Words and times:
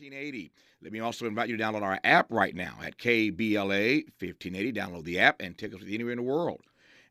1580. 0.00 0.50
Let 0.82 0.92
me 0.92 1.00
also 1.00 1.26
invite 1.26 1.50
you 1.50 1.58
to 1.58 1.62
download 1.62 1.82
our 1.82 2.00
app 2.04 2.26
right 2.30 2.54
now 2.54 2.78
at 2.82 2.96
KBLA 2.96 4.04
1580. 4.18 4.72
Download 4.72 5.04
the 5.04 5.18
app 5.18 5.42
and 5.42 5.58
take 5.58 5.74
us 5.74 5.80
with 5.80 5.92
anywhere 5.92 6.12
in 6.12 6.18
the 6.18 6.22
world. 6.22 6.62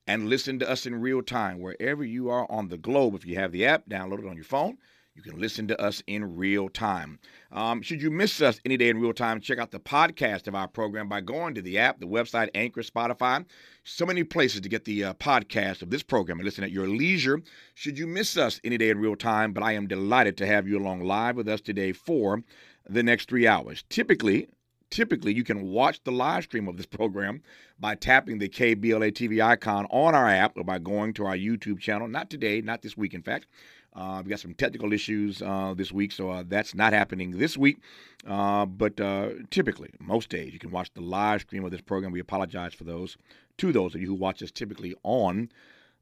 And 0.07 0.27
listen 0.27 0.57
to 0.57 0.69
us 0.69 0.87
in 0.87 0.95
real 0.95 1.21
time 1.21 1.59
wherever 1.59 2.03
you 2.03 2.31
are 2.31 2.51
on 2.51 2.69
the 2.69 2.79
globe. 2.79 3.13
If 3.13 3.27
you 3.27 3.35
have 3.35 3.51
the 3.51 3.67
app, 3.67 3.87
download 3.87 4.19
it 4.19 4.27
on 4.27 4.35
your 4.35 4.43
phone. 4.43 4.79
You 5.13 5.21
can 5.21 5.39
listen 5.39 5.67
to 5.67 5.79
us 5.79 6.01
in 6.07 6.37
real 6.37 6.69
time. 6.69 7.19
Um, 7.51 7.81
should 7.81 8.01
you 8.01 8.09
miss 8.09 8.41
us 8.41 8.61
any 8.63 8.77
day 8.77 8.89
in 8.89 9.01
real 9.01 9.11
time, 9.11 9.41
check 9.41 9.57
out 9.57 9.69
the 9.69 9.79
podcast 9.79 10.47
of 10.47 10.55
our 10.55 10.67
program 10.67 11.09
by 11.09 11.19
going 11.19 11.53
to 11.55 11.61
the 11.61 11.77
app, 11.77 11.99
the 11.99 12.07
website, 12.07 12.49
Anchor, 12.55 12.81
Spotify. 12.81 13.45
So 13.83 14.05
many 14.05 14.23
places 14.23 14.61
to 14.61 14.69
get 14.69 14.85
the 14.85 15.03
uh, 15.03 15.13
podcast 15.15 15.81
of 15.81 15.89
this 15.89 16.03
program 16.03 16.39
and 16.39 16.45
listen 16.45 16.63
at 16.63 16.71
your 16.71 16.87
leisure. 16.87 17.41
Should 17.73 17.97
you 17.97 18.07
miss 18.07 18.37
us 18.37 18.61
any 18.63 18.77
day 18.77 18.89
in 18.89 18.99
real 18.99 19.15
time, 19.17 19.51
but 19.51 19.61
I 19.61 19.73
am 19.73 19.87
delighted 19.87 20.37
to 20.37 20.47
have 20.47 20.67
you 20.67 20.79
along 20.79 21.01
live 21.01 21.35
with 21.35 21.49
us 21.49 21.59
today 21.59 21.91
for 21.91 22.41
the 22.87 23.03
next 23.03 23.29
three 23.29 23.47
hours. 23.47 23.83
Typically, 23.89 24.47
typically 24.89 25.33
you 25.33 25.43
can 25.43 25.69
watch 25.69 26.03
the 26.03 26.11
live 26.11 26.43
stream 26.43 26.67
of 26.67 26.77
this 26.77 26.85
program 26.85 27.41
by 27.79 27.95
tapping 27.95 28.39
the 28.39 28.49
KBLA 28.49 29.11
TV 29.11 29.43
icon 29.43 29.85
on 29.89 30.15
our 30.15 30.27
app 30.27 30.57
or 30.57 30.63
by 30.63 30.79
going 30.79 31.13
to 31.13 31.25
our 31.25 31.37
YouTube 31.37 31.79
channel. 31.79 32.07
Not 32.07 32.29
today, 32.29 32.61
not 32.61 32.81
this 32.81 32.97
week, 32.97 33.13
in 33.13 33.21
fact. 33.21 33.47
Uh, 33.95 34.21
we 34.23 34.29
got 34.29 34.39
some 34.39 34.53
technical 34.53 34.93
issues 34.93 35.41
uh, 35.41 35.73
this 35.75 35.91
week, 35.91 36.11
so 36.11 36.29
uh, 36.29 36.43
that's 36.47 36.75
not 36.75 36.93
happening 36.93 37.31
this 37.31 37.57
week. 37.57 37.79
Uh, 38.25 38.65
but 38.65 38.99
uh, 38.99 39.29
typically, 39.49 39.89
most 39.99 40.29
days, 40.29 40.53
you 40.53 40.59
can 40.59 40.71
watch 40.71 40.91
the 40.93 41.01
live 41.01 41.41
stream 41.41 41.65
of 41.65 41.71
this 41.71 41.81
program. 41.81 42.11
We 42.11 42.19
apologize 42.19 42.73
for 42.73 42.83
those 42.83 43.17
to 43.57 43.71
those 43.71 43.95
of 43.95 44.01
you 44.01 44.07
who 44.07 44.13
watch 44.13 44.43
us 44.43 44.51
typically 44.51 44.95
on 45.03 45.49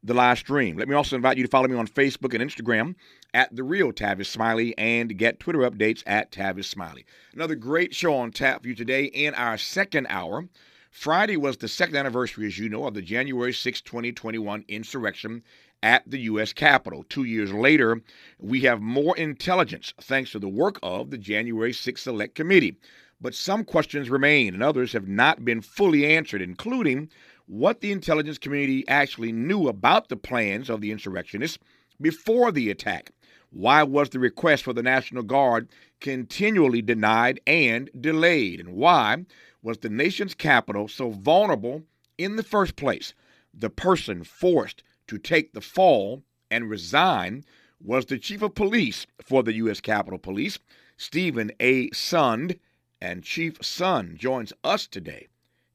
the 0.02 0.14
live 0.14 0.38
stream. 0.38 0.76
Let 0.76 0.88
me 0.88 0.94
also 0.94 1.16
invite 1.16 1.38
you 1.38 1.42
to 1.44 1.48
follow 1.50 1.66
me 1.66 1.76
on 1.76 1.88
Facebook 1.88 2.34
and 2.34 2.50
Instagram 2.50 2.94
at 3.34 3.54
the 3.54 3.62
real 3.62 3.92
Tavis 3.92 4.26
Smiley 4.26 4.76
and 4.78 5.16
get 5.18 5.40
Twitter 5.40 5.60
updates 5.60 6.02
at 6.06 6.32
Tavis 6.32 6.64
Smiley. 6.64 7.04
Another 7.32 7.54
great 7.54 7.94
show 7.94 8.14
on 8.14 8.30
tap 8.30 8.62
for 8.62 8.68
you 8.68 8.74
today 8.74 9.04
in 9.04 9.34
our 9.34 9.58
second 9.58 10.06
hour. 10.08 10.48
Friday 10.90 11.36
was 11.36 11.58
the 11.58 11.68
second 11.68 11.96
anniversary, 11.96 12.46
as 12.46 12.58
you 12.58 12.68
know, 12.68 12.86
of 12.86 12.94
the 12.94 13.02
January 13.02 13.52
6, 13.52 13.80
2021 13.82 14.64
insurrection 14.68 15.42
at 15.82 16.02
the 16.10 16.18
U.S. 16.20 16.52
Capitol. 16.52 17.04
Two 17.08 17.24
years 17.24 17.52
later, 17.52 18.00
we 18.38 18.60
have 18.62 18.80
more 18.80 19.16
intelligence 19.16 19.94
thanks 20.00 20.32
to 20.32 20.38
the 20.38 20.48
work 20.48 20.78
of 20.82 21.10
the 21.10 21.18
January 21.18 21.72
6 21.72 22.02
Select 22.02 22.34
Committee. 22.34 22.76
But 23.20 23.34
some 23.34 23.64
questions 23.64 24.10
remain, 24.10 24.54
and 24.54 24.62
others 24.62 24.92
have 24.92 25.08
not 25.08 25.44
been 25.44 25.60
fully 25.60 26.06
answered, 26.06 26.40
including 26.40 27.10
what 27.46 27.80
the 27.80 27.92
intelligence 27.92 28.38
community 28.38 28.86
actually 28.88 29.32
knew 29.32 29.68
about 29.68 30.08
the 30.08 30.16
plans 30.16 30.68
of 30.70 30.80
the 30.80 30.90
insurrectionists 30.90 31.58
before 32.00 32.52
the 32.52 32.70
attack. 32.70 33.10
Why 33.50 33.82
was 33.82 34.10
the 34.10 34.18
request 34.18 34.64
for 34.64 34.72
the 34.72 34.82
National 34.82 35.22
Guard 35.22 35.68
continually 36.00 36.82
denied 36.82 37.40
and 37.46 37.90
delayed? 37.98 38.60
And 38.60 38.74
why 38.74 39.24
was 39.62 39.78
the 39.78 39.88
nation's 39.88 40.34
capital 40.34 40.86
so 40.86 41.10
vulnerable 41.10 41.82
in 42.18 42.36
the 42.36 42.42
first 42.42 42.76
place? 42.76 43.14
The 43.54 43.70
person 43.70 44.22
forced 44.22 44.82
to 45.06 45.18
take 45.18 45.52
the 45.52 45.60
fall 45.60 46.22
and 46.50 46.68
resign 46.68 47.44
was 47.80 48.06
the 48.06 48.18
chief 48.18 48.42
of 48.42 48.54
police 48.54 49.06
for 49.22 49.42
the 49.42 49.54
U.S. 49.54 49.80
Capitol 49.80 50.18
Police, 50.18 50.58
Steven 50.96 51.50
A. 51.60 51.88
Sund, 51.90 52.58
and 53.00 53.22
Chief 53.22 53.58
Sund 53.60 54.16
joins 54.16 54.52
us 54.64 54.86
today 54.86 55.28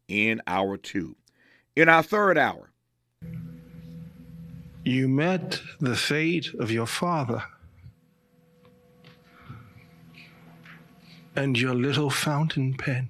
in 0.07 0.41
hour 0.45 0.77
two. 0.77 1.15
In 1.75 1.89
our 1.89 2.03
third 2.03 2.37
hour, 2.37 2.69
you 4.83 5.07
met 5.07 5.61
the 5.79 5.95
fate 5.95 6.53
of 6.59 6.69
your 6.69 6.85
father 6.85 7.43
and 11.35 11.57
your 11.59 11.73
little 11.73 12.09
fountain 12.09 12.75
pen. 12.75 13.09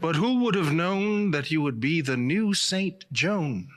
But 0.00 0.16
who 0.16 0.40
would 0.40 0.54
have 0.54 0.72
known 0.72 1.30
that 1.30 1.50
you 1.50 1.62
would 1.62 1.80
be 1.80 2.00
the 2.00 2.16
new 2.16 2.52
Saint 2.52 3.06
Joan? 3.12 3.68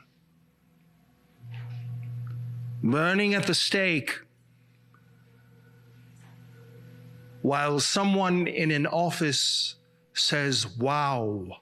Burning 2.82 3.34
at 3.34 3.46
the 3.46 3.54
stake 3.54 4.20
while 7.42 7.80
someone 7.80 8.46
in 8.46 8.70
an 8.70 8.86
office 8.86 9.76
says, 10.12 10.66
Wow, 10.76 11.60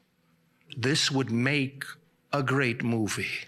this 0.76 1.10
would 1.12 1.30
make 1.30 1.84
a 2.32 2.42
great 2.42 2.82
movie. 2.82 3.46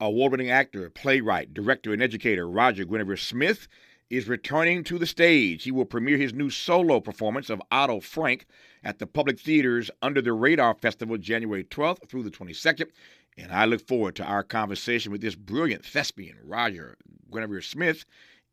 Award 0.00 0.32
winning 0.32 0.50
actor, 0.50 0.88
playwright, 0.90 1.52
director, 1.52 1.92
and 1.92 2.00
educator 2.00 2.48
Roger 2.48 2.84
Guenveur 2.84 3.18
Smith 3.18 3.66
is 4.08 4.28
returning 4.28 4.84
to 4.84 4.96
the 4.96 5.06
stage. 5.06 5.64
He 5.64 5.72
will 5.72 5.84
premiere 5.84 6.16
his 6.16 6.32
new 6.32 6.50
solo 6.50 7.00
performance 7.00 7.50
of 7.50 7.60
Otto 7.72 7.98
Frank 8.00 8.46
at 8.84 9.00
the 9.00 9.08
Public 9.08 9.40
Theater's 9.40 9.90
Under 10.00 10.22
the 10.22 10.32
Radar 10.32 10.74
Festival 10.74 11.18
January 11.18 11.64
12th 11.64 12.08
through 12.08 12.22
the 12.22 12.30
22nd. 12.30 12.90
And 13.36 13.50
I 13.50 13.64
look 13.64 13.86
forward 13.86 14.14
to 14.16 14.24
our 14.24 14.44
conversation 14.44 15.10
with 15.10 15.20
this 15.20 15.34
brilliant 15.34 15.84
thespian, 15.84 16.36
Roger 16.44 16.96
Guenveur 17.30 17.62
Smith, 17.62 18.04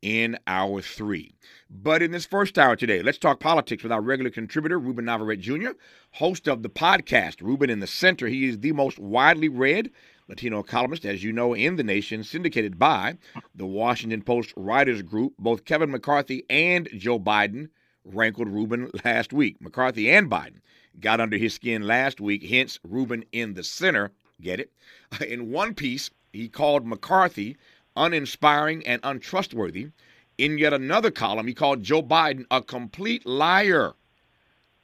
in 0.02 0.38
hour 0.46 0.82
three. 0.82 1.32
But 1.70 2.02
in 2.02 2.10
this 2.10 2.26
first 2.26 2.58
hour 2.58 2.76
today, 2.76 3.02
let's 3.02 3.18
talk 3.18 3.40
politics 3.40 3.82
with 3.82 3.92
our 3.92 4.02
regular 4.02 4.30
contributor, 4.30 4.78
Ruben 4.78 5.06
Navarrette 5.06 5.40
Jr., 5.40 5.70
host 6.12 6.48
of 6.48 6.62
the 6.62 6.68
podcast, 6.68 7.40
Ruben 7.40 7.70
in 7.70 7.80
the 7.80 7.86
Center. 7.86 8.26
He 8.26 8.46
is 8.46 8.58
the 8.58 8.72
most 8.72 8.98
widely 8.98 9.48
read 9.48 9.90
Latino 10.28 10.62
columnist, 10.62 11.04
as 11.04 11.22
you 11.22 11.32
know, 11.32 11.54
in 11.54 11.76
the 11.76 11.84
nation, 11.84 12.24
syndicated 12.24 12.78
by 12.78 13.16
the 13.54 13.66
Washington 13.66 14.22
Post 14.22 14.52
Writers 14.56 15.02
Group. 15.02 15.34
Both 15.38 15.64
Kevin 15.64 15.90
McCarthy 15.90 16.44
and 16.50 16.88
Joe 16.96 17.20
Biden 17.20 17.68
rankled 18.04 18.48
Ruben 18.48 18.90
last 19.04 19.32
week. 19.32 19.60
McCarthy 19.60 20.10
and 20.10 20.30
Biden 20.30 20.60
got 21.00 21.20
under 21.20 21.36
his 21.36 21.54
skin 21.54 21.82
last 21.82 22.20
week, 22.20 22.44
hence 22.44 22.80
Ruben 22.82 23.24
in 23.32 23.54
the 23.54 23.62
center. 23.62 24.10
Get 24.40 24.60
it? 24.60 24.72
In 25.26 25.50
one 25.50 25.74
piece, 25.74 26.10
he 26.32 26.48
called 26.48 26.86
McCarthy 26.86 27.56
uninspiring 27.96 28.86
and 28.86 29.00
untrustworthy. 29.02 29.88
In 30.38 30.58
yet 30.58 30.74
another 30.74 31.10
column, 31.10 31.46
he 31.46 31.54
called 31.54 31.82
Joe 31.82 32.02
Biden 32.02 32.44
a 32.50 32.60
complete 32.60 33.24
liar 33.24 33.94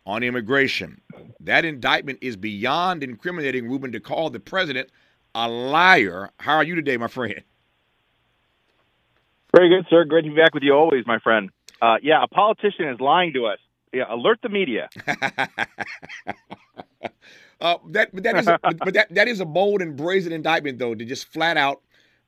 on 0.07 0.23
immigration. 0.23 1.01
That 1.41 1.65
indictment 1.65 2.19
is 2.23 2.37
beyond 2.37 3.03
incriminating 3.03 3.69
Ruben 3.69 3.93
to 3.93 4.01
call 4.01 4.31
the 4.31 4.41
president 4.41 4.89
a 5.35 5.49
liar. 5.49 6.31
How 6.39 6.57
are 6.57 6.65
you 6.65 6.75
today, 6.75 6.97
my 6.97 7.09
friend? 7.09 7.43
Very 9.55 9.69
good, 9.69 9.87
sir. 9.91 10.05
Great 10.05 10.23
to 10.23 10.31
be 10.31 10.37
back 10.37 10.55
with 10.55 10.63
you 10.63 10.73
always, 10.73 11.07
my 11.07 11.19
friend. 11.19 11.51
Uh, 11.81 11.97
yeah, 12.03 12.23
a 12.23 12.29
politician 12.29 12.89
is 12.89 13.01
lying 13.01 13.33
to 13.35 13.47
us. 13.47 13.59
Yeah, 13.93 14.05
alert 14.09 14.39
the 14.43 14.49
media. 14.49 14.89
uh, 17.61 17.77
that, 17.91 18.15
but 18.15 18.23
that 18.23 18.37
is, 18.39 18.47
a, 18.47 18.59
but 18.63 18.95
that, 18.95 19.15
that 19.15 19.29
is 19.29 19.41
a 19.41 19.45
bold 19.45 19.83
and 19.83 19.97
brazen 19.97 20.33
indictment, 20.33 20.79
though, 20.79 20.95
to 20.95 21.05
just 21.05 21.27
flat 21.29 21.59
out 21.59 21.83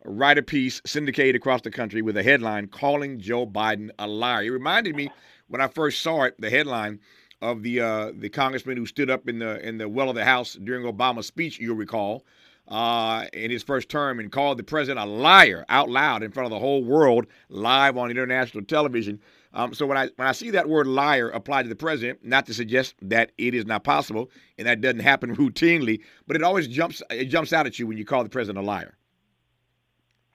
write 0.04 0.36
a 0.36 0.42
piece 0.42 0.82
syndicated 0.84 1.36
across 1.36 1.62
the 1.62 1.70
country 1.70 2.02
with 2.02 2.16
a 2.16 2.22
headline 2.22 2.68
calling 2.68 3.18
Joe 3.18 3.46
Biden 3.46 3.90
a 3.98 4.06
liar. 4.06 4.44
It 4.44 4.50
reminded 4.50 4.94
me 4.94 5.10
when 5.48 5.62
I 5.62 5.68
first 5.68 6.02
saw 6.02 6.24
it, 6.24 6.38
the 6.38 6.50
headline 6.50 7.00
of 7.40 7.62
the 7.62 7.80
uh, 7.80 8.12
the 8.14 8.28
congressman 8.28 8.76
who 8.76 8.86
stood 8.86 9.10
up 9.10 9.28
in 9.28 9.38
the 9.38 9.66
in 9.66 9.78
the 9.78 9.88
well 9.88 10.08
of 10.08 10.14
the 10.14 10.24
House 10.24 10.54
during 10.54 10.84
Obama's 10.84 11.26
speech. 11.26 11.58
You'll 11.58 11.76
recall 11.76 12.24
uh, 12.68 13.26
in 13.32 13.50
his 13.50 13.62
first 13.62 13.88
term 13.88 14.18
and 14.18 14.32
called 14.32 14.58
the 14.58 14.64
president 14.64 15.06
a 15.06 15.10
liar 15.10 15.64
out 15.68 15.90
loud 15.90 16.22
in 16.22 16.30
front 16.30 16.46
of 16.46 16.50
the 16.50 16.58
whole 16.58 16.82
world, 16.84 17.26
live 17.48 17.96
on 17.96 18.10
international 18.10 18.64
television. 18.64 19.20
Um, 19.52 19.72
so 19.72 19.86
when 19.86 19.96
I 19.96 20.08
when 20.16 20.26
I 20.26 20.32
see 20.32 20.50
that 20.50 20.68
word 20.68 20.86
liar 20.86 21.28
applied 21.28 21.62
to 21.62 21.68
the 21.68 21.76
president, 21.76 22.24
not 22.24 22.46
to 22.46 22.54
suggest 22.54 22.96
that 23.02 23.32
it 23.38 23.54
is 23.54 23.66
not 23.66 23.84
possible 23.84 24.30
and 24.58 24.66
that 24.66 24.80
doesn't 24.80 25.00
happen 25.00 25.36
routinely, 25.36 26.00
but 26.26 26.36
it 26.36 26.42
always 26.42 26.66
jumps 26.66 27.02
it 27.10 27.26
jumps 27.26 27.52
out 27.52 27.66
at 27.66 27.78
you 27.78 27.86
when 27.86 27.96
you 27.96 28.04
call 28.04 28.22
the 28.22 28.30
president 28.30 28.64
a 28.64 28.66
liar. 28.66 28.96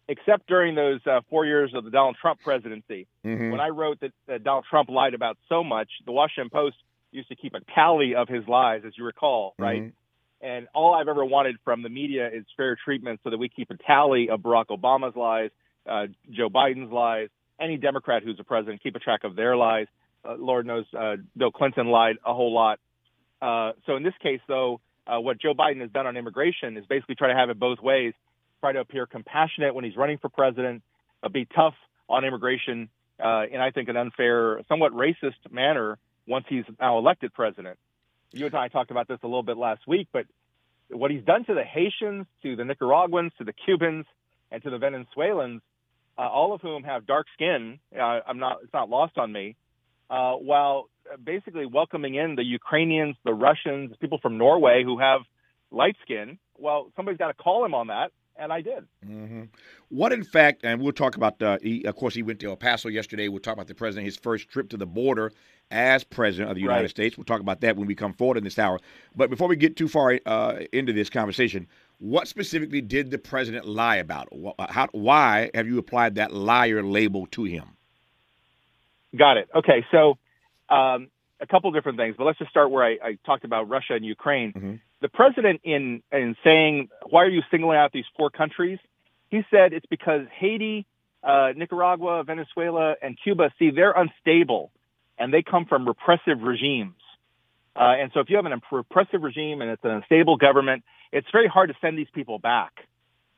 Except 0.08 0.48
during 0.48 0.74
those 0.74 1.02
uh, 1.06 1.22
four 1.30 1.46
years 1.46 1.72
of 1.76 1.84
the 1.84 1.92
Donald 1.92 2.16
Trump 2.20 2.40
presidency, 2.44 3.06
mm-hmm. 3.24 3.52
when 3.52 3.60
I 3.60 3.68
wrote 3.68 4.00
that, 4.00 4.12
that 4.28 4.44
Donald 4.44 4.66
Trump 4.68 4.90
lied 4.90 5.14
about 5.14 5.38
so 5.48 5.64
much, 5.64 5.88
the 6.04 6.12
Washington 6.12 6.50
Post 6.50 6.78
used 7.12 7.30
to 7.30 7.36
keep 7.36 7.54
a 7.54 7.60
tally 7.76 8.16
of 8.16 8.28
his 8.28 8.48
lies, 8.48 8.82
as 8.88 8.94
you 8.98 9.04
recall, 9.06 9.54
right? 9.60 9.82
Mm-hmm. 9.82 9.99
And 10.42 10.68
all 10.74 10.94
I've 10.94 11.08
ever 11.08 11.26
wanted 11.26 11.58
from 11.66 11.84
the 11.84 11.90
media 11.90 12.30
is 12.32 12.46
fair 12.56 12.78
treatment 12.84 13.20
so 13.24 13.30
that 13.30 13.38
we 13.38 13.50
keep 13.50 13.72
a 13.72 13.78
tally 13.78 14.30
of 14.30 14.42
Barack 14.42 14.68
Obama's 14.68 15.16
lies, 15.16 15.52
uh, 15.90 16.08
Joe 16.32 16.50
Biden's 16.50 16.92
lies, 16.92 17.30
any 17.60 17.78
Democrat 17.78 18.24
who's 18.24 18.40
a 18.40 18.44
president, 18.44 18.82
keep 18.82 18.96
a 18.96 19.00
track 19.00 19.26
of 19.26 19.36
their 19.36 19.58
lies. 19.58 19.88
Uh, 20.24 20.36
Lord 20.38 20.66
knows 20.66 20.86
uh, 20.98 21.18
Bill 21.36 21.52
Clinton 21.52 21.88
lied 21.88 22.18
a 22.26 22.34
whole 22.34 22.54
lot. 22.54 22.80
Uh, 23.42 23.74
so 23.86 23.98
in 23.98 24.04
this 24.04 24.14
case, 24.22 24.40
though, 24.48 24.80
uh, 25.08 25.20
what 25.20 25.42
Joe 25.42 25.54
Biden 25.54 25.82
has 25.82 25.92
done 25.92 26.08
on 26.08 26.16
immigration 26.16 26.78
is 26.78 26.86
basically 26.86 27.16
try 27.16 27.30
to 27.30 27.36
have 27.36 27.50
it 27.50 27.60
both 27.60 27.80
ways, 27.80 28.14
try 28.62 28.72
to 28.72 28.80
appear 28.80 29.06
compassionate 29.06 29.76
when 29.76 29.84
he's 29.84 29.98
running 29.98 30.20
for 30.20 30.30
president, 30.30 30.84
uh, 31.22 31.30
be 31.30 31.46
tough 31.54 31.74
on 32.08 32.24
immigration 32.24 32.90
uh, 33.24 33.44
in, 33.52 33.60
I 33.60 33.72
think, 33.72 33.90
an 33.90 33.98
unfair, 33.98 34.62
somewhat 34.70 34.94
racist 34.94 35.52
manner 35.52 35.98
once 36.28 36.46
he's 36.48 36.64
now 36.80 36.98
elected 36.98 37.34
president 37.34 37.78
you 38.32 38.46
and 38.46 38.56
I 38.56 38.68
talked 38.68 38.92
about 38.92 39.08
this 39.08 39.20
a 39.24 39.28
little 39.28 39.44
bit 39.44 39.58
last 39.58 39.82
week, 39.88 40.08
but 40.12 40.26
what 40.90 41.12
he's 41.12 41.24
done 41.24 41.46
to 41.46 41.54
the 41.54 41.64
Haitians, 41.64 42.26
to 42.44 42.56
the 42.56 42.66
Nicaraguans, 42.66 43.32
to 43.38 43.44
the 43.44 43.54
Cubans, 43.54 44.06
and 44.52 44.62
to 44.64 44.70
the 44.70 44.78
Venezuelans 44.78 45.62
uh, 46.20 46.24
all 46.24 46.54
of 46.54 46.62
whom 46.62 46.84
have 46.84 47.08
dark 47.08 47.28
skin. 47.34 47.80
Uh, 47.98 48.20
I'm 48.28 48.40
not, 48.40 48.58
it's 48.64 48.74
not 48.74 48.90
lost 48.90 49.18
on 49.18 49.32
me. 49.32 49.56
Uh, 50.10 50.34
while 50.34 50.90
basically 51.24 51.66
welcoming 51.66 52.16
in 52.16 52.36
the 52.36 52.44
Ukrainians, 52.44 53.16
the 53.24 53.34
Russians, 53.34 53.96
people 54.02 54.20
from 54.22 54.38
Norway 54.38 54.84
who 54.84 55.00
have 55.00 55.22
light 55.72 55.96
skin. 56.04 56.38
Well, 56.58 56.92
somebody's 56.96 57.20
got 57.20 57.28
to 57.28 57.36
call 57.36 57.64
him 57.64 57.74
on 57.74 57.88
that, 57.88 58.12
and 58.36 58.52
I 58.52 58.62
did. 58.62 58.86
Mm-hmm. 59.08 59.44
What, 59.90 60.12
in 60.12 60.24
fact, 60.24 60.62
and 60.64 60.82
we'll 60.82 60.92
talk 60.92 61.16
about. 61.16 61.42
Uh, 61.42 61.58
he, 61.62 61.86
of 61.86 61.96
course, 61.96 62.16
he 62.16 62.24
went 62.24 62.40
to 62.42 62.50
El 62.50 62.58
Paso 62.58 62.90
yesterday. 62.90 63.30
We'll 63.30 63.40
talk 63.40 63.54
about 63.54 63.68
the 63.68 63.76
president, 63.76 64.06
his 64.06 64.18
first 64.18 64.50
trip 64.50 64.70
to 64.70 64.78
the 64.78 64.88
border 64.88 65.32
as 65.72 66.04
president 66.04 66.50
of 66.50 66.56
the 66.56 66.62
United 66.62 66.82
Right. 66.82 66.90
States. 66.90 67.18
We'll 67.18 67.26
talk 67.26 67.42
about 67.42 67.62
that 67.62 67.78
when 67.78 67.88
we 67.88 67.96
come 67.96 68.14
forward 68.14 68.38
in 68.38 68.44
this 68.44 68.58
hour. 68.58 68.80
But 69.16 69.30
before 69.30 69.48
we 69.48 69.56
get 69.56 69.76
too 69.76 69.88
far 69.88 70.20
uh, 70.26 70.60
into 70.72 70.94
this 70.94 71.10
conversation, 71.10 71.68
what 72.00 72.28
specifically 72.28 72.82
did 72.82 73.12
the 73.12 73.18
president 73.18 73.68
lie 73.68 73.98
about? 73.98 74.30
How, 74.70 74.88
why 74.92 75.52
have 75.54 75.68
you 75.68 75.78
applied 75.78 76.16
that 76.16 76.34
liar 76.34 76.82
label 76.84 77.28
to 77.28 77.44
him? 77.44 77.76
Got 79.16 79.38
it. 79.38 79.50
Okay, 79.54 79.86
so 79.92 80.18
um, 80.70 81.10
a 81.40 81.48
couple 81.48 81.72
different 81.72 81.98
things, 81.98 82.16
but 82.18 82.26
let's 82.26 82.38
just 82.40 82.52
start 82.52 82.70
where 82.72 82.84
I, 82.84 82.98
I 83.04 83.18
talked 83.26 83.44
about 83.44 83.70
Russia 83.70 83.94
and 83.94 84.06
Ukraine. 84.06 84.54
Mhm. 84.54 84.80
The 85.02 85.10
president, 85.10 85.62
in 85.64 86.04
in 86.12 86.36
saying 86.44 86.90
why 87.10 87.24
are 87.24 87.30
you 87.30 87.42
singling 87.50 87.78
out 87.78 87.92
these 87.94 88.06
four 88.18 88.30
countries, 88.30 88.80
he 89.30 89.42
said 89.50 89.72
it's 89.72 89.86
because 89.86 90.28
Haiti, 90.38 90.86
uh, 91.24 91.54
Nicaragua, 91.56 92.24
Venezuela, 92.26 92.96
and 93.02 93.18
Cuba 93.24 93.52
see 93.58 93.72
they're 93.72 93.94
unstable, 93.94 94.72
and 95.20 95.34
they 95.34 95.44
come 95.44 95.66
from 95.66 95.88
repressive 95.88 96.42
regimes. 96.42 96.96
Uh, 97.76 97.96
and 98.00 98.12
so, 98.14 98.20
if 98.20 98.30
you 98.30 98.38
have 98.38 98.46
an 98.46 98.60
repressive 98.72 99.22
regime 99.22 99.62
and 99.62 99.70
it's 99.70 99.84
an 99.84 99.92
unstable 99.92 100.38
government, 100.38 100.84
it's 101.12 101.28
very 101.32 101.48
hard 101.48 101.70
to 101.70 101.76
send 101.82 101.98
these 101.98 102.10
people 102.14 102.40
back. 102.40 102.74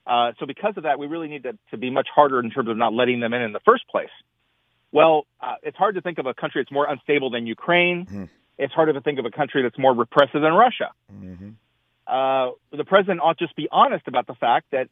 Uh, 0.07 0.31
so, 0.39 0.45
because 0.45 0.75
of 0.78 0.83
that, 0.83 0.98
we 1.00 1.07
really 1.07 1.28
need 1.28 1.44
to, 1.44 1.57
to 1.72 1.78
be 1.78 1.89
much 1.89 2.07
harder 2.13 2.39
in 2.39 2.50
terms 2.50 2.69
of 2.69 2.78
not 2.78 2.94
letting 2.94 3.19
them 3.19 3.33
in 3.33 3.42
in 3.42 3.51
the 3.51 3.60
first 3.60 3.88
place. 3.88 4.10
Well, 4.92 5.25
uh, 5.39 5.56
it's 5.63 5.78
hard 5.78 5.95
to 5.95 6.01
think 6.01 6.18
of 6.18 6.25
a 6.25 6.33
country 6.33 6.62
that's 6.62 6.72
more 6.72 6.88
unstable 6.89 7.30
than 7.30 7.45
Ukraine. 7.45 8.06
Mhm. 8.06 8.30
It's 8.57 8.74
harder 8.74 8.94
to 8.94 9.01
think 9.01 9.19
of 9.19 9.25
a 9.25 9.31
country 9.31 9.63
that's 9.63 9.77
more 9.77 9.94
repressive 9.94 10.42
than 10.42 10.54
Russia. 10.54 10.92
Mm-hmm. 11.12 11.50
Uh, 12.06 12.51
the 12.72 12.84
president 12.84 13.22
ought 13.22 13.38
to 13.38 13.45
just 13.45 13.56
be 13.56 13.68
honest 13.72 14.07
about 14.07 14.27
the 14.27 14.36
fact 14.36 14.68
that 14.72 14.89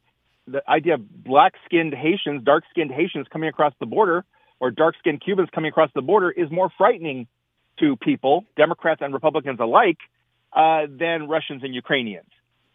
the 0.47 0.67
idea 0.67 0.95
of 0.95 1.23
black-skinned 1.23 1.93
Haitians, 1.93 2.43
dark-skinned 2.43 2.91
Haitians 2.91 3.27
coming 3.31 3.49
across 3.49 3.73
the 3.79 3.85
border, 3.85 4.25
or 4.59 4.71
dark-skinned 4.71 5.21
Cubans 5.21 5.49
coming 5.53 5.69
across 5.69 5.89
the 5.95 6.01
border, 6.01 6.29
is 6.31 6.49
more 6.51 6.69
frightening 6.77 7.27
to 7.79 7.95
people, 7.95 8.45
Democrats 8.57 9.01
and 9.01 9.13
Republicans 9.13 9.59
alike, 9.59 9.97
uh, 10.53 10.87
than 10.89 11.27
Russians 11.27 11.63
and 11.63 11.73
Ukrainians. 11.73 12.29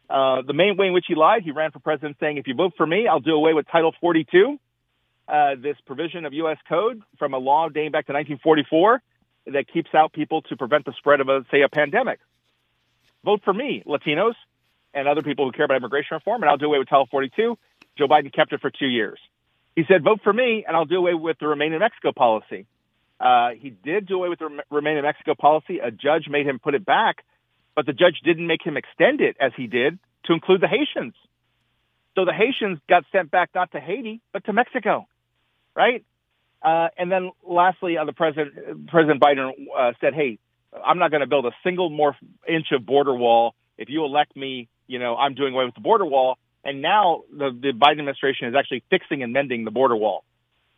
Uh, 0.09 0.43
the 0.43 0.53
main 0.53 0.77
way 0.77 0.87
in 0.87 0.93
which 0.93 1.07
he 1.09 1.15
lied, 1.15 1.43
he 1.43 1.51
ran 1.51 1.71
for 1.71 1.79
president 1.79 2.17
saying, 2.21 2.37
"If 2.37 2.47
you 2.47 2.55
vote 2.55 2.75
for 2.77 2.87
me, 2.87 3.09
I'll 3.09 3.21
do 3.21 3.35
away 3.35 3.55
with 3.55 3.67
Title 3.69 3.93
42." 4.01 4.59
uh, 5.29 5.55
this 5.61 5.77
provision 5.87 6.25
of 6.25 6.33
U.S. 6.35 6.59
code 6.69 7.03
from 7.19 7.35
a 7.35 7.39
law 7.39 7.69
dating 7.69 7.93
back 7.93 8.07
to 8.07 8.13
1944 8.13 9.03
that 9.47 9.67
keeps 9.73 9.91
out 9.95 10.13
people 10.13 10.43
to 10.43 10.57
prevent 10.57 10.85
the 10.85 10.93
spread 10.99 11.21
of, 11.21 11.29
a, 11.29 11.45
say, 11.51 11.63
a 11.63 11.69
pandemic. 11.69 12.21
Vote 13.25 13.41
for 13.45 13.55
me, 13.55 13.83
Latinos, 13.87 14.35
and 14.93 15.09
other 15.09 15.23
people 15.23 15.47
who 15.47 15.53
care 15.53 15.65
about 15.65 15.77
immigration 15.77 16.15
reform, 16.15 16.43
and 16.43 16.51
I'll 16.51 16.57
do 16.57 16.67
away 16.67 16.79
with 16.79 16.89
Title 16.89 17.07
42. 17.11 17.59
Joe 17.97 18.07
Biden 18.07 18.33
kept 18.33 18.53
it 18.53 18.61
for 18.61 18.71
two 18.71 18.87
years. 18.87 19.19
He 19.77 19.83
said, 19.89 20.05
vote 20.05 20.21
for 20.23 20.33
me, 20.33 20.65
and 20.67 20.77
I'll 20.77 20.85
do 20.85 20.97
away 20.97 21.15
with 21.15 21.39
the 21.41 21.49
Remain 21.49 21.73
in 21.73 21.81
Mexico 21.81 22.13
policy. 22.13 22.67
Uh, 23.19 23.51
he 23.59 23.71
did 23.71 24.07
do 24.07 24.17
away 24.17 24.29
with 24.29 24.39
the 24.39 24.47
Rem- 24.47 24.61
Remain 24.71 24.97
in 24.97 25.03
Mexico 25.03 25.35
policy. 25.35 25.79
A 25.79 25.91
judge 25.91 26.27
made 26.29 26.47
him 26.47 26.59
put 26.59 26.75
it 26.75 26.85
back, 26.85 27.25
but 27.75 27.87
the 27.87 27.93
judge 27.93 28.21
didn't 28.25 28.47
make 28.47 28.65
him 28.65 28.77
extend 28.77 29.21
it 29.21 29.37
as 29.41 29.53
he 29.57 29.67
did 29.67 29.99
to 30.27 30.33
include 30.33 30.61
the 30.61 30.69
Haitians. 30.69 31.15
So 32.15 32.25
the 32.25 32.33
Haitians 32.33 32.79
got 32.89 33.05
sent 33.11 33.31
back 33.31 33.51
not 33.55 33.73
to 33.73 33.81
Haiti, 33.81 34.21
but 34.33 34.45
to 34.45 34.53
Mexico, 34.53 35.09
right? 35.75 36.05
Uh, 36.63 36.89
and 36.97 37.11
then 37.11 37.31
lastly, 37.47 37.99
uh, 37.99 38.05
the 38.05 38.13
president, 38.13 38.89
President 38.89 39.21
Biden 39.21 39.51
uh, 39.77 39.93
said, 40.01 40.15
"Hey, 40.15 40.39
I'm 40.73 40.99
not 40.99 41.11
going 41.11 41.21
to 41.21 41.27
build 41.27 41.45
a 41.47 41.53
single 41.65 41.91
more 41.91 42.17
inch 42.49 42.67
of 42.73 42.87
border 42.87 43.15
wall. 43.15 43.55
If 43.77 43.89
you 43.91 44.05
elect 44.05 44.37
me, 44.37 44.69
you 44.87 44.99
know, 44.99 45.17
I'm 45.17 45.35
doing 45.35 45.55
away 45.55 45.65
with 45.65 45.75
the 45.75 45.81
border 45.81 46.07
wall." 46.07 46.39
And 46.65 46.81
now 46.81 47.23
the, 47.31 47.51
the 47.51 47.73
Biden 47.73 47.99
administration 47.99 48.49
is 48.49 48.55
actually 48.59 48.83
fixing 48.91 49.23
and 49.23 49.33
mending 49.33 49.65
the 49.65 49.71
border 49.71 49.97
wall. 49.97 50.25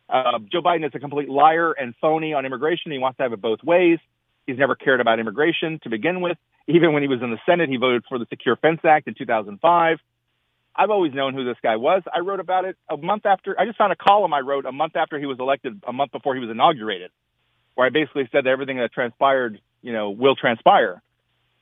Uh, 0.09 0.39
Joe 0.51 0.61
Biden 0.61 0.85
is 0.85 0.91
a 0.93 0.99
complete 0.99 1.29
liar 1.29 1.71
and 1.71 1.93
phony 1.99 2.33
on 2.33 2.45
immigration. 2.45 2.91
He 2.91 2.97
wants 2.97 3.17
to 3.17 3.23
have 3.23 3.33
it 3.33 3.41
both 3.41 3.63
ways. 3.63 3.99
He's 4.45 4.57
never 4.57 4.75
cared 4.75 5.01
about 5.01 5.19
immigration 5.19 5.79
to 5.83 5.89
begin 5.89 6.21
with. 6.21 6.37
Even 6.67 6.93
when 6.93 7.01
he 7.01 7.07
was 7.07 7.21
in 7.21 7.31
the 7.31 7.39
Senate, 7.45 7.69
he 7.69 7.77
voted 7.77 8.03
for 8.07 8.19
the 8.19 8.25
Secure 8.29 8.55
Fence 8.57 8.81
Act 8.83 9.07
in 9.07 9.15
2005. 9.15 9.97
I've 10.75 10.89
always 10.89 11.13
known 11.13 11.33
who 11.33 11.43
this 11.43 11.57
guy 11.63 11.75
was. 11.77 12.03
I 12.13 12.19
wrote 12.19 12.39
about 12.39 12.65
it 12.65 12.77
a 12.89 12.97
month 12.97 13.25
after. 13.25 13.59
I 13.59 13.65
just 13.65 13.77
found 13.77 13.91
a 13.91 13.95
column 13.95 14.33
I 14.33 14.41
wrote 14.41 14.65
a 14.65 14.71
month 14.71 14.95
after 14.95 15.17
he 15.17 15.25
was 15.25 15.39
elected, 15.39 15.81
a 15.87 15.93
month 15.93 16.11
before 16.11 16.35
he 16.35 16.41
was 16.41 16.49
inaugurated, 16.49 17.11
where 17.75 17.87
I 17.87 17.89
basically 17.89 18.29
said 18.31 18.45
that 18.45 18.49
everything 18.49 18.77
that 18.77 18.91
transpired, 18.93 19.59
you 19.81 19.91
know, 19.91 20.11
will 20.11 20.35
transpire. 20.35 21.01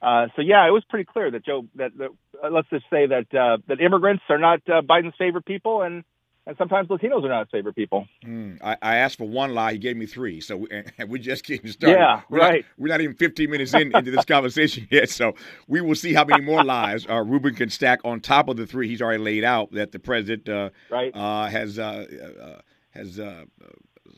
Uh, 0.05 0.27
so 0.35 0.41
yeah, 0.43 0.67
it 0.67 0.71
was 0.71 0.83
pretty 0.87 1.05
clear 1.11 1.31
that 1.31 1.43
Joe. 1.43 1.65
That, 1.75 1.97
that 1.97 2.09
uh, 2.43 2.49
let's 2.51 2.69
just 2.69 2.85
say 2.91 3.07
that 3.07 3.25
uh, 3.33 3.57
that 3.67 3.81
immigrants 3.81 4.23
are 4.29 4.37
not 4.37 4.59
uh, 4.69 4.81
Biden's 4.83 5.15
favorite 5.17 5.45
people, 5.45 5.81
and 5.81 6.03
and 6.45 6.55
sometimes 6.57 6.89
Latinos 6.89 7.23
are 7.23 7.29
not 7.29 7.47
his 7.47 7.51
favorite 7.51 7.75
people. 7.75 8.07
Mm, 8.23 8.59
I, 8.63 8.77
I 8.83 8.95
asked 8.97 9.17
for 9.17 9.27
one 9.27 9.55
lie. 9.55 9.71
He 9.73 9.79
gave 9.79 9.97
me 9.97 10.05
three. 10.05 10.41
So 10.41 10.57
we, 10.57 10.67
we're 11.07 11.17
just 11.17 11.43
getting 11.43 11.71
started. 11.71 11.97
Yeah, 11.97 12.21
we're 12.29 12.37
not- 12.37 12.49
right. 12.51 12.65
we're 12.77 12.89
not 12.89 13.01
even 13.01 13.15
15 13.15 13.49
minutes 13.49 13.73
in, 13.73 13.95
into 13.95 14.11
this 14.11 14.25
conversation 14.35 14.87
yet. 14.91 15.09
So 15.09 15.33
we 15.67 15.81
will 15.81 15.95
see 15.95 16.13
how 16.13 16.23
many 16.23 16.43
more 16.43 16.63
lies 16.63 17.07
uh, 17.09 17.23
Ruben 17.23 17.55
can 17.55 17.69
stack 17.71 17.99
on 18.05 18.19
top 18.19 18.47
of 18.47 18.57
the 18.57 18.67
three 18.67 18.87
he's 18.87 19.01
already 19.01 19.23
laid 19.23 19.43
out 19.43 19.71
that 19.71 19.91
the 19.91 19.97
president 19.97 20.47
uh, 20.47 20.69
Right. 20.91 21.11
uh, 21.15 21.47
has 21.47 21.79
uh, 21.79 22.05
uh, 22.43 22.61
has 22.91 23.19
uh, 23.19 23.45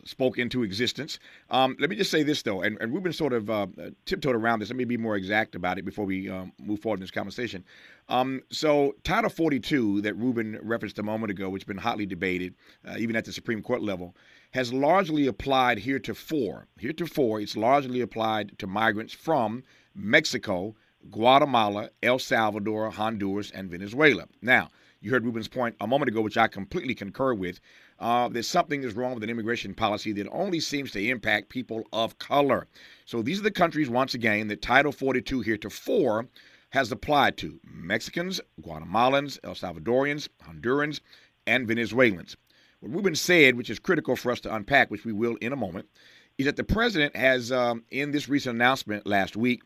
spoke 0.08 0.38
into 0.38 0.64
existence. 0.64 1.20
Um, 1.50 1.76
let 1.80 1.90
me 1.90 1.96
just 1.96 2.12
say 2.12 2.24
this 2.24 2.42
though, 2.42 2.62
and, 2.62 2.78
and 2.82 2.94
Ruben 2.94 3.14
sort 3.14 3.34
of 3.34 3.50
uh, 3.50 3.68
tiptoed 4.06 4.36
around 4.36 4.60
this. 4.60 4.70
Let 4.70 4.78
me 4.78 4.86
be 4.86 4.98
more 4.98 5.16
exact 5.16 5.56
about 5.56 5.78
it 5.78 5.86
before 5.86 6.06
we 6.06 6.30
um, 6.30 6.54
move 6.60 6.80
forward 6.80 7.00
in 7.00 7.02
this 7.02 7.12
conversation. 7.12 7.64
Um, 8.10 8.42
so 8.52 8.96
Title 9.04 9.30
42 9.30 10.02
that 10.02 10.16
Ruben 10.16 10.58
referenced 10.62 11.00
a 11.00 11.04
moment 11.04 11.32
ago, 11.32 11.50
which 11.50 11.64
has 11.64 11.68
been 11.68 11.78
hotly 11.78 12.06
debated, 12.06 12.56
uh, 12.88 12.96
even 12.98 13.16
at 13.16 13.26
the 13.26 13.34
Supreme 13.34 13.62
Court 13.62 13.82
level, 13.82 14.16
has 14.52 14.74
largely 14.74 15.28
applied 15.28 15.80
heretofore. 15.80 16.68
Heretofore, 16.80 17.42
it's 17.42 17.58
largely 17.58 18.02
applied 18.02 18.58
to 18.60 18.68
migrants 18.68 19.14
from 19.14 19.64
Mexico, 19.94 20.76
Guatemala, 21.12 21.90
El 22.02 22.20
Salvador, 22.20 22.90
Honduras, 22.92 23.52
and 23.52 23.70
Venezuela. 23.70 24.26
Now, 24.42 24.70
you 25.00 25.12
heard 25.12 25.26
Ruben's 25.26 25.48
point 25.48 25.76
a 25.80 25.88
moment 25.88 26.10
ago, 26.10 26.22
which 26.22 26.38
I 26.38 26.48
completely 26.48 26.96
concur 26.96 27.34
with. 27.34 27.60
Uh, 28.00 28.28
that 28.30 28.44
something 28.44 28.84
is 28.84 28.94
wrong 28.94 29.16
with 29.16 29.24
an 29.24 29.30
immigration 29.30 29.74
policy 29.74 30.12
that 30.12 30.28
only 30.32 30.60
seems 30.60 30.92
to 30.92 31.10
impact 31.10 31.50
people 31.50 31.84
of 31.92 32.20
color. 32.20 32.68
So 33.06 33.24
these 33.24 33.40
are 33.40 33.44
the 33.44 33.52
countries, 33.52 33.90
once 33.90 34.14
again, 34.14 34.48
that 34.50 34.62
Title 34.62 34.92
42 34.92 35.42
heretofore 35.42 36.28
has 36.70 36.92
applied 36.92 37.38
to 37.38 37.60
Mexicans, 37.64 38.40
Guatemalans, 38.62 39.40
El 39.44 39.56
Salvadorians, 39.56 40.28
Hondurans, 40.48 41.00
and 41.48 41.68
Venezuelans. 41.68 42.38
What 42.82 42.94
Ruben 42.94 43.16
said, 43.16 43.56
which 43.56 43.70
is 43.72 43.80
critical 43.80 44.16
for 44.16 44.32
us 44.32 44.42
to 44.42 44.54
unpack, 44.54 44.92
which 44.92 45.06
we 45.06 45.14
will 45.14 45.36
in 45.38 45.52
a 45.52 45.58
moment, 45.58 45.88
is 46.38 46.46
that 46.46 46.56
the 46.56 46.64
president 46.64 47.16
has, 47.16 47.52
um, 47.52 47.84
in 47.90 48.12
this 48.12 48.30
recent 48.30 48.56
announcement 48.56 49.08
last 49.08 49.36
week, 49.36 49.64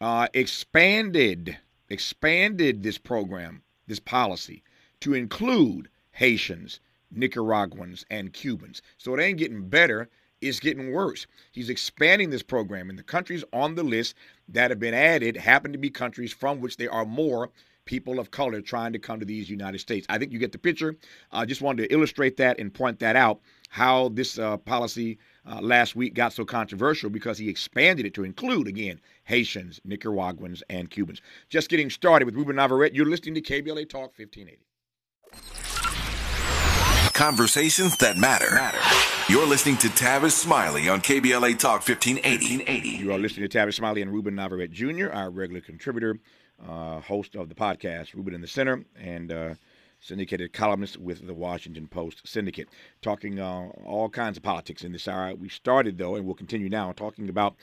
uh, 0.00 0.28
expanded 0.34 1.56
expanded 1.92 2.82
this 2.82 2.96
program, 2.96 3.62
this 3.86 4.00
policy, 4.00 4.62
to 5.00 5.12
include 5.12 5.90
Haitians, 6.12 6.80
Nicaraguans, 7.12 8.04
and 8.10 8.32
Cubans. 8.32 8.82
So 8.98 9.14
it 9.14 9.22
ain't 9.22 9.38
getting 9.38 9.68
better; 9.68 10.08
it's 10.40 10.60
getting 10.60 10.92
worse. 10.92 11.26
He's 11.52 11.68
expanding 11.68 12.30
this 12.30 12.42
program, 12.42 12.90
and 12.90 12.98
the 12.98 13.04
countries 13.04 13.44
on 13.52 13.74
the 13.74 13.84
list 13.84 14.14
that 14.48 14.70
have 14.70 14.80
been 14.80 14.94
added 14.94 15.36
happen 15.36 15.72
to 15.72 15.78
be 15.78 15.90
countries 15.90 16.32
from 16.32 16.60
which 16.60 16.76
there 16.76 16.92
are 16.92 17.04
more 17.04 17.50
people 17.84 18.18
of 18.18 18.30
color 18.30 18.60
trying 18.60 18.92
to 18.92 18.98
come 18.98 19.18
to 19.18 19.26
these 19.26 19.50
United 19.50 19.78
States. 19.78 20.06
I 20.08 20.18
think 20.18 20.32
you 20.32 20.38
get 20.38 20.52
the 20.52 20.58
picture. 20.58 20.96
I 21.30 21.44
just 21.44 21.62
wanted 21.62 21.88
to 21.88 21.94
illustrate 21.94 22.36
that 22.36 22.58
and 22.58 22.72
point 22.72 22.98
that 23.00 23.16
out 23.16 23.40
how 23.70 24.10
this 24.10 24.38
uh, 24.38 24.56
policy 24.58 25.18
uh, 25.46 25.60
last 25.60 25.96
week 25.96 26.14
got 26.14 26.32
so 26.32 26.44
controversial 26.44 27.10
because 27.10 27.38
he 27.38 27.48
expanded 27.48 28.06
it 28.06 28.14
to 28.14 28.24
include, 28.24 28.68
again, 28.68 29.00
Haitians, 29.24 29.80
Nicaraguans, 29.84 30.62
and 30.68 30.90
Cubans. 30.90 31.20
Just 31.48 31.68
getting 31.68 31.90
started 31.90 32.26
with 32.26 32.36
Ruben 32.36 32.56
Navarrette. 32.56 32.94
You're 32.94 33.06
listening 33.06 33.34
to 33.34 33.40
KBLA 33.40 33.88
Talk 33.88 34.16
1580. 34.16 34.58
Conversations 37.12 37.96
that 37.98 38.16
matter. 38.16 38.58
You're 39.28 39.46
listening 39.46 39.76
to 39.78 39.88
Tavis 39.88 40.32
Smiley 40.32 40.88
on 40.88 41.02
KBLA 41.02 41.58
Talk 41.58 41.86
1580. 41.86 42.88
You 42.88 43.12
are 43.12 43.18
listening 43.18 43.48
to 43.48 43.58
Tavis 43.58 43.74
Smiley 43.74 44.00
and 44.00 44.10
Ruben 44.10 44.34
Navarrette 44.34 44.70
Jr., 44.70 45.10
our 45.12 45.30
regular 45.30 45.60
contributor, 45.60 46.18
uh, 46.66 47.00
host 47.00 47.34
of 47.34 47.50
the 47.50 47.54
podcast, 47.54 48.14
Ruben 48.14 48.34
in 48.34 48.40
the 48.40 48.46
Center, 48.46 48.84
and 48.98 49.30
uh, 49.30 49.54
syndicated 50.00 50.54
columnist 50.54 50.96
with 50.96 51.26
the 51.26 51.34
Washington 51.34 51.86
Post 51.86 52.26
Syndicate, 52.26 52.68
talking 53.02 53.38
uh, 53.38 53.68
all 53.84 54.08
kinds 54.08 54.38
of 54.38 54.42
politics 54.42 54.82
in 54.82 54.92
this 54.92 55.06
hour. 55.06 55.34
We 55.34 55.50
started, 55.50 55.98
though, 55.98 56.16
and 56.16 56.24
we'll 56.24 56.34
continue 56.34 56.70
now, 56.70 56.92
talking 56.92 57.28
about 57.28 57.56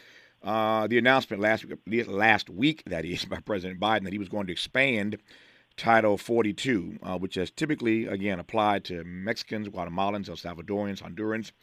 uh, 0.44 0.86
the 0.88 1.00
announcement 1.00 1.42
last 1.42 1.66
week, 1.88 2.08
last 2.08 2.50
week, 2.52 2.84
that 2.86 3.04
is, 3.04 3.26
by 3.30 3.40
President 3.40 3.80
Biden, 3.80 4.04
that 4.04 4.14
he 4.14 4.20
was 4.20 4.30
going 4.30 4.46
to 4.46 4.54
expand 4.54 5.18
Title 5.80 6.18
42, 6.18 7.00
uh, 7.02 7.18
which 7.18 7.36
has 7.36 7.50
typically, 7.50 8.06
again, 8.06 8.38
applied 8.38 8.84
to 8.84 9.02
Mexicans, 9.06 9.70
Guatemalans, 9.70 10.28
El 10.28 10.36
Salvadorians, 10.36 11.02
Hondurans, 11.02 11.54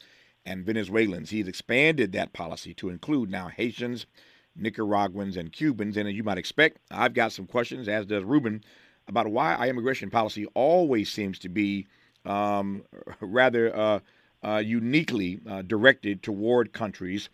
and 0.43 0.65
Venezuelans. 0.65 1.29
He's 1.29 1.47
expanded 1.47 2.11
that 2.11 2.33
policy 2.33 2.73
to 2.75 2.89
include 2.89 3.29
now 3.29 3.47
Haitians, 3.47 4.07
Nicaraguans, 4.55 5.37
and 5.37 5.53
Cubans. 5.53 5.97
And 5.97 6.09
as 6.09 6.15
you 6.15 6.23
might 6.23 6.39
expect, 6.39 6.79
I've 6.89 7.13
got 7.13 7.31
some 7.31 7.45
questions, 7.45 7.87
as 7.87 8.07
does 8.07 8.23
Ruben, 8.23 8.63
about 9.07 9.27
why 9.27 9.53
our 9.53 9.67
immigration 9.67 10.09
policy 10.09 10.47
always 10.55 11.11
seems 11.11 11.37
to 11.39 11.49
be 11.49 11.85
um, 12.25 12.83
rather 13.21 13.75
uh, 13.75 13.99
uh, 14.43 14.57
uniquely 14.57 15.39
uh, 15.47 15.61
directed 15.61 16.23
toward 16.23 16.73
countries 16.73 17.29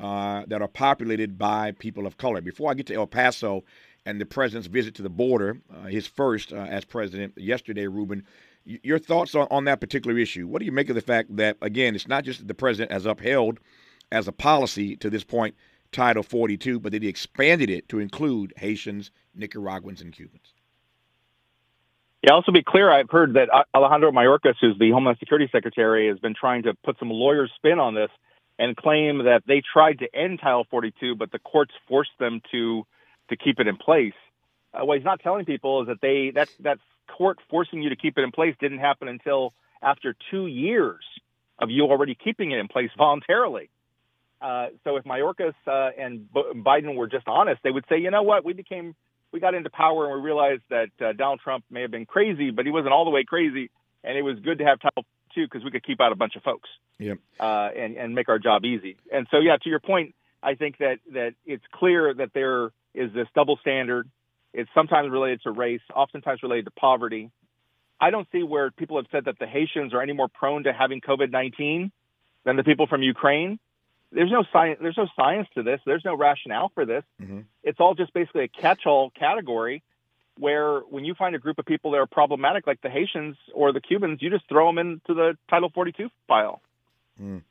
uh, 0.00 0.42
that 0.48 0.60
are 0.60 0.68
populated 0.68 1.38
by 1.38 1.70
people 1.70 2.08
of 2.08 2.16
color. 2.16 2.40
Before 2.40 2.72
I 2.72 2.74
get 2.74 2.86
to 2.88 2.94
El 2.94 3.06
Paso, 3.06 3.62
and 4.06 4.20
the 4.20 4.26
president's 4.26 4.68
visit 4.68 4.94
to 4.96 5.02
the 5.02 5.08
border, 5.10 5.58
uh, 5.74 5.84
his 5.84 6.06
first 6.06 6.52
uh, 6.52 6.56
as 6.56 6.84
president 6.84 7.34
yesterday, 7.36 7.86
Ruben. 7.86 8.24
your 8.64 8.98
thoughts 8.98 9.34
on, 9.34 9.46
on 9.50 9.64
that 9.64 9.80
particular 9.80 10.18
issue? 10.18 10.46
What 10.46 10.60
do 10.60 10.66
you 10.66 10.72
make 10.72 10.88
of 10.88 10.94
the 10.94 11.00
fact 11.00 11.34
that, 11.36 11.56
again, 11.62 11.94
it's 11.94 12.08
not 12.08 12.24
just 12.24 12.40
that 12.40 12.48
the 12.48 12.54
president 12.54 12.92
has 12.92 13.06
upheld 13.06 13.60
as 14.12 14.28
a 14.28 14.32
policy 14.32 14.96
to 14.96 15.10
this 15.10 15.24
point 15.24 15.54
Title 15.92 16.22
42, 16.22 16.80
but 16.80 16.92
that 16.92 17.02
he 17.02 17.08
expanded 17.08 17.70
it 17.70 17.88
to 17.88 18.00
include 18.00 18.52
Haitians, 18.56 19.10
Nicaraguans, 19.34 20.00
and 20.00 20.12
Cubans? 20.12 20.52
Yeah, 22.22 22.32
also 22.32 22.52
be 22.52 22.62
clear, 22.62 22.90
I've 22.90 23.10
heard 23.10 23.34
that 23.34 23.48
Alejandro 23.74 24.10
Mayorkas, 24.10 24.54
who's 24.60 24.78
the 24.78 24.90
Homeland 24.90 25.18
Security 25.20 25.48
Secretary, 25.52 26.08
has 26.08 26.18
been 26.18 26.34
trying 26.34 26.62
to 26.62 26.74
put 26.82 26.98
some 26.98 27.10
lawyer 27.10 27.48
spin 27.54 27.78
on 27.78 27.94
this 27.94 28.10
and 28.58 28.76
claim 28.76 29.24
that 29.24 29.42
they 29.46 29.62
tried 29.72 29.98
to 29.98 30.14
end 30.14 30.40
Title 30.40 30.66
42, 30.70 31.16
but 31.16 31.30
the 31.32 31.38
courts 31.38 31.72
forced 31.86 32.16
them 32.18 32.40
to 32.50 32.86
to 33.28 33.36
keep 33.36 33.60
it 33.60 33.66
in 33.66 33.76
place. 33.76 34.14
Uh, 34.72 34.84
what 34.84 34.98
he's 34.98 35.04
not 35.04 35.20
telling 35.20 35.44
people 35.44 35.82
is 35.82 35.88
that 35.88 36.00
they 36.00 36.32
that 36.34 36.48
that 36.60 36.78
court 37.06 37.38
forcing 37.50 37.82
you 37.82 37.90
to 37.90 37.96
keep 37.96 38.18
it 38.18 38.22
in 38.22 38.30
place 38.30 38.54
didn't 38.60 38.78
happen 38.78 39.08
until 39.08 39.52
after 39.82 40.14
two 40.30 40.46
years 40.46 41.04
of 41.58 41.70
you 41.70 41.84
already 41.84 42.14
keeping 42.14 42.50
it 42.50 42.58
in 42.58 42.68
place 42.68 42.90
voluntarily. 42.96 43.70
Uh, 44.40 44.66
so 44.82 44.96
if 44.96 45.04
Mayorkas 45.04 45.54
uh, 45.66 45.90
and 45.98 46.32
B- 46.32 46.42
Biden 46.56 46.96
were 46.96 47.06
just 47.06 47.28
honest, 47.28 47.62
they 47.62 47.70
would 47.70 47.84
say, 47.88 47.98
you 47.98 48.10
know 48.10 48.22
what, 48.22 48.44
we 48.44 48.52
became 48.52 48.94
we 49.32 49.40
got 49.40 49.54
into 49.54 49.70
power 49.70 50.06
and 50.06 50.14
we 50.14 50.24
realized 50.24 50.62
that 50.70 50.90
uh, 51.00 51.12
Donald 51.12 51.40
Trump 51.42 51.64
may 51.70 51.82
have 51.82 51.90
been 51.90 52.06
crazy, 52.06 52.50
but 52.50 52.64
he 52.64 52.70
wasn't 52.70 52.92
all 52.92 53.04
the 53.04 53.10
way 53.10 53.24
crazy, 53.24 53.70
and 54.04 54.16
it 54.16 54.22
was 54.22 54.38
good 54.38 54.58
to 54.58 54.64
have 54.64 54.80
Title 54.80 55.04
Two 55.34 55.44
because 55.46 55.64
we 55.64 55.70
could 55.70 55.84
keep 55.84 56.00
out 56.00 56.12
a 56.12 56.14
bunch 56.14 56.36
of 56.36 56.42
folks. 56.42 56.68
Yep. 56.98 57.18
Uh, 57.40 57.70
and 57.76 57.96
and 57.96 58.14
make 58.14 58.28
our 58.28 58.38
job 58.38 58.64
easy. 58.64 58.96
And 59.12 59.26
so 59.30 59.38
yeah, 59.38 59.56
to 59.56 59.68
your 59.68 59.80
point, 59.80 60.14
I 60.44 60.54
think 60.54 60.78
that 60.78 60.98
that 61.12 61.34
it's 61.46 61.64
clear 61.72 62.12
that 62.14 62.30
there 62.34 62.66
is 62.94 63.12
this 63.12 63.26
double 63.34 63.56
standard. 63.56 64.08
It's 64.52 64.70
sometimes 64.74 65.10
related 65.10 65.42
to 65.42 65.50
race, 65.50 65.80
oftentimes 65.94 66.42
related 66.42 66.66
to 66.66 66.70
poverty. 66.70 67.30
I 68.00 68.10
don't 68.10 68.28
see 68.30 68.42
where 68.42 68.70
people 68.70 68.98
have 68.98 69.06
said 69.10 69.24
that 69.24 69.38
the 69.38 69.46
Haitians 69.46 69.94
are 69.94 70.02
any 70.02 70.12
more 70.12 70.28
prone 70.28 70.64
to 70.64 70.72
having 70.72 71.00
COVID-19 71.00 71.90
than 72.44 72.56
the 72.56 72.62
people 72.62 72.86
from 72.86 73.02
Ukraine. 73.02 73.58
There's 74.12 74.30
no 74.30 74.44
science. 74.52 74.78
There's 74.80 74.96
no 74.96 75.08
science 75.16 75.48
to 75.54 75.62
this. 75.62 75.80
There's 75.86 76.04
no 76.04 76.16
rationale 76.16 76.70
for 76.74 76.84
this. 76.84 77.02
Mm-hmm. 77.20 77.40
It's 77.64 77.80
all 77.80 77.94
just 77.94 78.12
basically 78.12 78.44
a 78.44 78.48
catch-all 78.48 79.10
category 79.10 79.82
where 80.38 80.80
when 80.80 81.04
you 81.04 81.14
find 81.14 81.34
a 81.34 81.38
group 81.38 81.58
of 81.58 81.64
people 81.64 81.92
that 81.92 81.98
are 81.98 82.06
problematic, 82.06 82.66
like 82.66 82.80
the 82.80 82.90
Haitians 82.90 83.36
or 83.52 83.72
the 83.72 83.80
Cubans, 83.80 84.20
you 84.20 84.30
just 84.30 84.48
throw 84.48 84.66
them 84.66 84.78
into 84.78 85.14
the 85.14 85.36
Title 85.48 85.70
42 85.72 86.10
file. 86.28 86.60
Mm. 87.20 87.42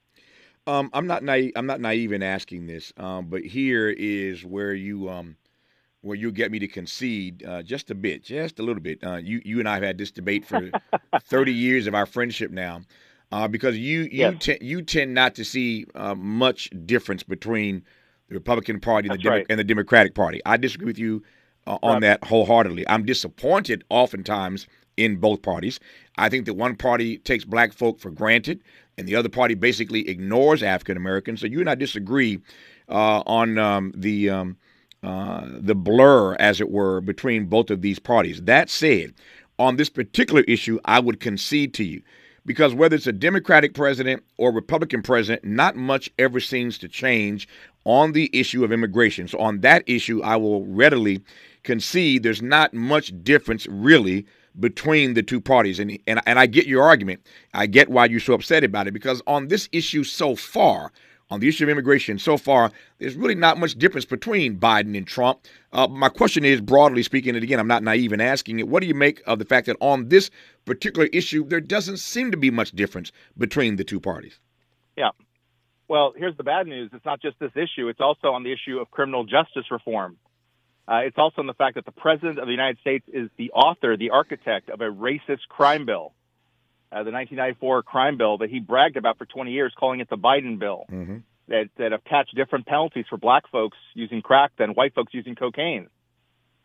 Um, 0.66 0.90
I'm 0.94 1.08
not 1.08 1.24
naive. 1.24 1.52
I'm 1.56 1.66
not 1.66 1.82
naive 1.82 2.12
in 2.12 2.24
asking 2.24 2.68
this, 2.68 2.94
um, 2.98 3.28
but 3.28 3.44
here 3.44 3.90
is 3.90 4.46
where 4.46 4.74
you 4.74 5.10
um, 5.10 5.36
where 6.02 6.16
you 6.16 6.32
get 6.32 6.52
me 6.52 6.60
to 6.60 6.68
concede 6.68 7.44
uh, 7.46 7.64
just 7.64 7.92
a 7.92 7.96
bit, 7.96 8.24
just 8.24 8.60
a 8.60 8.64
little 8.64 8.82
bit. 8.82 9.04
Uh, 9.04 9.16
you 9.16 9.42
you 9.44 9.60
and 9.60 9.68
I 9.68 9.76
have 9.76 9.84
had 9.84 9.98
this 9.98 10.12
debate 10.12 10.46
for 10.46 10.70
30 11.22 11.54
years 11.54 11.86
of 11.88 11.96
our 11.96 12.06
friendship 12.06 12.52
now, 12.52 12.82
uh, 13.32 13.48
because 13.48 13.78
you 13.78 14.02
you 14.04 14.10
yes. 14.12 14.36
te- 14.40 14.58
you 14.62 14.82
tend 14.82 15.14
not 15.14 15.36
to 15.36 15.44
see 15.44 15.86
uh, 15.96 16.16
much 16.16 16.70
difference 16.86 17.24
between 17.24 17.84
the 18.30 18.36
Republican 18.36 18.80
Party 18.80 19.10
and 19.10 19.22
the, 19.22 19.30
right. 19.30 19.46
and 19.50 19.60
the 19.60 19.66
Democratic 19.66 20.16
Party. 20.16 20.42
I 20.46 20.56
disagree 20.56 20.88
with 20.88 21.00
you 21.00 21.24
uh, 21.68 21.78
on 21.84 21.94
right. 21.94 22.02
that 22.02 22.24
wholeheartedly. 22.24 22.88
I'm 22.88 23.06
disappointed 23.06 23.84
oftentimes 23.90 24.68
in 24.98 25.18
both 25.18 25.42
parties. 25.42 25.80
I 26.18 26.30
think 26.30 26.46
that 26.46 26.54
one 26.54 26.76
party 26.76 27.18
takes 27.18 27.46
black 27.46 27.74
folk 27.74 28.00
for 28.00 28.12
granted 28.12 28.62
and 28.98 29.08
the 29.08 29.16
other 29.16 29.30
party 29.30 29.56
basically 29.56 30.08
ignores 30.08 30.64
African 30.64 30.98
Americans. 30.98 31.42
So 31.42 31.48
you 31.48 31.60
and 31.60 31.70
I 31.70 31.76
disagree 31.76 32.40
uh, 32.90 33.24
on 33.26 33.58
um, 33.58 33.94
the 33.96 34.30
um, 34.30 34.58
uh, 35.04 35.46
the 35.46 35.76
blur, 35.76 36.36
as 36.36 36.62
it 36.62 36.72
were, 36.72 37.02
between 37.02 37.46
both 37.46 37.70
of 37.70 37.82
these 37.82 38.00
parties. 38.00 38.42
That 38.44 38.70
said, 38.70 39.14
on 39.60 39.76
this 39.76 39.90
particular 39.90 40.42
issue, 40.42 40.80
I 40.86 41.00
would 41.00 41.20
concede 41.20 41.74
to 41.76 41.84
you. 41.84 42.02
Because 42.46 42.74
whether 42.74 42.96
it's 42.96 43.08
a 43.08 43.14
Democratic 43.14 43.74
president 43.74 44.24
or 44.38 44.52
Republican 44.52 45.02
president, 45.02 45.46
not 45.46 45.78
much 45.78 46.10
ever 46.20 46.42
seems 46.42 46.78
to 46.80 46.90
change 46.90 47.48
on 47.86 48.12
the 48.12 48.30
issue 48.34 48.64
of 48.64 48.72
immigration. 48.72 49.28
So, 49.28 49.40
on 49.40 49.62
that 49.62 49.84
issue, 49.88 50.22
I 50.24 50.36
will 50.36 50.66
readily 50.66 51.22
concede 51.64 52.24
there's 52.24 52.42
not 52.42 52.74
much 52.74 53.14
difference 53.24 53.66
really 53.68 54.26
between 54.60 55.14
the 55.14 55.24
two 55.24 55.42
parties. 55.42 55.80
And, 55.80 55.98
and, 56.08 56.22
and 56.26 56.40
I 56.40 56.46
get 56.46 56.68
your 56.68 56.84
argument. 56.84 57.26
I 57.54 57.66
get 57.66 57.90
why 57.90 58.06
you're 58.06 58.20
so 58.20 58.34
upset 58.34 58.64
about 58.64 58.88
it 58.88 58.92
because 58.92 59.22
on 59.28 59.48
this 59.48 59.70
issue 59.72 60.04
so 60.04 60.36
far, 60.36 60.92
on 61.30 61.40
the 61.40 61.48
issue 61.48 61.64
of 61.64 61.70
immigration 61.70 62.20
so 62.20 62.38
far, 62.38 62.72
there's 63.00 63.16
really 63.16 63.34
not 63.36 63.58
much 63.58 63.76
difference 63.76 64.06
between 64.06 64.60
Biden 64.60 64.96
and 64.96 65.08
Trump. 65.08 65.40
Uh, 65.72 65.88
my 65.88 66.10
question 66.10 66.46
is, 66.46 66.62
broadly 66.62 67.02
speaking, 67.02 67.36
and 67.36 67.44
again, 67.44 67.60
I'm 67.60 67.68
not 67.68 67.82
naive 67.82 68.14
in 68.14 68.22
asking 68.22 68.60
it, 68.60 68.68
what 68.68 68.82
do 68.82 68.88
you 68.88 68.94
make 68.94 69.22
of 69.26 69.40
the 69.40 69.46
fact 69.46 69.66
that 69.66 69.78
on 69.80 70.10
this 70.10 70.30
particular 70.66 71.08
issue, 71.12 71.44
there 71.46 71.62
doesn't 71.62 71.98
seem 71.98 72.30
to 72.32 72.38
be 72.38 72.52
much 72.52 72.72
difference 72.72 73.12
between 73.38 73.78
the 73.78 73.84
two 73.84 74.00
parties? 74.00 74.40
Yeah. 74.96 75.10
Well, 75.88 76.14
here's 76.16 76.38
the 76.38 76.44
bad 76.44 76.68
news. 76.68 76.92
It's 76.94 77.06
not 77.06 77.22
just 77.22 77.40
this 77.40 77.52
issue, 77.56 77.88
it's 77.88 78.02
also 78.02 78.28
on 78.28 78.44
the 78.44 78.52
issue 78.52 78.80
of 78.80 78.92
criminal 78.92 79.24
justice 79.24 79.66
reform. 79.72 80.18
Uh, 80.88 81.02
it's 81.06 81.18
also 81.18 81.42
in 81.42 81.48
the 81.48 81.54
fact 81.54 81.76
that 81.76 81.86
the 81.86 81.92
President 81.92 82.40
of 82.40 82.46
the 82.46 82.52
United 82.52 82.78
States 82.80 83.06
is 83.12 83.30
the 83.38 83.52
author, 83.52 83.96
the 83.96 84.10
architect 84.10 84.70
of 84.70 84.82
a 84.82 84.90
racist 84.90 85.48
crime 85.48 85.86
bill, 85.86 86.14
uh, 86.92 87.04
the 87.04 87.12
1994 87.12 87.84
crime 87.84 88.18
bill 88.18 88.40
that 88.40 88.50
he 88.50 88.60
bragged 88.60 88.98
about 88.98 89.18
for 89.18 89.26
20 89.26 89.52
years, 89.52 89.74
calling 89.78 90.02
it 90.02 90.10
the 90.10 90.18
Biden 90.18 90.60
bill, 90.60 90.86
mm-hmm. 90.92 91.18
that, 91.48 91.70
that 91.78 91.94
attached 91.94 92.36
different 92.36 92.66
penalties 92.66 93.06
for 93.10 93.18
black 93.18 93.50
folks 93.50 93.78
using 93.94 94.22
crack 94.22 94.52
than 94.58 94.72
white 94.72 94.94
folks 94.94 95.14
using 95.14 95.36
cocaine, 95.36 95.88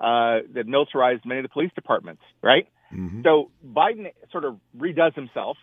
uh, 0.00 0.40
that 0.52 0.66
militarized 0.66 1.24
many 1.24 1.40
of 1.40 1.44
the 1.44 1.48
police 1.48 1.70
departments, 1.76 2.22
right? 2.42 2.66
Mm-hmm. 2.92 3.22
So 3.22 3.50
Biden 3.64 4.12
sort 4.32 4.44
of 4.44 4.58
redoes 4.76 5.14
himself. 5.14 5.56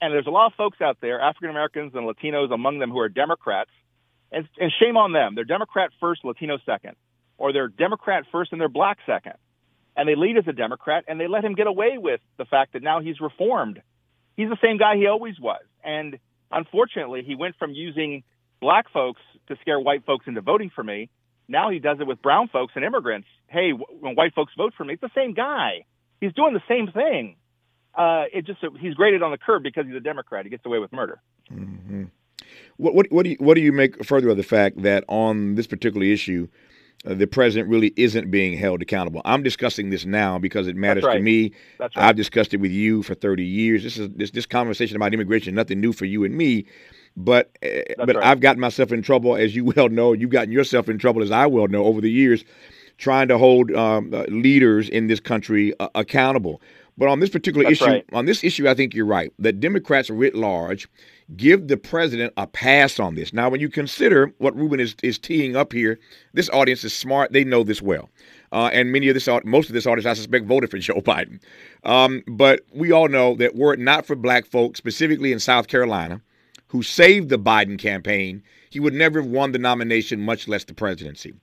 And 0.00 0.12
there's 0.12 0.26
a 0.26 0.30
lot 0.30 0.46
of 0.46 0.54
folks 0.54 0.80
out 0.80 0.98
there, 1.00 1.20
African 1.20 1.50
Americans 1.50 1.92
and 1.94 2.04
Latinos 2.08 2.52
among 2.52 2.80
them, 2.80 2.90
who 2.90 2.98
are 2.98 3.08
Democrats. 3.08 3.70
And, 4.32 4.48
and 4.58 4.72
shame 4.80 4.96
on 4.96 5.12
them. 5.12 5.36
They're 5.36 5.44
Democrat 5.44 5.90
first, 6.00 6.24
Latino 6.24 6.58
second 6.66 6.96
or 7.42 7.52
they're 7.52 7.66
Democrat 7.66 8.22
first 8.30 8.52
and 8.52 8.60
they're 8.60 8.68
black 8.68 8.98
second. 9.04 9.34
And 9.96 10.08
they 10.08 10.14
lead 10.14 10.38
as 10.38 10.44
a 10.46 10.52
Democrat 10.52 11.04
and 11.08 11.18
they 11.18 11.26
let 11.26 11.44
him 11.44 11.54
get 11.54 11.66
away 11.66 11.98
with 11.98 12.20
the 12.38 12.44
fact 12.44 12.72
that 12.74 12.84
now 12.84 13.00
he's 13.00 13.20
reformed. 13.20 13.82
He's 14.36 14.48
the 14.48 14.56
same 14.62 14.78
guy 14.78 14.96
he 14.96 15.08
always 15.08 15.40
was. 15.40 15.60
And 15.82 16.20
unfortunately, 16.52 17.24
he 17.26 17.34
went 17.34 17.56
from 17.58 17.72
using 17.72 18.22
black 18.60 18.86
folks 18.92 19.20
to 19.48 19.56
scare 19.60 19.80
white 19.80 20.06
folks 20.06 20.26
into 20.28 20.40
voting 20.40 20.70
for 20.72 20.84
me. 20.84 21.10
Now 21.48 21.68
he 21.70 21.80
does 21.80 21.98
it 21.98 22.06
with 22.06 22.22
brown 22.22 22.46
folks 22.46 22.74
and 22.76 22.84
immigrants. 22.84 23.26
Hey, 23.48 23.72
when 23.72 24.14
white 24.14 24.34
folks 24.34 24.52
vote 24.56 24.72
for 24.76 24.84
me, 24.84 24.94
it's 24.94 25.02
the 25.02 25.10
same 25.12 25.34
guy. 25.34 25.84
He's 26.20 26.32
doing 26.34 26.54
the 26.54 26.62
same 26.68 26.92
thing. 26.92 27.34
Uh, 27.92 28.24
it 28.32 28.46
just 28.46 28.60
he's 28.80 28.94
graded 28.94 29.20
on 29.20 29.32
the 29.32 29.36
curb 29.36 29.64
because 29.64 29.84
he's 29.86 29.96
a 29.96 30.00
Democrat. 30.00 30.46
He 30.46 30.50
gets 30.50 30.64
away 30.64 30.78
with 30.78 30.92
murder. 30.92 31.20
Mm-hmm. 31.50 32.04
What, 32.76 32.94
what, 32.94 33.06
what 33.10 33.24
do 33.24 33.30
you 33.30 33.36
what 33.40 33.54
do 33.54 33.60
you 33.60 33.72
make 33.72 34.04
further 34.04 34.28
of 34.28 34.36
the 34.36 34.44
fact 34.44 34.80
that 34.82 35.04
on 35.08 35.56
this 35.56 35.66
particular 35.66 36.06
issue, 36.06 36.46
uh, 37.04 37.14
the 37.14 37.26
president 37.26 37.68
really 37.68 37.92
isn't 37.96 38.30
being 38.30 38.56
held 38.56 38.80
accountable. 38.82 39.22
I'm 39.24 39.42
discussing 39.42 39.90
this 39.90 40.04
now 40.04 40.38
because 40.38 40.68
it 40.68 40.76
matters 40.76 41.04
right. 41.04 41.14
to 41.14 41.20
me. 41.20 41.52
Right. 41.78 41.90
I've 41.96 42.16
discussed 42.16 42.54
it 42.54 42.58
with 42.58 42.70
you 42.70 43.02
for 43.02 43.14
30 43.14 43.44
years. 43.44 43.82
This 43.82 43.98
is 43.98 44.08
this 44.14 44.30
this 44.30 44.46
conversation 44.46 44.96
about 44.96 45.12
immigration 45.12 45.54
nothing 45.54 45.80
new 45.80 45.92
for 45.92 46.04
you 46.04 46.24
and 46.24 46.36
me. 46.36 46.66
But 47.16 47.56
uh, 47.62 47.94
but 47.98 48.16
right. 48.16 48.24
I've 48.24 48.40
gotten 48.40 48.60
myself 48.60 48.92
in 48.92 49.02
trouble, 49.02 49.36
as 49.36 49.54
you 49.54 49.64
well 49.76 49.88
know. 49.88 50.12
You've 50.12 50.30
gotten 50.30 50.52
yourself 50.52 50.88
in 50.88 50.98
trouble, 50.98 51.22
as 51.22 51.30
I 51.30 51.46
well 51.46 51.68
know, 51.68 51.84
over 51.84 52.00
the 52.00 52.10
years, 52.10 52.44
trying 52.98 53.28
to 53.28 53.38
hold 53.38 53.72
um, 53.72 54.14
uh, 54.14 54.24
leaders 54.28 54.88
in 54.88 55.08
this 55.08 55.20
country 55.20 55.74
uh, 55.80 55.88
accountable. 55.94 56.60
But 56.98 57.08
on 57.08 57.20
this 57.20 57.30
particular 57.30 57.64
That's 57.64 57.80
issue, 57.80 57.90
right. 57.90 58.04
on 58.12 58.26
this 58.26 58.44
issue, 58.44 58.68
I 58.68 58.74
think 58.74 58.94
you're 58.94 59.06
right. 59.06 59.32
That 59.38 59.60
Democrats 59.60 60.10
writ 60.10 60.34
large 60.34 60.88
give 61.36 61.68
the 61.68 61.76
president 61.76 62.32
a 62.36 62.46
pass 62.46 63.00
on 63.00 63.14
this. 63.14 63.32
Now, 63.32 63.48
when 63.48 63.60
you 63.60 63.70
consider 63.70 64.32
what 64.38 64.54
Ruben 64.54 64.80
is, 64.80 64.94
is 65.02 65.18
teeing 65.18 65.56
up 65.56 65.72
here, 65.72 65.98
this 66.34 66.50
audience 66.50 66.84
is 66.84 66.92
smart. 66.92 67.32
They 67.32 67.44
know 67.44 67.62
this 67.62 67.80
well. 67.80 68.10
Uh, 68.52 68.68
and 68.72 68.92
many 68.92 69.08
of 69.08 69.14
this, 69.14 69.28
most 69.44 69.68
of 69.68 69.74
this 69.74 69.86
audience, 69.86 70.04
I 70.04 70.12
suspect, 70.12 70.46
voted 70.46 70.70
for 70.70 70.78
Joe 70.78 71.00
Biden. 71.00 71.40
Um, 71.84 72.22
but 72.28 72.60
we 72.74 72.92
all 72.92 73.08
know 73.08 73.34
that 73.36 73.54
were 73.54 73.72
it 73.72 73.80
not 73.80 74.04
for 74.04 74.14
black 74.14 74.44
folks, 74.44 74.78
specifically 74.78 75.32
in 75.32 75.40
South 75.40 75.68
Carolina, 75.68 76.20
who 76.68 76.82
saved 76.82 77.28
the 77.28 77.38
Biden 77.38 77.78
campaign, 77.78 78.42
he 78.70 78.80
would 78.80 78.94
never 78.94 79.20
have 79.20 79.30
won 79.30 79.52
the 79.52 79.58
nomination, 79.58 80.20
much 80.20 80.48
less 80.48 80.64
the 80.64 80.74
presidency. 80.74 81.34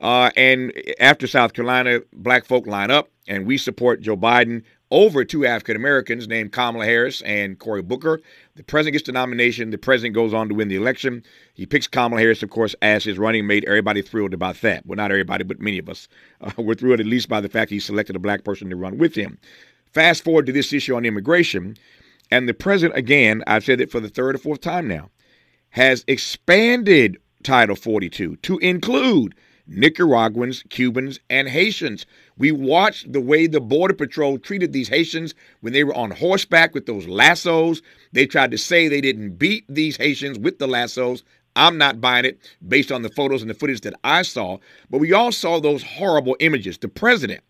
Uh, 0.00 0.30
and 0.36 0.72
after 1.00 1.26
South 1.26 1.52
Carolina, 1.52 2.00
black 2.12 2.44
folk 2.44 2.66
line 2.66 2.90
up, 2.90 3.08
and 3.28 3.46
we 3.46 3.58
support 3.58 4.00
Joe 4.00 4.16
Biden 4.16 4.62
over 4.90 5.24
two 5.24 5.44
African 5.44 5.74
Americans 5.74 6.28
named 6.28 6.52
Kamala 6.52 6.84
Harris 6.84 7.20
and 7.22 7.58
Cory 7.58 7.82
Booker. 7.82 8.20
The 8.54 8.62
president 8.62 8.92
gets 8.92 9.06
the 9.06 9.12
nomination. 9.12 9.70
The 9.70 9.78
president 9.78 10.14
goes 10.14 10.32
on 10.32 10.48
to 10.48 10.54
win 10.54 10.68
the 10.68 10.76
election. 10.76 11.24
He 11.54 11.66
picks 11.66 11.88
Kamala 11.88 12.20
Harris, 12.20 12.42
of 12.42 12.50
course, 12.50 12.74
as 12.82 13.04
his 13.04 13.18
running 13.18 13.46
mate. 13.46 13.64
Everybody 13.66 14.02
thrilled 14.02 14.34
about 14.34 14.60
that. 14.60 14.86
Well, 14.86 14.96
not 14.96 15.10
everybody, 15.10 15.44
but 15.44 15.60
many 15.60 15.78
of 15.78 15.88
us 15.88 16.08
uh, 16.40 16.52
were 16.62 16.74
thrilled 16.74 17.00
at 17.00 17.06
least 17.06 17.28
by 17.28 17.40
the 17.40 17.48
fact 17.48 17.70
he 17.70 17.80
selected 17.80 18.16
a 18.16 18.20
black 18.20 18.44
person 18.44 18.70
to 18.70 18.76
run 18.76 18.98
with 18.98 19.14
him. 19.14 19.38
Fast 19.92 20.22
forward 20.22 20.46
to 20.46 20.52
this 20.52 20.72
issue 20.72 20.94
on 20.94 21.04
immigration, 21.04 21.76
and 22.30 22.48
the 22.48 22.54
president, 22.54 22.98
again, 22.98 23.42
I've 23.46 23.64
said 23.64 23.80
it 23.80 23.90
for 23.90 24.00
the 24.00 24.08
third 24.08 24.34
or 24.34 24.38
fourth 24.38 24.60
time 24.60 24.86
now, 24.86 25.10
has 25.70 26.04
expanded 26.06 27.18
Title 27.42 27.76
42 27.76 28.36
to 28.36 28.58
include 28.58 29.34
Nicaraguans, 29.66 30.62
Cubans, 30.68 31.18
and 31.28 31.48
Haitians. 31.48 32.06
We 32.38 32.52
watched 32.52 33.12
the 33.12 33.20
way 33.20 33.46
the 33.46 33.60
Border 33.60 33.94
Patrol 33.94 34.38
treated 34.38 34.72
these 34.72 34.88
Haitians 34.88 35.34
when 35.60 35.72
they 35.72 35.84
were 35.84 35.94
on 35.94 36.10
horseback 36.10 36.74
with 36.74 36.86
those 36.86 37.06
lassos. 37.08 37.82
They 38.12 38.26
tried 38.26 38.50
to 38.52 38.58
say 38.58 38.88
they 38.88 39.00
didn't 39.00 39.36
beat 39.36 39.64
these 39.68 39.96
Haitians 39.96 40.38
with 40.38 40.58
the 40.58 40.68
lassos. 40.68 41.24
I'm 41.56 41.78
not 41.78 42.00
buying 42.00 42.26
it 42.26 42.38
based 42.66 42.92
on 42.92 43.02
the 43.02 43.08
photos 43.08 43.40
and 43.40 43.50
the 43.50 43.54
footage 43.54 43.80
that 43.80 43.94
I 44.04 44.22
saw. 44.22 44.58
But 44.90 44.98
we 44.98 45.12
all 45.12 45.32
saw 45.32 45.58
those 45.58 45.82
horrible 45.82 46.36
images. 46.38 46.78
The 46.78 46.88
president, 46.88 47.42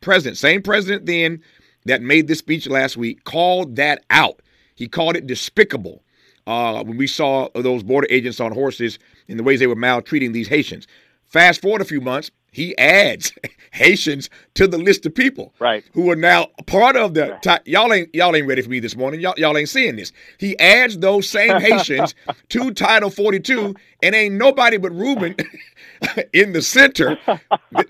president, 0.00 0.38
same 0.38 0.62
president 0.62 1.06
then 1.06 1.42
that 1.84 2.02
made 2.02 2.26
this 2.26 2.38
speech 2.38 2.66
last 2.66 2.96
week, 2.96 3.24
called 3.24 3.76
that 3.76 4.04
out. 4.10 4.40
He 4.74 4.88
called 4.88 5.16
it 5.16 5.26
despicable 5.26 6.02
uh, 6.46 6.82
when 6.84 6.96
we 6.96 7.06
saw 7.06 7.48
those 7.54 7.82
border 7.82 8.06
agents 8.10 8.40
on 8.40 8.52
horses 8.52 8.98
and 9.28 9.38
the 9.38 9.42
ways 9.42 9.60
they 9.60 9.66
were 9.66 9.76
maltreating 9.76 10.32
these 10.32 10.48
Haitians. 10.48 10.86
Fast 11.26 11.60
forward 11.62 11.80
a 11.80 11.84
few 11.84 12.00
months, 12.00 12.30
he 12.56 12.76
adds 12.78 13.34
Haitians 13.72 14.30
to 14.54 14.66
the 14.66 14.78
list 14.78 15.04
of 15.04 15.14
people 15.14 15.52
right. 15.58 15.84
who 15.92 16.10
are 16.10 16.16
now 16.16 16.46
part 16.66 16.96
of 16.96 17.12
the. 17.12 17.38
T- 17.42 17.70
y'all 17.70 17.92
ain't 17.92 18.14
y'all 18.14 18.34
ain't 18.34 18.46
ready 18.46 18.62
for 18.62 18.70
me 18.70 18.80
this 18.80 18.96
morning. 18.96 19.20
Y'all, 19.20 19.34
y'all 19.36 19.58
ain't 19.58 19.68
seeing 19.68 19.96
this. 19.96 20.10
He 20.38 20.58
adds 20.58 20.96
those 20.98 21.28
same 21.28 21.60
Haitians 21.60 22.14
to 22.48 22.72
Title 22.72 23.10
42, 23.10 23.74
and 24.02 24.14
ain't 24.14 24.36
nobody 24.36 24.78
but 24.78 24.92
Ruben 24.92 25.36
in 26.32 26.54
the 26.54 26.62
center. 26.62 27.18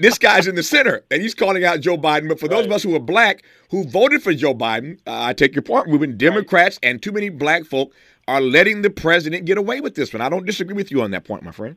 this 0.01 0.19
guy's 0.19 0.49
in 0.49 0.57
the 0.57 0.65
center, 0.65 1.05
and 1.13 1.23
he's 1.23 1.35
calling 1.35 1.65
out 1.65 1.81
Joe 1.81 1.97
Biden. 1.97 2.29
But 2.29 2.41
for 2.41 2.49
those 2.49 2.67
of 2.67 2.73
us 2.73 2.83
who 2.83 2.97
are 2.97 3.01
black 3.01 3.45
who 3.71 3.85
voted 3.85 4.21
for 4.21 4.35
Joe 4.35 4.55
Biden, 4.55 4.99
uh, 5.07 5.23
I 5.23 5.33
take 5.33 5.55
your 5.55 5.63
point, 5.63 5.87
Ruben. 5.87 6.17
Democrats 6.17 6.81
right. 6.83 6.91
and 6.91 7.01
too 7.01 7.13
many 7.13 7.29
black 7.29 7.65
folk 7.65 7.95
are 8.27 8.41
letting 8.41 8.83
the 8.83 8.91
president 8.91 9.45
get 9.45 9.59
away 9.59 9.81
with 9.81 9.95
this 9.95 10.13
one. 10.13 10.23
I 10.23 10.29
don't 10.29 10.45
disagree 10.45 10.75
with 10.75 10.91
you 10.91 11.03
on 11.03 11.13
that 11.13 11.25
point, 11.25 11.45
my 11.45 11.53
friend. 11.53 11.77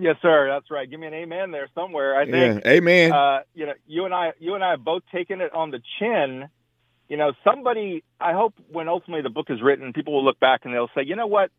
Yes, 0.00 0.16
sir. 0.22 0.48
That's 0.48 0.70
right. 0.70 0.90
Give 0.90 0.98
me 0.98 1.06
an 1.06 1.14
amen 1.14 1.50
there 1.50 1.68
somewhere. 1.74 2.18
I 2.18 2.24
think. 2.24 2.64
Yeah, 2.64 2.70
amen. 2.72 3.12
Uh, 3.12 3.40
you 3.54 3.66
know, 3.66 3.74
you 3.86 4.06
and 4.06 4.14
I, 4.14 4.32
you 4.38 4.54
and 4.54 4.64
I 4.64 4.70
have 4.70 4.82
both 4.82 5.02
taken 5.12 5.40
it 5.42 5.52
on 5.54 5.70
the 5.70 5.80
chin. 5.98 6.48
You 7.08 7.16
know, 7.18 7.32
somebody. 7.44 8.02
I 8.18 8.32
hope 8.32 8.54
when 8.70 8.88
ultimately 8.88 9.22
the 9.22 9.30
book 9.30 9.46
is 9.50 9.60
written, 9.62 9.92
people 9.92 10.14
will 10.14 10.24
look 10.24 10.40
back 10.40 10.62
and 10.64 10.72
they'll 10.72 10.90
say, 10.94 11.02
you 11.04 11.16
know 11.16 11.26
what, 11.26 11.50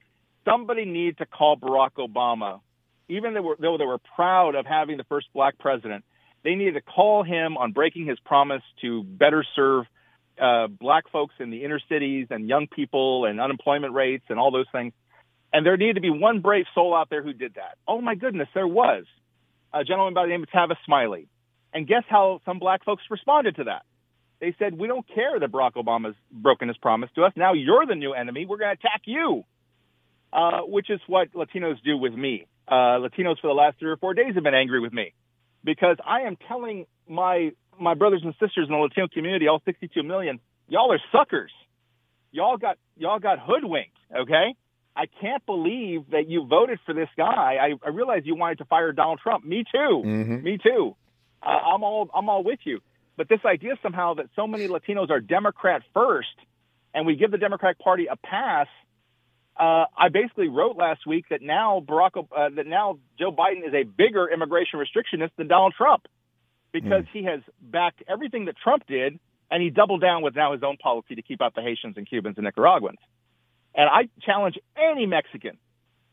somebody 0.43 0.85
needs 0.85 1.17
to 1.19 1.25
call 1.25 1.55
Barack 1.55 1.91
Obama, 1.99 2.61
even 3.09 3.33
though, 3.33 3.55
though 3.59 3.77
they 3.77 3.85
were 3.85 3.99
proud 4.15 4.55
of 4.55 4.65
having 4.65 4.97
the 4.97 5.03
first 5.03 5.27
black 5.33 5.59
president. 5.59 6.03
They 6.43 6.55
needed 6.55 6.73
to 6.73 6.81
call 6.81 7.23
him 7.23 7.57
on 7.57 7.71
breaking 7.71 8.07
his 8.07 8.19
promise 8.19 8.63
to 8.81 9.03
better 9.03 9.45
serve 9.55 9.85
uh, 10.41 10.67
black 10.67 11.09
folks 11.11 11.35
in 11.39 11.51
the 11.51 11.63
inner 11.63 11.79
cities 11.87 12.27
and 12.31 12.47
young 12.49 12.65
people 12.65 13.25
and 13.25 13.39
unemployment 13.39 13.93
rates 13.93 14.25
and 14.29 14.39
all 14.39 14.49
those 14.49 14.65
things. 14.71 14.93
And 15.53 15.65
there 15.65 15.75
needed 15.77 15.95
to 15.95 16.01
be 16.01 16.09
one 16.09 16.39
brave 16.39 16.65
soul 16.73 16.95
out 16.95 17.09
there 17.09 17.21
who 17.21 17.33
did 17.33 17.55
that. 17.55 17.77
Oh 17.87 18.01
my 18.01 18.15
goodness, 18.15 18.47
there 18.53 18.67
was 18.67 19.05
a 19.73 19.83
gentleman 19.83 20.13
by 20.13 20.23
the 20.23 20.29
name 20.29 20.43
of 20.43 20.49
Tavis 20.49 20.77
Smiley. 20.85 21.27
And 21.73 21.87
guess 21.87 22.03
how 22.07 22.41
some 22.45 22.59
black 22.59 22.83
folks 22.83 23.03
responded 23.09 23.57
to 23.57 23.65
that? 23.65 23.83
They 24.39 24.55
said, 24.57 24.77
we 24.77 24.87
don't 24.87 25.07
care 25.07 25.39
that 25.39 25.51
Barack 25.51 25.73
Obama's 25.73 26.15
broken 26.31 26.67
his 26.67 26.77
promise 26.77 27.09
to 27.15 27.23
us. 27.23 27.33
Now 27.35 27.53
you're 27.53 27.85
the 27.85 27.95
new 27.95 28.13
enemy. 28.13 28.45
We're 28.45 28.57
going 28.57 28.75
to 28.75 28.79
attack 28.79 29.01
you. 29.05 29.43
Uh, 30.33 30.61
which 30.61 30.89
is 30.89 31.01
what 31.07 31.29
Latinos 31.33 31.75
do 31.83 31.97
with 31.97 32.13
me. 32.13 32.47
Uh, 32.65 33.03
Latinos 33.03 33.35
for 33.41 33.47
the 33.47 33.53
last 33.53 33.77
three 33.79 33.91
or 33.91 33.97
four 33.97 34.13
days 34.13 34.33
have 34.35 34.43
been 34.43 34.53
angry 34.53 34.79
with 34.79 34.93
me 34.93 35.13
because 35.61 35.97
I 36.07 36.21
am 36.21 36.37
telling 36.47 36.85
my, 37.05 37.51
my 37.77 37.95
brothers 37.95 38.21
and 38.23 38.33
sisters 38.39 38.67
in 38.69 38.73
the 38.73 38.77
Latino 38.77 39.09
community, 39.09 39.49
all 39.49 39.61
62 39.65 40.03
million, 40.03 40.39
y'all 40.69 40.89
are 40.93 41.01
suckers. 41.11 41.51
Y'all 42.31 42.55
got, 42.55 42.77
y'all 42.95 43.19
got 43.19 43.39
hoodwinked. 43.41 43.97
Okay. 44.21 44.55
I 44.95 45.05
can't 45.21 45.45
believe 45.45 46.09
that 46.11 46.27
you 46.27 46.45
voted 46.45 46.79
for 46.85 46.93
this 46.93 47.09
guy. 47.15 47.57
I, 47.61 47.73
I 47.85 47.89
realize 47.89 48.23
you 48.25 48.35
wanted 48.35 48.57
to 48.59 48.65
fire 48.65 48.91
Donald 48.91 49.19
Trump. 49.23 49.45
Me 49.45 49.63
too. 49.63 50.03
Mm-hmm. 50.05 50.43
Me 50.43 50.57
too. 50.57 50.95
Uh, 51.41 51.49
I'm 51.49 51.83
all 51.83 52.09
I'm 52.13 52.29
all 52.29 52.43
with 52.43 52.59
you. 52.63 52.81
But 53.17 53.29
this 53.29 53.39
idea 53.45 53.73
somehow 53.81 54.15
that 54.15 54.27
so 54.35 54.47
many 54.47 54.67
Latinos 54.67 55.09
are 55.09 55.19
Democrat 55.19 55.83
first, 55.93 56.35
and 56.93 57.05
we 57.05 57.15
give 57.15 57.31
the 57.31 57.37
Democratic 57.37 57.79
Party 57.79 58.07
a 58.07 58.15
pass. 58.15 58.67
Uh, 59.57 59.85
I 59.97 60.09
basically 60.09 60.47
wrote 60.47 60.77
last 60.77 61.05
week 61.05 61.25
that 61.29 61.41
now 61.41 61.83
Barack 61.85 62.17
uh, 62.17 62.49
that 62.55 62.67
now 62.67 62.99
Joe 63.19 63.31
Biden 63.31 63.67
is 63.67 63.73
a 63.73 63.83
bigger 63.83 64.29
immigration 64.29 64.79
restrictionist 64.79 65.31
than 65.37 65.47
Donald 65.47 65.73
Trump 65.77 66.07
because 66.71 67.03
mm. 67.03 67.09
he 67.13 67.23
has 67.25 67.41
backed 67.61 68.03
everything 68.07 68.45
that 68.45 68.55
Trump 68.57 68.83
did, 68.87 69.19
and 69.49 69.61
he 69.61 69.69
doubled 69.69 70.01
down 70.01 70.21
with 70.21 70.35
now 70.35 70.53
his 70.53 70.63
own 70.63 70.77
policy 70.77 71.15
to 71.15 71.21
keep 71.21 71.41
out 71.41 71.53
the 71.53 71.61
Haitians 71.61 71.95
and 71.97 72.07
Cubans 72.07 72.37
and 72.37 72.45
Nicaraguans. 72.45 72.99
And 73.75 73.89
I 73.89 74.09
challenge 74.21 74.57
any 74.77 75.05
Mexican, 75.05 75.57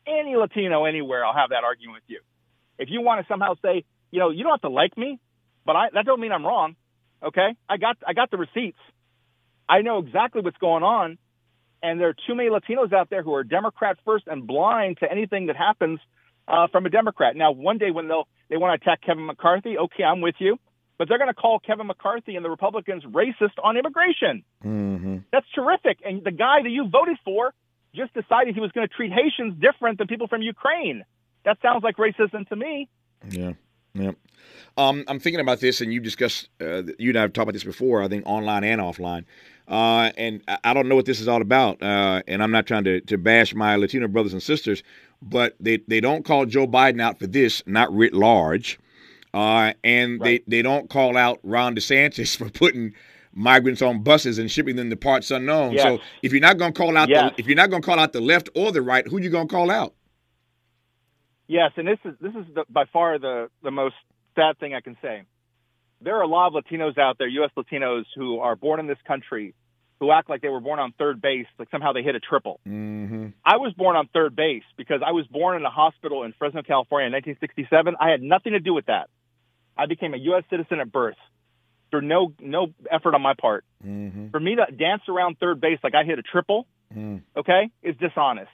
any 0.07 0.35
Latino 0.35 0.85
anywhere, 0.85 1.25
I'll 1.25 1.35
have 1.35 1.49
that 1.49 1.63
argument 1.63 1.97
with 1.97 2.03
you. 2.07 2.21
If 2.77 2.89
you 2.89 3.01
want 3.01 3.21
to 3.21 3.31
somehow 3.31 3.55
say, 3.61 3.83
you 4.11 4.19
know, 4.19 4.29
you 4.29 4.43
don't 4.43 4.53
have 4.53 4.61
to 4.61 4.69
like 4.69 4.97
me, 4.97 5.19
but 5.65 5.75
I, 5.75 5.87
that 5.93 6.05
don't 6.05 6.19
mean 6.19 6.31
I'm 6.31 6.45
wrong. 6.45 6.75
Okay. 7.21 7.55
I 7.67 7.77
got, 7.77 7.97
I 8.07 8.13
got 8.13 8.31
the 8.31 8.37
receipts. 8.37 8.79
I 9.67 9.81
know 9.81 9.99
exactly 9.99 10.41
what's 10.41 10.57
going 10.57 10.83
on. 10.83 11.17
And 11.83 11.99
there 11.99 12.09
are 12.09 12.15
too 12.27 12.35
many 12.35 12.49
Latinos 12.49 12.91
out 12.93 13.09
there 13.09 13.23
who 13.23 13.33
are 13.35 13.43
Democrat 13.43 13.97
first 14.05 14.25
and 14.27 14.47
blind 14.47 14.97
to 14.99 15.11
anything 15.11 15.47
that 15.47 15.55
happens 15.55 15.99
uh, 16.47 16.67
from 16.71 16.85
a 16.85 16.89
Democrat. 16.89 17.35
Now, 17.35 17.51
one 17.51 17.77
day 17.77 17.91
when 17.91 18.07
they'll, 18.07 18.27
they 18.49 18.57
want 18.57 18.81
to 18.81 18.83
attack 18.83 19.01
Kevin 19.05 19.25
McCarthy, 19.25 19.77
okay, 19.77 20.03
I'm 20.03 20.21
with 20.21 20.35
you 20.39 20.57
but 20.99 21.07
they're 21.07 21.17
going 21.17 21.29
to 21.29 21.33
call 21.33 21.59
Kevin 21.59 21.87
McCarthy 21.87 22.35
and 22.35 22.45
the 22.45 22.49
Republicans 22.49 23.03
racist 23.05 23.53
on 23.63 23.77
immigration. 23.77 24.43
Mm-hmm. 24.63 25.17
That's 25.31 25.47
terrific. 25.55 25.99
And 26.05 26.23
the 26.23 26.31
guy 26.31 26.61
that 26.61 26.69
you 26.69 26.87
voted 26.89 27.17
for 27.23 27.53
just 27.95 28.13
decided 28.13 28.53
he 28.53 28.61
was 28.61 28.71
going 28.73 28.87
to 28.87 28.93
treat 28.93 29.11
Haitians 29.11 29.59
different 29.59 29.97
than 29.97 30.07
people 30.07 30.27
from 30.27 30.41
Ukraine. 30.41 31.05
That 31.45 31.57
sounds 31.61 31.83
like 31.83 31.95
racism 31.95 32.47
to 32.49 32.55
me. 32.55 32.89
Yeah. 33.29 33.53
Yeah. 33.93 34.11
Um, 34.77 35.03
I'm 35.07 35.19
thinking 35.19 35.39
about 35.39 35.61
this, 35.61 35.81
and 35.81 35.91
you 35.91 35.99
discussed, 35.99 36.49
uh, 36.61 36.83
you 36.99 37.09
and 37.09 37.17
I 37.17 37.21
have 37.21 37.33
talked 37.33 37.45
about 37.45 37.53
this 37.53 37.63
before, 37.63 38.03
I 38.03 38.07
think 38.07 38.25
online 38.27 38.63
and 38.63 38.79
offline. 38.79 39.25
Uh, 39.67 40.11
and 40.17 40.41
I 40.63 40.73
don't 40.73 40.87
know 40.87 40.95
what 40.95 41.05
this 41.05 41.19
is 41.19 41.27
all 41.27 41.41
about. 41.41 41.81
Uh, 41.81 42.21
and 42.27 42.43
I'm 42.43 42.51
not 42.51 42.67
trying 42.67 42.83
to, 42.83 43.01
to 43.01 43.17
bash 43.17 43.55
my 43.55 43.77
Latino 43.77 44.07
brothers 44.07 44.33
and 44.33 44.43
sisters, 44.43 44.83
but 45.21 45.55
they, 45.59 45.77
they 45.87 46.01
don't 46.01 46.25
call 46.25 46.45
Joe 46.45 46.67
Biden 46.67 47.01
out 47.01 47.19
for 47.19 47.27
this, 47.27 47.63
not 47.65 47.91
writ 47.93 48.13
large. 48.13 48.79
Uh, 49.33 49.73
and 49.83 50.19
right. 50.19 50.43
they, 50.47 50.57
they 50.57 50.61
don't 50.61 50.89
call 50.89 51.15
out 51.17 51.39
Ron 51.43 51.75
DeSantis 51.75 52.35
for 52.37 52.49
putting 52.49 52.93
migrants 53.33 53.81
on 53.81 54.03
buses 54.03 54.39
and 54.39 54.49
shipping 54.49 54.75
them 54.75 54.89
to 54.89 54.95
parts 54.95 55.31
unknown. 55.31 55.73
Yes. 55.73 55.83
So 55.83 55.99
if 56.21 56.31
you're 56.31 56.41
not 56.41 56.57
going 56.57 56.73
to 56.73 56.77
call 56.77 56.97
out 56.97 57.09
yes. 57.09 57.31
the 57.35 57.41
if 57.41 57.47
you're 57.47 57.55
not 57.55 57.69
going 57.69 57.81
to 57.81 57.85
call 57.85 57.99
out 57.99 58.13
the 58.13 58.21
left 58.21 58.49
or 58.55 58.71
the 58.71 58.81
right, 58.81 59.07
who 59.07 59.17
are 59.17 59.21
you 59.21 59.29
going 59.29 59.47
to 59.47 59.53
call 59.53 59.71
out? 59.71 59.93
Yes, 61.47 61.71
and 61.77 61.87
this 61.87 61.97
is 62.05 62.13
this 62.21 62.33
is 62.35 62.45
the, 62.53 62.65
by 62.69 62.85
far 62.91 63.17
the 63.17 63.49
the 63.63 63.71
most 63.71 63.95
sad 64.35 64.59
thing 64.59 64.73
I 64.73 64.81
can 64.81 64.97
say. 65.01 65.23
There 66.01 66.15
are 66.15 66.21
a 66.21 66.27
lot 66.27 66.55
of 66.55 66.63
Latinos 66.63 66.97
out 66.97 67.17
there, 67.17 67.27
U.S. 67.27 67.49
Latinos, 67.57 68.05
who 68.15 68.39
are 68.39 68.55
born 68.55 68.79
in 68.79 68.87
this 68.87 68.99
country, 69.05 69.53
who 69.99 70.11
act 70.11 70.29
like 70.29 70.41
they 70.41 70.47
were 70.47 70.61
born 70.61 70.79
on 70.79 70.93
third 70.97 71.21
base, 71.21 71.47
like 71.57 71.69
somehow 71.71 71.91
they 71.91 72.03
hit 72.03 72.15
a 72.15 72.21
triple. 72.21 72.61
Mm-hmm. 72.65 73.27
I 73.43 73.57
was 73.57 73.73
born 73.73 73.97
on 73.97 74.07
third 74.13 74.35
base 74.35 74.63
because 74.77 75.01
I 75.05 75.11
was 75.11 75.27
born 75.27 75.57
in 75.57 75.65
a 75.65 75.69
hospital 75.69 76.23
in 76.23 76.33
Fresno, 76.37 76.61
California 76.61 77.07
in 77.07 77.13
1967. 77.13 77.95
I 77.99 78.09
had 78.09 78.21
nothing 78.21 78.53
to 78.53 78.59
do 78.59 78.73
with 78.73 78.85
that. 78.85 79.09
I 79.79 79.85
became 79.85 80.13
a 80.13 80.17
U.S. 80.17 80.43
citizen 80.49 80.79
at 80.79 80.91
birth 80.91 81.15
through 81.91 82.01
no 82.01 82.33
no 82.39 82.67
effort 82.91 83.15
on 83.15 83.21
my 83.21 83.33
part. 83.39 83.65
Mm-hmm. 83.85 84.29
For 84.29 84.39
me 84.39 84.55
to 84.55 84.65
dance 84.75 85.03
around 85.07 85.37
third 85.39 85.61
base 85.61 85.79
like 85.83 85.95
I 85.95 86.03
hit 86.03 86.19
a 86.19 86.21
triple, 86.21 86.67
mm. 86.95 87.21
okay, 87.35 87.69
is 87.81 87.95
dishonest. 87.97 88.51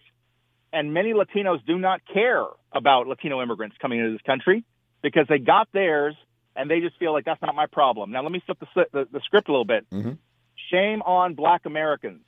And 0.72 0.94
many 0.94 1.14
Latinos 1.14 1.66
do 1.66 1.78
not 1.78 2.02
care 2.14 2.44
about 2.72 3.08
Latino 3.08 3.42
immigrants 3.42 3.78
coming 3.82 4.00
into 4.00 4.12
this 4.12 4.22
country 4.22 4.64
because 5.02 5.26
they 5.30 5.40
got 5.40 5.70
theirs 5.74 6.16
and 6.56 6.70
they 6.70 6.80
just 6.80 6.98
feel 6.98 7.14
like 7.14 7.26
that's 7.26 7.42
not 7.42 7.56
my 7.56 7.66
problem. 7.66 8.12
Now 8.12 8.24
let 8.24 8.32
me 8.32 8.42
flip 8.46 8.60
the, 8.60 8.86
the, 8.92 9.08
the 9.12 9.22
script 9.26 9.48
a 9.50 9.52
little 9.52 9.66
bit. 9.66 9.90
Mm-hmm. 9.90 10.12
Shame 10.72 11.02
on 11.02 11.36
Black 11.36 11.66
Americans 11.66 12.26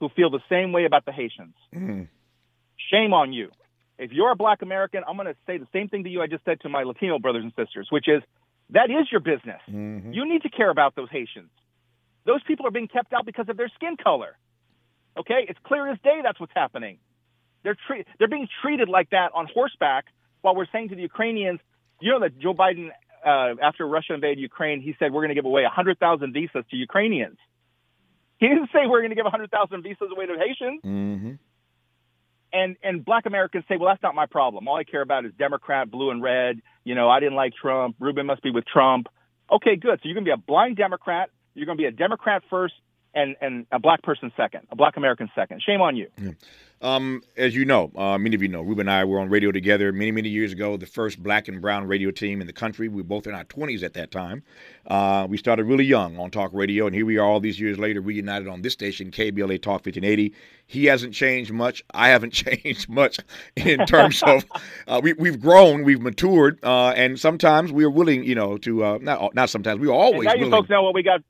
who 0.00 0.08
feel 0.10 0.30
the 0.30 0.40
same 0.48 0.72
way 0.72 0.84
about 0.84 1.04
the 1.04 1.12
Haitians. 1.12 1.54
Mm-hmm. 1.74 2.02
Shame 2.90 3.12
on 3.12 3.32
you. 3.32 3.50
If 4.00 4.12
you're 4.12 4.32
a 4.32 4.36
black 4.36 4.62
American, 4.62 5.02
I'm 5.06 5.16
going 5.16 5.28
to 5.28 5.36
say 5.46 5.58
the 5.58 5.68
same 5.72 5.88
thing 5.88 6.04
to 6.04 6.10
you 6.10 6.22
I 6.22 6.26
just 6.26 6.44
said 6.44 6.60
to 6.62 6.70
my 6.70 6.84
Latino 6.84 7.18
brothers 7.18 7.44
and 7.44 7.52
sisters, 7.54 7.88
which 7.90 8.08
is 8.08 8.22
that 8.70 8.90
is 8.90 9.12
your 9.12 9.20
business. 9.20 9.60
Mm-hmm. 9.68 10.12
You 10.12 10.26
need 10.26 10.42
to 10.42 10.48
care 10.48 10.70
about 10.70 10.96
those 10.96 11.08
Haitians. 11.10 11.50
Those 12.24 12.42
people 12.44 12.66
are 12.66 12.70
being 12.70 12.88
kept 12.88 13.12
out 13.12 13.26
because 13.26 13.48
of 13.48 13.58
their 13.58 13.70
skin 13.74 13.96
color. 14.02 14.36
Okay? 15.18 15.44
It's 15.48 15.58
clear 15.64 15.90
as 15.90 15.98
day 16.02 16.20
that's 16.22 16.40
what's 16.40 16.52
happening. 16.54 16.98
They're 17.62 17.76
tre- 17.86 18.06
they're 18.18 18.28
being 18.28 18.48
treated 18.62 18.88
like 18.88 19.10
that 19.10 19.32
on 19.34 19.46
horseback 19.52 20.06
while 20.40 20.54
we're 20.54 20.70
saying 20.72 20.88
to 20.88 20.94
the 20.94 21.02
Ukrainians, 21.02 21.60
you 22.00 22.10
know 22.10 22.20
that 22.20 22.38
Joe 22.38 22.54
Biden, 22.54 22.88
uh, 23.24 23.60
after 23.62 23.86
Russia 23.86 24.14
invaded 24.14 24.40
Ukraine, 24.40 24.80
he 24.80 24.94
said 24.98 25.12
we're 25.12 25.20
going 25.20 25.28
to 25.28 25.34
give 25.34 25.44
away 25.44 25.62
100,000 25.64 26.32
visas 26.32 26.64
to 26.70 26.76
Ukrainians. 26.76 27.36
He 28.38 28.48
didn't 28.48 28.70
say 28.72 28.86
we're 28.88 29.00
going 29.00 29.10
to 29.10 29.16
give 29.16 29.26
100,000 29.26 29.82
visas 29.82 30.08
away 30.10 30.24
to 30.24 30.38
Haitians. 30.38 30.80
Mm-hmm. 30.82 31.32
And 32.52 32.76
and 32.82 33.04
black 33.04 33.26
Americans 33.26 33.64
say, 33.68 33.76
well, 33.76 33.88
that's 33.88 34.02
not 34.02 34.14
my 34.14 34.26
problem. 34.26 34.66
All 34.66 34.76
I 34.76 34.84
care 34.84 35.02
about 35.02 35.24
is 35.24 35.32
Democrat, 35.38 35.90
blue 35.90 36.10
and 36.10 36.22
red. 36.22 36.60
You 36.84 36.94
know, 36.94 37.08
I 37.08 37.20
didn't 37.20 37.36
like 37.36 37.54
Trump. 37.54 37.96
Ruben 38.00 38.26
must 38.26 38.42
be 38.42 38.50
with 38.50 38.64
Trump. 38.66 39.08
Okay, 39.50 39.76
good. 39.76 40.00
So 40.02 40.08
you're 40.08 40.14
going 40.14 40.24
to 40.24 40.28
be 40.28 40.32
a 40.32 40.36
blind 40.36 40.76
Democrat. 40.76 41.30
You're 41.54 41.66
going 41.66 41.78
to 41.78 41.82
be 41.82 41.86
a 41.86 41.92
Democrat 41.92 42.42
first 42.50 42.74
and 43.14 43.36
and 43.40 43.66
a 43.70 43.78
black 43.78 44.02
person 44.02 44.32
second, 44.36 44.66
a 44.70 44.76
black 44.76 44.96
American 44.96 45.30
second. 45.34 45.62
Shame 45.62 45.80
on 45.80 45.96
you. 45.96 46.08
Yeah. 46.16 46.32
Um, 46.82 47.22
as 47.36 47.54
you 47.54 47.66
know, 47.66 47.92
uh, 47.94 48.16
many 48.16 48.34
of 48.34 48.40
you 48.40 48.48
know, 48.48 48.62
Ruben 48.62 48.88
and 48.88 48.90
I 48.90 49.04
were 49.04 49.20
on 49.20 49.28
radio 49.28 49.52
together 49.52 49.92
many, 49.92 50.12
many 50.12 50.30
years 50.30 50.52
ago, 50.52 50.78
the 50.78 50.86
first 50.86 51.22
black 51.22 51.46
and 51.46 51.60
brown 51.60 51.86
radio 51.86 52.10
team 52.10 52.40
in 52.40 52.46
the 52.46 52.54
country. 52.54 52.88
We 52.88 53.02
were 53.02 53.08
both 53.08 53.26
in 53.26 53.34
our 53.34 53.44
20s 53.44 53.82
at 53.82 53.92
that 53.94 54.10
time. 54.10 54.42
Uh, 54.86 55.26
we 55.28 55.36
started 55.36 55.64
really 55.64 55.84
young 55.84 56.18
on 56.18 56.30
talk 56.30 56.50
radio, 56.54 56.86
and 56.86 56.94
here 56.94 57.04
we 57.04 57.18
are 57.18 57.26
all 57.26 57.38
these 57.38 57.60
years 57.60 57.78
later, 57.78 58.00
reunited 58.00 58.48
on 58.48 58.62
this 58.62 58.72
station, 58.72 59.10
KBLA 59.10 59.60
Talk 59.60 59.84
1580. 59.84 60.34
He 60.66 60.86
hasn't 60.86 61.12
changed 61.12 61.52
much. 61.52 61.84
I 61.92 62.08
haven't 62.08 62.32
changed 62.32 62.88
much 62.88 63.18
in 63.56 63.80
terms 63.86 64.22
of 64.22 64.46
uh, 64.88 65.00
we, 65.02 65.12
we've 65.12 65.38
grown, 65.40 65.84
we've 65.84 66.00
matured, 66.00 66.58
uh, 66.62 66.94
and 66.96 67.20
sometimes 67.20 67.72
we 67.72 67.84
are 67.84 67.90
willing, 67.90 68.24
you 68.24 68.34
know, 68.34 68.56
to 68.58 68.84
uh, 68.84 68.98
not 69.02 69.34
not 69.34 69.50
sometimes 69.50 69.80
we 69.80 69.88
are 69.88 69.92
always. 69.92 70.20
And 70.20 70.24
now 70.24 70.34
you 70.34 70.40
willing. 70.46 70.52
folks 70.52 70.70
know 70.70 70.82
what 70.82 70.94
we 70.94 71.02
got 71.02 71.20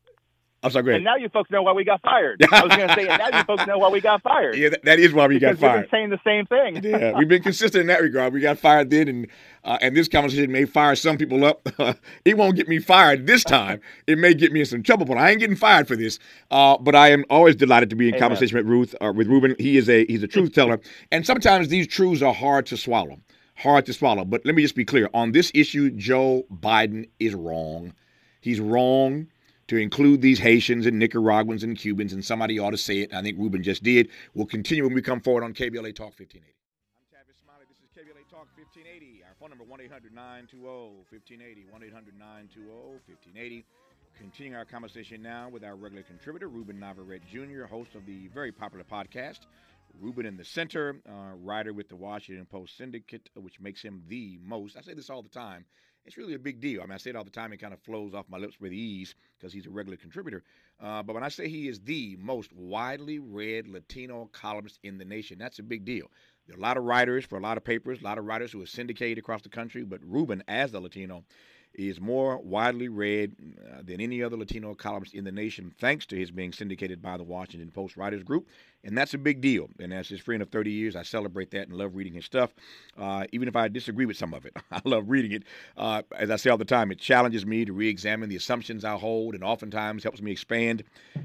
I'm 0.63 0.71
sorry, 0.71 0.83
go 0.83 0.91
ahead. 0.91 0.97
And 0.97 1.05
now 1.05 1.17
you 1.17 1.31
folks 1.31 1.51
know 1.51 1.63
why 1.63 1.73
we 1.73 1.85
got 1.85 2.03
fired. 2.03 2.45
I 2.53 2.63
was 2.63 2.77
going 2.77 2.89
to 2.89 2.95
say, 2.95 3.09
and 3.09 3.19
now 3.19 3.39
you 3.39 3.45
folks 3.45 3.67
know 3.67 3.79
why 3.79 3.89
we 3.89 4.01
got 4.03 4.23
fired. 4.23 4.57
Yeah, 4.57 4.69
that, 4.69 4.85
that 4.85 4.99
is 4.99 5.15
why 5.15 5.27
we 5.27 5.39
because 5.39 5.59
got 5.59 5.61
fired. 5.61 5.81
We've 5.81 5.91
been 5.91 5.99
saying 5.99 6.11
the 6.11 6.21
same 6.23 6.47
thing. 6.47 6.85
yeah, 7.01 7.17
we've 7.17 7.29
been 7.29 7.43
consistent 7.43 7.81
in 7.83 7.87
that 7.87 8.03
regard. 8.03 8.35
We 8.35 8.41
got 8.41 8.59
fired 8.59 8.91
then, 8.91 9.09
and 9.09 9.27
uh, 9.65 9.79
and 9.81 9.97
this 9.97 10.07
conversation 10.07 10.53
may 10.53 10.67
fire 10.67 10.95
some 10.97 11.17
people 11.17 11.45
up. 11.47 11.67
it 12.27 12.37
won't 12.37 12.57
get 12.57 12.69
me 12.69 12.79
fired 12.79 13.27
this 13.27 13.43
time. 13.43 13.81
It 14.07 14.19
may 14.19 14.35
get 14.35 14.53
me 14.53 14.61
in 14.61 14.67
some 14.67 14.83
trouble, 14.83 15.07
but 15.07 15.17
I 15.17 15.31
ain't 15.31 15.41
getting 15.41 15.57
fired 15.57 15.89
for 15.89 15.97
this. 15.97 16.19
Uh, 16.51 16.77
but 16.77 16.95
I 16.95 17.11
am 17.11 17.25
always 17.31 17.57
delighted 17.57 17.89
to 17.91 17.97
be 17.97 18.09
in 18.09 18.15
Amen. 18.15 18.21
conversation 18.21 18.59
with 18.59 18.67
Ruth, 18.67 18.95
uh, 19.01 19.13
with 19.15 19.29
Ruben. 19.29 19.57
He 19.59 19.79
is 19.79 19.89
a 19.89 20.05
he's 20.07 20.23
a 20.23 20.29
truth 20.29 20.53
teller, 20.53 20.79
and 21.11 21.25
sometimes 21.25 21.69
these 21.69 21.87
truths 21.87 22.21
are 22.21 22.35
hard 22.35 22.67
to 22.67 22.77
swallow. 22.77 23.19
Hard 23.57 23.87
to 23.87 23.95
swallow. 23.95 24.27
But 24.27 24.45
let 24.45 24.55
me 24.55 24.63
just 24.63 24.75
be 24.75 24.85
clear 24.85 25.09
on 25.15 25.33
this 25.33 25.51
issue: 25.55 25.91
Joe 25.91 26.45
Biden 26.53 27.09
is 27.19 27.35
wrong. 27.35 27.95
He's 28.43 28.61
wrong 28.61 29.27
to 29.71 29.77
include 29.77 30.21
these 30.21 30.41
Haitians 30.41 30.85
and 30.85 30.99
Nicaraguans 30.99 31.63
and 31.63 31.79
Cubans, 31.79 32.13
and 32.13 32.25
somebody 32.25 32.59
ought 32.59 32.73
to 32.73 32.77
say 32.77 33.03
it. 33.03 33.15
I 33.15 33.23
think 33.23 33.39
Ruben 33.39 33.63
just 33.63 33.85
did. 33.85 34.09
We'll 34.35 34.45
continue 34.45 34.83
when 34.83 34.95
we 34.95 35.01
come 35.01 35.21
forward 35.21 35.45
on 35.45 35.55
KBLA 35.55 35.95
Talk 35.95 36.19
1580. 36.19 36.43
I'm 36.99 37.07
Tavis 37.07 37.39
Smiley. 37.39 37.67
This 37.71 37.79
is 37.79 37.87
KBLA 37.95 38.29
Talk 38.29 38.49
1580. 38.59 39.23
Our 39.23 39.37
phone 39.39 39.51
number 39.51 39.63
1 39.63 39.81
800 39.81 40.13
920 40.13 41.07
1580. 41.09 41.67
1 41.71 41.83
800 41.85 42.19
920 42.19 42.67
1580. 43.07 43.65
Continuing 44.19 44.57
our 44.57 44.65
conversation 44.65 45.23
now 45.23 45.49
with 45.49 45.63
our 45.63 45.77
regular 45.77 46.03
contributor, 46.03 46.49
Ruben 46.49 46.77
Navarrette 46.77 47.23
Jr., 47.31 47.63
host 47.71 47.95
of 47.95 48.05
the 48.07 48.27
very 48.35 48.51
popular 48.51 48.83
podcast, 48.83 49.47
Ruben 50.01 50.27
in 50.27 50.37
the 50.37 50.45
Center, 50.45 50.97
uh, 51.09 51.37
writer 51.37 51.73
with 51.73 51.89
the 51.89 51.95
Washington 51.95 52.45
Post 52.45 52.77
Syndicate, 52.77 53.31
which 53.37 53.61
makes 53.61 53.81
him 53.81 54.03
the 54.09 54.37
most. 54.43 54.77
I 54.77 54.81
say 54.81 54.95
this 54.95 55.11
all 55.11 55.23
the 55.23 55.29
time 55.29 55.65
it's 56.05 56.17
really 56.17 56.35
a 56.35 56.39
big 56.39 56.61
deal. 56.61 56.81
I 56.81 56.85
mean, 56.85 56.93
I 56.93 56.97
say 56.97 57.11
it 57.11 57.17
all 57.17 57.25
the 57.25 57.31
time. 57.31 57.53
It 57.53 57.59
kind 57.59 57.73
of 57.73 57.81
flows 57.81 58.15
off 58.15 58.27
my 58.29 58.39
lips 58.39 58.61
with 58.61 58.73
ease 58.73 59.15
because 59.39 59.53
he's 59.53 59.67
a 59.67 59.71
regular 59.71 59.97
contributor. 59.97 60.43
Uh, 60.81 61.03
but 61.03 61.15
when 61.15 61.23
I 61.23 61.29
say 61.29 61.49
he 61.49 61.69
is 61.69 61.81
the 61.81 62.17
most 62.19 62.53
widely 62.53 63.19
read 63.19 63.69
Latino 63.69 64.29
columnist 64.33 64.79
in 64.83 64.99
the 64.99 65.05
nation, 65.05 65.39
that's 65.39 65.59
a 65.59 65.63
big 65.63 65.85
deal. 65.85 66.11
There 66.47 66.57
are 66.57 66.59
a 66.59 66.63
lot 66.63 66.77
of 66.77 66.85
writers 66.85 67.25
for 67.25 67.39
a 67.39 67.43
lot 67.43 67.57
of 67.57 67.65
papers, 67.65 68.01
a 68.01 68.05
lot 68.05 68.19
of 68.19 68.25
writers 68.25 68.51
who 68.51 68.63
are 68.63 68.67
syndicated 68.67 69.19
across 69.19 69.43
the 69.43 69.49
country, 69.49 69.85
but 69.85 70.01
Ruben, 70.03 70.43
as 70.49 70.73
the 70.73 70.81
Latino, 70.81 71.25
is 71.75 72.01
more 72.01 72.39
widely 72.39 72.89
read 72.89 73.35
uh, 73.73 73.83
than 73.83 74.01
any 74.01 74.23
other 74.23 74.37
Latino 74.37 74.75
columnist 74.75 75.15
in 75.15 75.25
the 75.25 75.33
nation, 75.33 75.73
thanks 75.79 76.05
to 76.07 76.17
his 76.17 76.31
being 76.31 76.53
syndicated 76.53 77.01
by 77.01 77.17
the 77.17 77.23
Washington 77.23 77.71
Post 77.71 77.97
Writers 77.97 78.23
Group. 78.23 78.49
And 78.83 78.97
that's 78.97 79.13
a 79.13 79.19
big 79.19 79.41
deal. 79.41 79.69
And 79.79 79.93
as 79.93 80.09
his 80.09 80.21
friend 80.21 80.41
of 80.41 80.49
30 80.49 80.71
years, 80.71 80.97
I 80.97 81.03
celebrate 81.03 81.51
that 81.51 81.69
and 81.69 81.77
love 81.77 81.95
reading 81.95 82.15
his 82.15 82.25
stuff, 82.25 82.55
uh, 82.99 83.27
even 83.31 83.47
if 83.47 83.55
I 83.55 83.69
disagree 83.69 84.07
with 84.07 84.17
some 84.17 84.33
of 84.33 84.47
it. 84.47 84.57
I 84.71 84.81
love 84.85 85.11
reading 85.11 85.33
it. 85.33 85.43
Uh, 85.77 86.03
as 86.17 86.31
I 86.31 86.37
say 86.37 86.51
all 86.51 86.57
the 86.57 86.65
time, 86.65 86.91
it 86.91 86.99
challenges 86.99 87.45
me 87.45 87.65
to 87.67 87.73
re 87.73 87.89
examine 87.89 88.29
the 88.31 88.37
assumptions 88.37 88.85
I 88.85 88.97
hold 88.97 89.35
and 89.35 89.45
oftentimes 89.45 90.03
helps 90.03 90.23
me 90.23 90.33
expand 90.33 90.83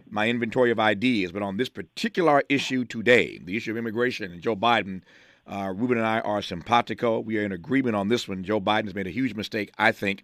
my 0.10 0.28
inventory 0.28 0.72
of 0.72 0.80
ideas. 0.80 1.32
But 1.32 1.44
on 1.44 1.58
this 1.58 1.70
particular 1.70 2.44
issue 2.50 2.84
today, 2.84 3.40
the 3.44 3.56
issue 3.56 3.72
of 3.72 3.78
immigration 3.78 4.32
and 4.32 4.42
Joe 4.42 4.56
Biden, 4.56 5.02
uh, 5.48 5.74
Ruben 5.76 5.98
and 5.98 6.08
I 6.08 6.20
are 6.22 6.42
simpatico. 6.42 7.20
We 7.20 7.38
are 7.38 7.44
in 7.44 7.52
agreement 7.52 7.96
on 7.96 8.10
this 8.10 8.28
one. 8.28 8.44
Joe 8.44 8.60
Biden 8.60 8.86
has 8.86 8.96
made 8.96 9.08
a 9.08 9.12
huge 9.12 9.36
mistake, 9.36 9.72
I 9.78 9.92
think, 9.92 10.24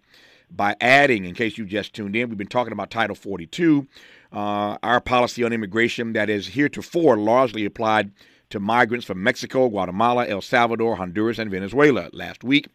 by 0.50 0.76
adding, 0.80 1.24
in 1.24 1.34
case 1.34 1.56
you 1.56 1.64
just 1.64 1.94
tuned 1.94 2.16
in, 2.16 2.28
we've 2.28 2.38
been 2.38 2.46
talking 2.46 2.72
about 2.72 2.90
Title 2.90 3.16
42, 3.16 3.86
uh, 4.32 4.76
our 4.82 5.00
policy 5.00 5.44
on 5.44 5.52
immigration 5.52 6.12
that 6.12 6.28
is 6.28 6.48
heretofore 6.48 7.16
largely 7.16 7.64
applied 7.64 8.10
to 8.50 8.60
migrants 8.60 9.06
from 9.06 9.22
Mexico, 9.22 9.68
Guatemala, 9.68 10.26
El 10.26 10.42
Salvador, 10.42 10.96
Honduras, 10.96 11.38
and 11.38 11.50
Venezuela. 11.50 12.10
Last 12.12 12.44
week, 12.44 12.68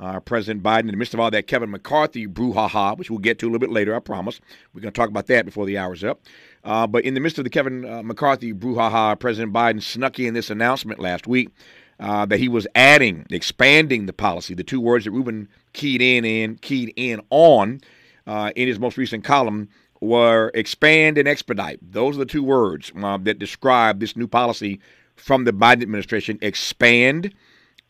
uh, 0.00 0.18
President 0.18 0.62
Biden, 0.62 0.80
in 0.80 0.86
the 0.88 0.96
midst 0.96 1.14
of 1.14 1.20
all 1.20 1.30
that 1.30 1.46
Kevin 1.46 1.70
McCarthy 1.70 2.26
brouhaha, 2.26 2.96
which 2.96 3.10
we'll 3.10 3.18
get 3.18 3.38
to 3.38 3.46
a 3.46 3.48
little 3.48 3.60
bit 3.60 3.70
later, 3.70 3.94
I 3.94 4.00
promise. 4.00 4.40
We're 4.72 4.80
going 4.80 4.92
to 4.92 4.98
talk 4.98 5.10
about 5.10 5.26
that 5.26 5.44
before 5.44 5.66
the 5.66 5.78
hour's 5.78 6.02
up. 6.02 6.20
Uh, 6.64 6.86
but 6.86 7.04
in 7.04 7.14
the 7.14 7.20
midst 7.20 7.38
of 7.38 7.44
the 7.44 7.50
Kevin 7.50 7.84
uh, 7.84 8.02
McCarthy 8.02 8.52
brouhaha, 8.52 9.18
President 9.18 9.52
Biden 9.52 9.82
snuck 9.82 10.18
in 10.18 10.34
this 10.34 10.50
announcement 10.50 11.00
last 11.00 11.26
week 11.26 11.50
uh, 12.00 12.26
that 12.26 12.38
he 12.38 12.48
was 12.48 12.66
adding, 12.74 13.26
expanding 13.30 14.06
the 14.06 14.12
policy, 14.12 14.54
the 14.54 14.64
two 14.64 14.80
words 14.80 15.04
that 15.04 15.10
Ruben 15.10 15.48
keyed 15.72 16.02
in 16.02 16.24
and 16.24 16.60
keyed 16.60 16.92
in 16.96 17.20
on 17.30 17.80
uh, 18.26 18.50
in 18.56 18.66
his 18.66 18.78
most 18.78 18.96
recent 18.96 19.22
column 19.22 19.68
were 20.00 20.50
expand 20.54 21.18
and 21.18 21.28
expedite. 21.28 21.78
Those 21.82 22.16
are 22.16 22.20
the 22.20 22.26
two 22.26 22.42
words 22.42 22.90
uh, 23.00 23.18
that 23.18 23.38
describe 23.38 24.00
this 24.00 24.16
new 24.16 24.26
policy 24.26 24.80
from 25.14 25.44
the 25.44 25.52
Biden 25.52 25.82
administration 25.82 26.38
expand 26.40 27.34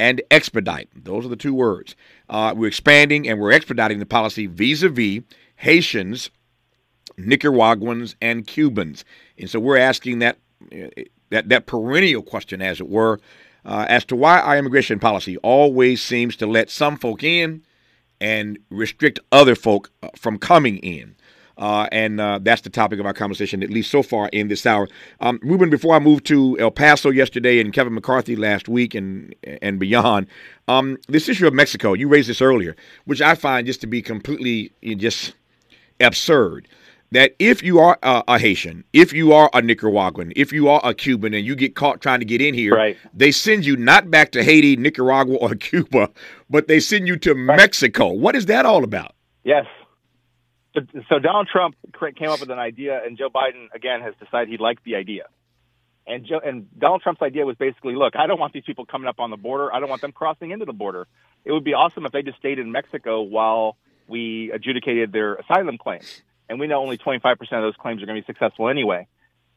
and 0.00 0.20
expedite. 0.30 0.88
Those 0.94 1.24
are 1.24 1.28
the 1.28 1.36
two 1.36 1.54
words. 1.54 1.94
Uh, 2.28 2.52
we're 2.56 2.66
expanding 2.66 3.28
and 3.28 3.38
we're 3.38 3.52
expediting 3.52 4.00
the 4.00 4.06
policy 4.06 4.46
vis 4.46 4.82
a 4.82 4.88
vis 4.88 5.22
Haitians, 5.56 6.30
Nicaraguans, 7.16 8.16
and 8.20 8.46
Cubans. 8.46 9.04
And 9.38 9.48
so 9.48 9.60
we're 9.60 9.76
asking 9.76 10.20
that, 10.20 10.38
uh, 10.72 11.02
that, 11.28 11.50
that 11.50 11.66
perennial 11.66 12.22
question, 12.22 12.62
as 12.62 12.80
it 12.80 12.88
were, 12.88 13.20
uh, 13.64 13.86
as 13.88 14.04
to 14.06 14.16
why 14.16 14.40
our 14.40 14.56
immigration 14.56 14.98
policy 14.98 15.36
always 15.38 16.02
seems 16.02 16.36
to 16.36 16.46
let 16.46 16.70
some 16.70 16.96
folk 16.96 17.22
in 17.22 17.62
and 18.20 18.58
restrict 18.70 19.18
other 19.32 19.54
folk 19.54 19.90
uh, 20.02 20.08
from 20.16 20.38
coming 20.38 20.78
in. 20.78 21.14
Uh, 21.58 21.86
and 21.92 22.20
uh, 22.20 22.38
that's 22.40 22.62
the 22.62 22.70
topic 22.70 22.98
of 22.98 23.04
our 23.04 23.12
conversation, 23.12 23.62
at 23.62 23.68
least 23.68 23.90
so 23.90 24.02
far 24.02 24.28
in 24.32 24.48
this 24.48 24.64
hour. 24.64 24.88
Um, 25.20 25.38
Ruben, 25.42 25.68
before 25.68 25.94
I 25.94 25.98
moved 25.98 26.24
to 26.26 26.58
El 26.58 26.70
Paso 26.70 27.10
yesterday 27.10 27.60
and 27.60 27.70
Kevin 27.70 27.92
McCarthy 27.92 28.34
last 28.34 28.66
week 28.66 28.94
and 28.94 29.34
and 29.60 29.78
beyond, 29.78 30.26
um, 30.68 30.96
this 31.06 31.28
issue 31.28 31.46
of 31.46 31.52
Mexico, 31.52 31.92
you 31.92 32.08
raised 32.08 32.30
this 32.30 32.40
earlier, 32.40 32.76
which 33.04 33.20
I 33.20 33.34
find 33.34 33.66
just 33.66 33.82
to 33.82 33.86
be 33.86 34.00
completely 34.00 34.72
just 34.96 35.34
absurd 36.00 36.66
that 37.12 37.34
if 37.38 37.62
you 37.62 37.78
are 37.78 37.98
a, 38.02 38.22
a, 38.28 38.38
Haitian, 38.38 38.84
if 38.92 39.12
you 39.12 39.32
are 39.32 39.50
a 39.52 39.60
Nicaraguan, 39.60 40.32
if 40.36 40.52
you 40.52 40.68
are 40.68 40.80
a 40.84 40.94
Cuban, 40.94 41.34
and 41.34 41.44
you 41.44 41.56
get 41.56 41.74
caught 41.74 42.00
trying 42.00 42.20
to 42.20 42.24
get 42.24 42.40
in 42.40 42.54
here, 42.54 42.74
right. 42.74 42.96
they 43.12 43.32
send 43.32 43.66
you 43.66 43.76
not 43.76 44.10
back 44.10 44.30
to 44.32 44.44
Haiti, 44.44 44.76
Nicaragua, 44.76 45.36
or 45.36 45.54
Cuba, 45.56 46.10
but 46.48 46.68
they 46.68 46.80
send 46.80 47.08
you 47.08 47.16
to 47.18 47.34
right. 47.34 47.56
Mexico. 47.56 48.12
What 48.12 48.36
is 48.36 48.46
that 48.46 48.64
all 48.64 48.84
about? 48.84 49.14
Yes. 49.44 49.66
So, 50.74 50.82
so 51.08 51.18
Donald 51.18 51.48
Trump 51.50 51.74
came 52.16 52.28
up 52.28 52.40
with 52.40 52.50
an 52.50 52.60
idea, 52.60 53.00
and 53.04 53.18
Joe 53.18 53.28
Biden 53.28 53.66
again 53.74 54.02
has 54.02 54.14
decided 54.22 54.48
he 54.48 54.56
liked 54.56 54.84
the 54.84 54.94
idea. 54.94 55.24
And 56.06 56.24
Joe, 56.24 56.40
and 56.44 56.66
Donald 56.78 57.02
Trump's 57.02 57.22
idea 57.22 57.44
was 57.44 57.56
basically, 57.56 57.94
look, 57.94 58.14
I 58.16 58.26
don't 58.26 58.38
want 58.38 58.52
these 58.52 58.64
people 58.64 58.86
coming 58.86 59.08
up 59.08 59.18
on 59.18 59.30
the 59.30 59.36
border. 59.36 59.72
I 59.72 59.80
don't 59.80 59.88
want 59.88 60.00
them 60.00 60.12
crossing 60.12 60.52
into 60.52 60.64
the 60.64 60.72
border. 60.72 61.06
It 61.44 61.52
would 61.52 61.64
be 61.64 61.74
awesome 61.74 62.06
if 62.06 62.12
they 62.12 62.22
just 62.22 62.38
stayed 62.38 62.58
in 62.58 62.70
Mexico 62.72 63.20
while 63.22 63.76
we 64.06 64.50
adjudicated 64.52 65.12
their 65.12 65.36
asylum 65.36 65.78
claims 65.78 66.22
and 66.50 66.58
we 66.58 66.66
know 66.66 66.82
only 66.82 66.98
25% 66.98 67.22
of 67.32 67.38
those 67.48 67.76
claims 67.80 68.02
are 68.02 68.06
going 68.06 68.20
to 68.20 68.26
be 68.26 68.26
successful 68.26 68.68
anyway. 68.68 69.06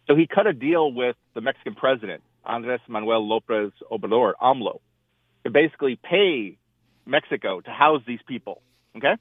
So 0.08 0.16
he 0.16 0.28
cut 0.28 0.46
a 0.46 0.54
deal 0.54 0.94
with 0.94 1.16
the 1.34 1.42
Mexican 1.42 1.74
president, 1.74 2.22
Andres 2.46 2.82
Manuel 2.88 3.28
Lopez 3.28 3.72
Obrador, 3.92 4.34
AMLO, 4.40 4.80
to 5.44 5.50
basically 5.50 5.98
pay 6.02 6.58
Mexico 7.06 7.62
to 7.62 7.70
house 7.72 8.04
these 8.06 8.20
people. 8.28 8.62
Okay? 8.96 9.16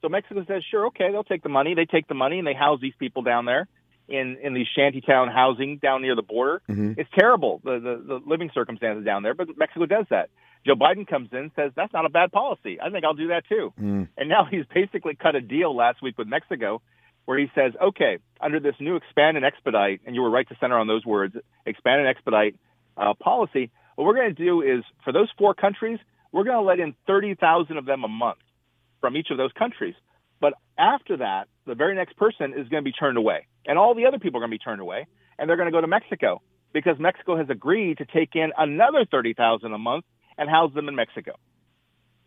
So 0.00 0.08
Mexico 0.08 0.44
says, 0.46 0.62
sure, 0.70 0.86
okay, 0.86 1.10
they'll 1.10 1.24
take 1.24 1.42
the 1.42 1.48
money. 1.48 1.74
They 1.74 1.86
take 1.86 2.06
the 2.06 2.14
money 2.14 2.38
and 2.38 2.46
they 2.46 2.54
house 2.54 2.80
these 2.80 2.94
people 2.98 3.22
down 3.22 3.46
there 3.46 3.66
in, 4.08 4.38
in 4.40 4.54
these 4.54 4.66
shantytown 4.76 5.28
housing 5.28 5.78
down 5.78 6.02
near 6.02 6.14
the 6.14 6.22
border. 6.22 6.62
Mm-hmm. 6.68 7.00
It's 7.00 7.10
terrible, 7.18 7.60
the, 7.64 7.80
the, 7.80 8.04
the 8.06 8.20
living 8.24 8.50
circumstances 8.54 9.04
down 9.04 9.24
there, 9.24 9.34
but 9.34 9.48
Mexico 9.56 9.86
does 9.86 10.06
that. 10.10 10.30
Joe 10.64 10.74
Biden 10.74 11.06
comes 11.08 11.30
in 11.32 11.38
and 11.38 11.50
says, 11.56 11.72
that's 11.74 11.92
not 11.92 12.06
a 12.06 12.08
bad 12.08 12.30
policy. 12.30 12.80
I 12.80 12.90
think 12.90 13.04
I'll 13.04 13.14
do 13.14 13.28
that 13.28 13.48
too. 13.48 13.72
Mm. 13.80 14.08
And 14.16 14.28
now 14.28 14.44
he's 14.50 14.64
basically 14.72 15.16
cut 15.16 15.34
a 15.34 15.40
deal 15.40 15.74
last 15.74 16.00
week 16.00 16.16
with 16.16 16.28
Mexico 16.28 16.82
where 17.24 17.38
he 17.38 17.46
says, 17.54 17.72
okay, 17.80 18.18
under 18.40 18.60
this 18.60 18.74
new 18.80 18.96
expand 18.96 19.36
and 19.36 19.46
expedite, 19.46 20.00
and 20.06 20.14
you 20.14 20.22
were 20.22 20.30
right 20.30 20.48
to 20.48 20.56
center 20.60 20.78
on 20.78 20.86
those 20.86 21.04
words, 21.04 21.34
expand 21.64 22.00
and 22.00 22.08
expedite 22.08 22.56
uh, 22.96 23.14
policy, 23.14 23.70
what 23.96 24.06
we're 24.06 24.14
going 24.14 24.34
to 24.34 24.44
do 24.44 24.62
is 24.62 24.84
for 25.04 25.12
those 25.12 25.28
four 25.38 25.54
countries, 25.54 25.98
we're 26.32 26.44
going 26.44 26.56
to 26.56 26.62
let 26.62 26.80
in 26.80 26.94
30,000 27.06 27.76
of 27.76 27.84
them 27.84 28.04
a 28.04 28.08
month 28.08 28.38
from 29.00 29.16
each 29.16 29.28
of 29.30 29.36
those 29.36 29.52
countries. 29.52 29.94
But 30.40 30.54
after 30.76 31.18
that, 31.18 31.48
the 31.66 31.74
very 31.74 31.94
next 31.94 32.16
person 32.16 32.52
is 32.52 32.68
going 32.68 32.82
to 32.82 32.88
be 32.88 32.92
turned 32.92 33.18
away, 33.18 33.46
and 33.66 33.78
all 33.78 33.94
the 33.94 34.06
other 34.06 34.18
people 34.18 34.38
are 34.38 34.40
going 34.40 34.50
to 34.50 34.58
be 34.58 34.64
turned 34.64 34.80
away, 34.80 35.06
and 35.38 35.48
they're 35.48 35.56
going 35.56 35.68
to 35.68 35.72
go 35.72 35.80
to 35.80 35.86
Mexico 35.86 36.42
because 36.72 36.98
Mexico 36.98 37.36
has 37.36 37.46
agreed 37.48 37.98
to 37.98 38.06
take 38.06 38.30
in 38.34 38.50
another 38.56 39.04
30,000 39.08 39.72
a 39.72 39.78
month 39.78 40.04
and 40.38 40.48
house 40.48 40.72
them 40.74 40.88
in 40.88 40.96
Mexico. 40.96 41.32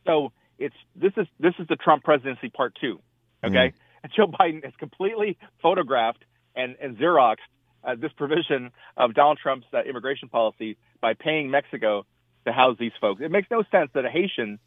So 0.05 0.31
it's 0.57 0.75
this 0.95 1.11
is 1.17 1.27
this 1.39 1.53
is 1.59 1.67
the 1.67 1.75
Trump 1.75 2.03
presidency 2.03 2.49
part 2.49 2.77
two. 2.79 2.99
Okay, 3.43 3.69
mm. 3.69 3.73
Joe 4.15 4.27
Biden 4.27 4.63
has 4.63 4.73
completely 4.77 5.37
photographed 5.61 6.23
and 6.55 6.75
and 6.81 6.97
xeroxed 6.97 7.37
uh, 7.83 7.95
this 7.95 8.11
provision 8.13 8.71
of 8.97 9.13
Donald 9.13 9.39
Trump's 9.41 9.67
uh, 9.73 9.83
immigration 9.83 10.29
policy 10.29 10.77
by 11.01 11.13
paying 11.13 11.51
Mexico 11.51 12.05
to 12.45 12.51
house 12.51 12.77
these 12.79 12.91
folks. 12.99 13.21
It 13.21 13.31
makes 13.31 13.49
no 13.51 13.63
sense 13.71 13.91
that 13.93 14.05
a 14.05 14.09
Haitian 14.09 14.59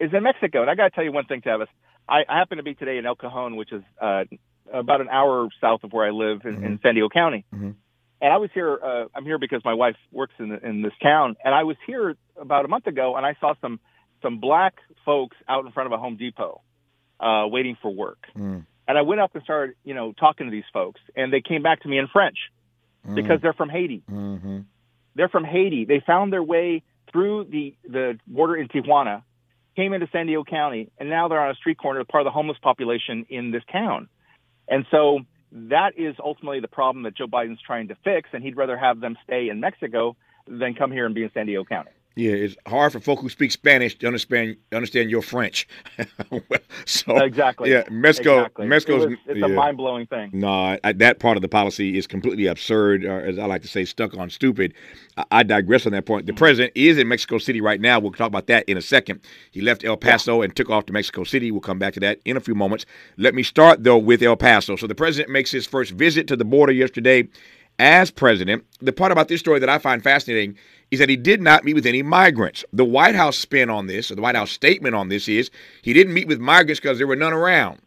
is 0.00 0.12
in 0.12 0.22
Mexico. 0.22 0.62
And 0.62 0.70
I 0.70 0.74
got 0.74 0.84
to 0.84 0.90
tell 0.90 1.04
you 1.04 1.12
one 1.12 1.26
thing, 1.26 1.40
Tavis. 1.40 1.68
I, 2.08 2.24
I 2.28 2.38
happen 2.38 2.58
to 2.58 2.62
be 2.62 2.74
today 2.74 2.98
in 2.98 3.06
El 3.06 3.14
Cajon, 3.14 3.56
which 3.56 3.72
is 3.72 3.82
uh, 4.00 4.24
about 4.72 5.00
an 5.00 5.08
hour 5.08 5.48
south 5.60 5.84
of 5.84 5.92
where 5.92 6.06
I 6.06 6.10
live 6.10 6.42
in, 6.44 6.56
mm-hmm. 6.56 6.64
in 6.64 6.80
San 6.82 6.94
Diego 6.94 7.08
County. 7.08 7.44
Mm-hmm. 7.54 7.70
And 8.20 8.32
I 8.32 8.38
was 8.38 8.50
here. 8.54 8.78
Uh, 8.82 9.06
I'm 9.14 9.24
here 9.24 9.38
because 9.38 9.62
my 9.64 9.74
wife 9.74 9.96
works 10.10 10.34
in 10.38 10.52
in 10.52 10.82
this 10.82 10.92
town, 11.02 11.36
and 11.44 11.54
I 11.54 11.64
was 11.64 11.76
here 11.86 12.16
about 12.40 12.64
a 12.64 12.68
month 12.68 12.86
ago, 12.86 13.16
and 13.16 13.26
I 13.26 13.36
saw 13.38 13.54
some 13.60 13.80
some 14.22 14.38
black 14.38 14.76
folks 15.04 15.36
out 15.46 15.66
in 15.66 15.72
front 15.72 15.88
of 15.88 15.92
a 15.92 15.98
Home 15.98 16.16
Depot, 16.16 16.62
uh, 17.20 17.44
waiting 17.48 17.76
for 17.82 17.92
work. 17.92 18.24
Mm. 18.34 18.64
And 18.86 18.98
I 18.98 19.02
went 19.02 19.20
up 19.20 19.34
and 19.34 19.42
started, 19.44 19.76
you 19.84 19.94
know, 19.94 20.12
talking 20.12 20.46
to 20.46 20.50
these 20.50 20.64
folks, 20.72 21.00
and 21.16 21.32
they 21.32 21.40
came 21.40 21.62
back 21.62 21.82
to 21.82 21.88
me 21.88 21.98
in 21.98 22.06
French 22.08 22.36
mm. 23.06 23.14
because 23.14 23.40
they're 23.40 23.54
from 23.54 23.70
Haiti. 23.70 24.02
Mm-hmm. 24.10 24.60
They're 25.14 25.28
from 25.28 25.44
Haiti. 25.44 25.84
They 25.84 26.02
found 26.06 26.32
their 26.32 26.42
way 26.42 26.82
through 27.10 27.44
the 27.44 27.74
the 27.88 28.18
border 28.26 28.56
in 28.56 28.68
Tijuana, 28.68 29.22
came 29.76 29.92
into 29.92 30.08
San 30.12 30.26
Diego 30.26 30.44
County, 30.44 30.90
and 30.98 31.08
now 31.08 31.28
they're 31.28 31.40
on 31.40 31.50
a 31.50 31.54
street 31.54 31.78
corner, 31.78 32.04
part 32.04 32.22
of 32.22 32.26
the 32.26 32.30
homeless 32.30 32.58
population 32.62 33.26
in 33.28 33.50
this 33.50 33.62
town. 33.72 34.08
And 34.68 34.84
so 34.90 35.20
that 35.52 35.92
is 35.96 36.16
ultimately 36.22 36.60
the 36.60 36.68
problem 36.68 37.04
that 37.04 37.16
Joe 37.16 37.26
Biden's 37.26 37.60
trying 37.64 37.88
to 37.88 37.96
fix, 38.04 38.28
and 38.32 38.42
he'd 38.42 38.56
rather 38.56 38.76
have 38.76 39.00
them 39.00 39.16
stay 39.24 39.48
in 39.48 39.60
Mexico 39.60 40.16
than 40.46 40.74
come 40.74 40.90
here 40.90 41.06
and 41.06 41.14
be 41.14 41.22
in 41.22 41.30
San 41.32 41.46
Diego 41.46 41.64
County. 41.64 41.90
Yeah, 42.16 42.30
it's 42.30 42.56
hard 42.68 42.92
for 42.92 43.00
folk 43.00 43.18
who 43.18 43.28
speak 43.28 43.50
Spanish 43.50 43.98
to 43.98 44.06
understand 44.06 44.56
understand 44.72 45.10
your 45.10 45.20
French. 45.20 45.66
so 46.86 47.16
exactly, 47.16 47.72
yeah, 47.72 47.82
Mexico, 47.90 48.40
exactly. 48.40 48.66
Mexico's 48.66 49.04
it 49.04 49.18
it's 49.26 49.40
yeah. 49.40 49.46
a 49.46 49.48
mind 49.48 49.76
blowing 49.76 50.06
thing. 50.06 50.30
No, 50.32 50.78
I, 50.84 50.92
that 50.92 51.18
part 51.18 51.36
of 51.36 51.42
the 51.42 51.48
policy 51.48 51.98
is 51.98 52.06
completely 52.06 52.46
absurd, 52.46 53.04
or 53.04 53.20
as 53.20 53.36
I 53.36 53.46
like 53.46 53.62
to 53.62 53.68
say, 53.68 53.84
stuck 53.84 54.16
on 54.16 54.30
stupid. 54.30 54.74
I, 55.16 55.24
I 55.32 55.42
digress 55.42 55.86
on 55.86 55.92
that 55.92 56.06
point. 56.06 56.26
The 56.26 56.32
mm-hmm. 56.32 56.38
president 56.38 56.72
is 56.76 56.98
in 56.98 57.08
Mexico 57.08 57.38
City 57.38 57.60
right 57.60 57.80
now. 57.80 57.98
We'll 57.98 58.12
talk 58.12 58.28
about 58.28 58.46
that 58.46 58.68
in 58.68 58.76
a 58.76 58.82
second. 58.82 59.20
He 59.50 59.60
left 59.60 59.84
El 59.84 59.96
Paso 59.96 60.38
yeah. 60.38 60.44
and 60.44 60.54
took 60.54 60.70
off 60.70 60.86
to 60.86 60.92
Mexico 60.92 61.24
City. 61.24 61.50
We'll 61.50 61.62
come 61.62 61.80
back 61.80 61.94
to 61.94 62.00
that 62.00 62.20
in 62.24 62.36
a 62.36 62.40
few 62.40 62.54
moments. 62.54 62.86
Let 63.16 63.34
me 63.34 63.42
start 63.42 63.82
though 63.82 63.98
with 63.98 64.22
El 64.22 64.36
Paso. 64.36 64.76
So 64.76 64.86
the 64.86 64.94
president 64.94 65.32
makes 65.32 65.50
his 65.50 65.66
first 65.66 65.90
visit 65.90 66.28
to 66.28 66.36
the 66.36 66.44
border 66.44 66.72
yesterday 66.72 67.28
as 67.78 68.10
president. 68.10 68.64
The 68.80 68.92
part 68.92 69.12
about 69.12 69.28
this 69.28 69.40
story 69.40 69.58
that 69.58 69.68
I 69.68 69.78
find 69.78 70.02
fascinating 70.02 70.56
is 70.90 70.98
that 70.98 71.08
he 71.08 71.16
did 71.16 71.40
not 71.40 71.64
meet 71.64 71.74
with 71.74 71.86
any 71.86 72.02
migrants. 72.02 72.64
The 72.72 72.84
White 72.84 73.14
House 73.14 73.38
spin 73.38 73.70
on 73.70 73.86
this, 73.86 74.10
or 74.10 74.14
the 74.14 74.22
White 74.22 74.36
House 74.36 74.50
statement 74.50 74.94
on 74.94 75.08
this 75.08 75.28
is 75.28 75.50
he 75.82 75.92
didn't 75.92 76.14
meet 76.14 76.28
with 76.28 76.40
migrants 76.40 76.80
because 76.80 76.98
there 76.98 77.06
were 77.06 77.16
none 77.16 77.32
around. 77.32 77.80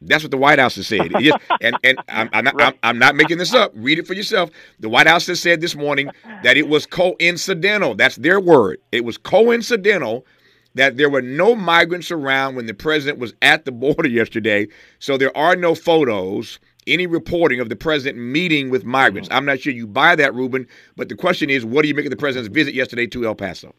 That's 0.00 0.22
what 0.22 0.30
the 0.30 0.36
White 0.36 0.58
House 0.58 0.76
has 0.76 0.86
said. 0.86 1.12
Just, 1.18 1.38
and 1.60 1.76
and 1.82 1.98
I'm, 2.08 2.28
I'm, 2.32 2.44
not, 2.44 2.60
I'm, 2.60 2.74
I'm, 2.82 2.98
not 2.98 3.16
making 3.16 3.38
this 3.38 3.54
up. 3.54 3.72
Read 3.74 3.98
it 3.98 4.06
for 4.06 4.14
yourself. 4.14 4.50
The 4.80 4.88
White 4.88 5.06
House 5.06 5.26
has 5.28 5.40
said 5.40 5.60
this 5.60 5.74
morning 5.74 6.10
that 6.42 6.56
it 6.56 6.68
was 6.68 6.84
coincidental. 6.84 7.94
That's 7.94 8.16
their 8.16 8.40
word. 8.40 8.80
It 8.92 9.04
was 9.04 9.16
coincidental 9.16 10.26
that 10.74 10.96
there 10.96 11.08
were 11.08 11.22
no 11.22 11.54
migrants 11.54 12.10
around 12.10 12.56
when 12.56 12.66
the 12.66 12.74
president 12.74 13.18
was 13.18 13.32
at 13.42 13.64
the 13.64 13.72
border 13.72 14.08
yesterday. 14.08 14.68
So 14.98 15.16
there 15.16 15.36
are 15.36 15.56
no 15.56 15.74
photos 15.74 16.58
any 16.86 17.06
reporting 17.06 17.60
of 17.60 17.68
the 17.68 17.76
president 17.76 18.18
meeting 18.18 18.70
with 18.70 18.84
migrants. 18.84 19.28
Mm-hmm. 19.28 19.38
I'm 19.38 19.44
not 19.44 19.60
sure 19.60 19.72
you 19.72 19.86
buy 19.86 20.16
that, 20.16 20.34
Ruben, 20.34 20.66
but 20.96 21.08
the 21.08 21.14
question 21.14 21.50
is, 21.50 21.64
what 21.64 21.82
do 21.82 21.88
you 21.88 21.94
make 21.94 22.06
of 22.06 22.10
the 22.10 22.16
president's 22.16 22.52
visit 22.52 22.74
yesterday 22.74 23.06
to 23.08 23.26
El 23.26 23.34
Paso? 23.34 23.74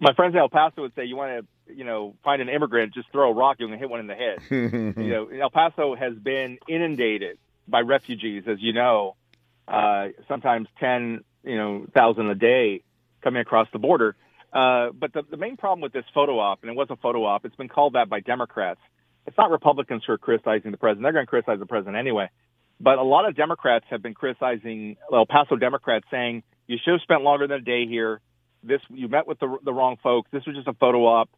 My 0.00 0.12
friends 0.14 0.34
in 0.34 0.40
El 0.40 0.48
Paso 0.48 0.82
would 0.82 0.94
say, 0.94 1.04
you 1.04 1.16
want 1.16 1.46
to, 1.46 1.74
you 1.74 1.84
know, 1.84 2.14
find 2.22 2.42
an 2.42 2.48
immigrant, 2.48 2.92
just 2.92 3.10
throw 3.10 3.30
a 3.30 3.34
rock, 3.34 3.56
you're 3.58 3.68
going 3.68 3.78
to 3.78 3.82
hit 3.82 3.90
one 3.90 4.00
in 4.00 4.06
the 4.06 4.14
head. 4.14 4.38
you 4.50 5.10
know, 5.10 5.28
El 5.28 5.50
Paso 5.50 5.94
has 5.94 6.14
been 6.14 6.58
inundated 6.68 7.38
by 7.66 7.80
refugees, 7.80 8.44
as 8.46 8.58
you 8.60 8.72
know, 8.72 9.16
uh, 9.66 10.08
sometimes 10.28 10.68
10, 10.78 11.24
you 11.44 11.56
know, 11.56 11.86
thousand 11.94 12.28
a 12.28 12.34
day 12.34 12.82
coming 13.22 13.40
across 13.40 13.68
the 13.72 13.78
border. 13.78 14.16
Uh, 14.52 14.90
but 14.90 15.12
the, 15.12 15.22
the 15.30 15.36
main 15.36 15.56
problem 15.56 15.80
with 15.80 15.92
this 15.92 16.04
photo 16.14 16.38
op, 16.38 16.62
and 16.62 16.70
it 16.70 16.76
was 16.76 16.88
a 16.90 16.96
photo 16.96 17.24
op, 17.24 17.44
it's 17.44 17.56
been 17.56 17.68
called 17.68 17.94
that 17.94 18.08
by 18.08 18.20
Democrats, 18.20 18.80
it's 19.26 19.36
not 19.36 19.50
Republicans 19.50 20.02
who 20.06 20.12
are 20.12 20.18
criticizing 20.18 20.70
the 20.70 20.76
president. 20.76 21.02
They're 21.04 21.12
going 21.12 21.26
to 21.26 21.30
criticize 21.30 21.58
the 21.58 21.66
president 21.66 21.96
anyway. 21.96 22.28
But 22.80 22.98
a 22.98 23.02
lot 23.02 23.26
of 23.28 23.34
Democrats 23.36 23.86
have 23.90 24.02
been 24.02 24.14
criticizing 24.14 24.96
El 25.12 25.26
Paso 25.26 25.56
Democrats, 25.56 26.06
saying 26.10 26.42
you 26.66 26.78
should 26.82 26.92
have 26.92 27.00
spent 27.02 27.22
longer 27.22 27.46
than 27.46 27.58
a 27.58 27.64
day 27.64 27.86
here. 27.86 28.20
This 28.62 28.80
you 28.90 29.08
met 29.08 29.26
with 29.26 29.38
the, 29.38 29.56
the 29.64 29.72
wrong 29.72 29.96
folks. 30.02 30.30
This 30.30 30.44
was 30.46 30.56
just 30.56 30.68
a 30.68 30.74
photo 30.74 31.06
op. 31.06 31.30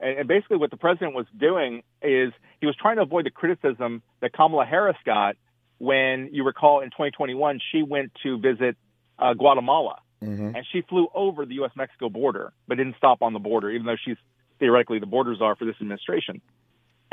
And, 0.00 0.20
and 0.20 0.28
basically, 0.28 0.58
what 0.58 0.70
the 0.70 0.76
president 0.76 1.14
was 1.14 1.26
doing 1.36 1.82
is 2.02 2.32
he 2.60 2.66
was 2.66 2.76
trying 2.76 2.96
to 2.96 3.02
avoid 3.02 3.26
the 3.26 3.30
criticism 3.30 4.02
that 4.20 4.32
Kamala 4.32 4.64
Harris 4.64 4.96
got 5.04 5.36
when 5.78 6.30
you 6.32 6.44
recall 6.44 6.80
in 6.80 6.90
2021 6.90 7.60
she 7.72 7.82
went 7.82 8.12
to 8.22 8.38
visit 8.38 8.76
uh, 9.18 9.34
Guatemala 9.34 9.98
mm-hmm. 10.22 10.54
and 10.54 10.66
she 10.72 10.82
flew 10.82 11.08
over 11.14 11.44
the 11.44 11.54
U.S. 11.54 11.72
Mexico 11.76 12.08
border, 12.08 12.52
but 12.68 12.76
didn't 12.76 12.96
stop 12.96 13.22
on 13.22 13.32
the 13.32 13.38
border, 13.38 13.70
even 13.70 13.86
though 13.86 13.96
she's 14.02 14.16
theoretically 14.58 14.98
the 14.98 15.06
border 15.06 15.34
czar 15.34 15.56
for 15.56 15.64
this 15.64 15.76
administration. 15.80 16.40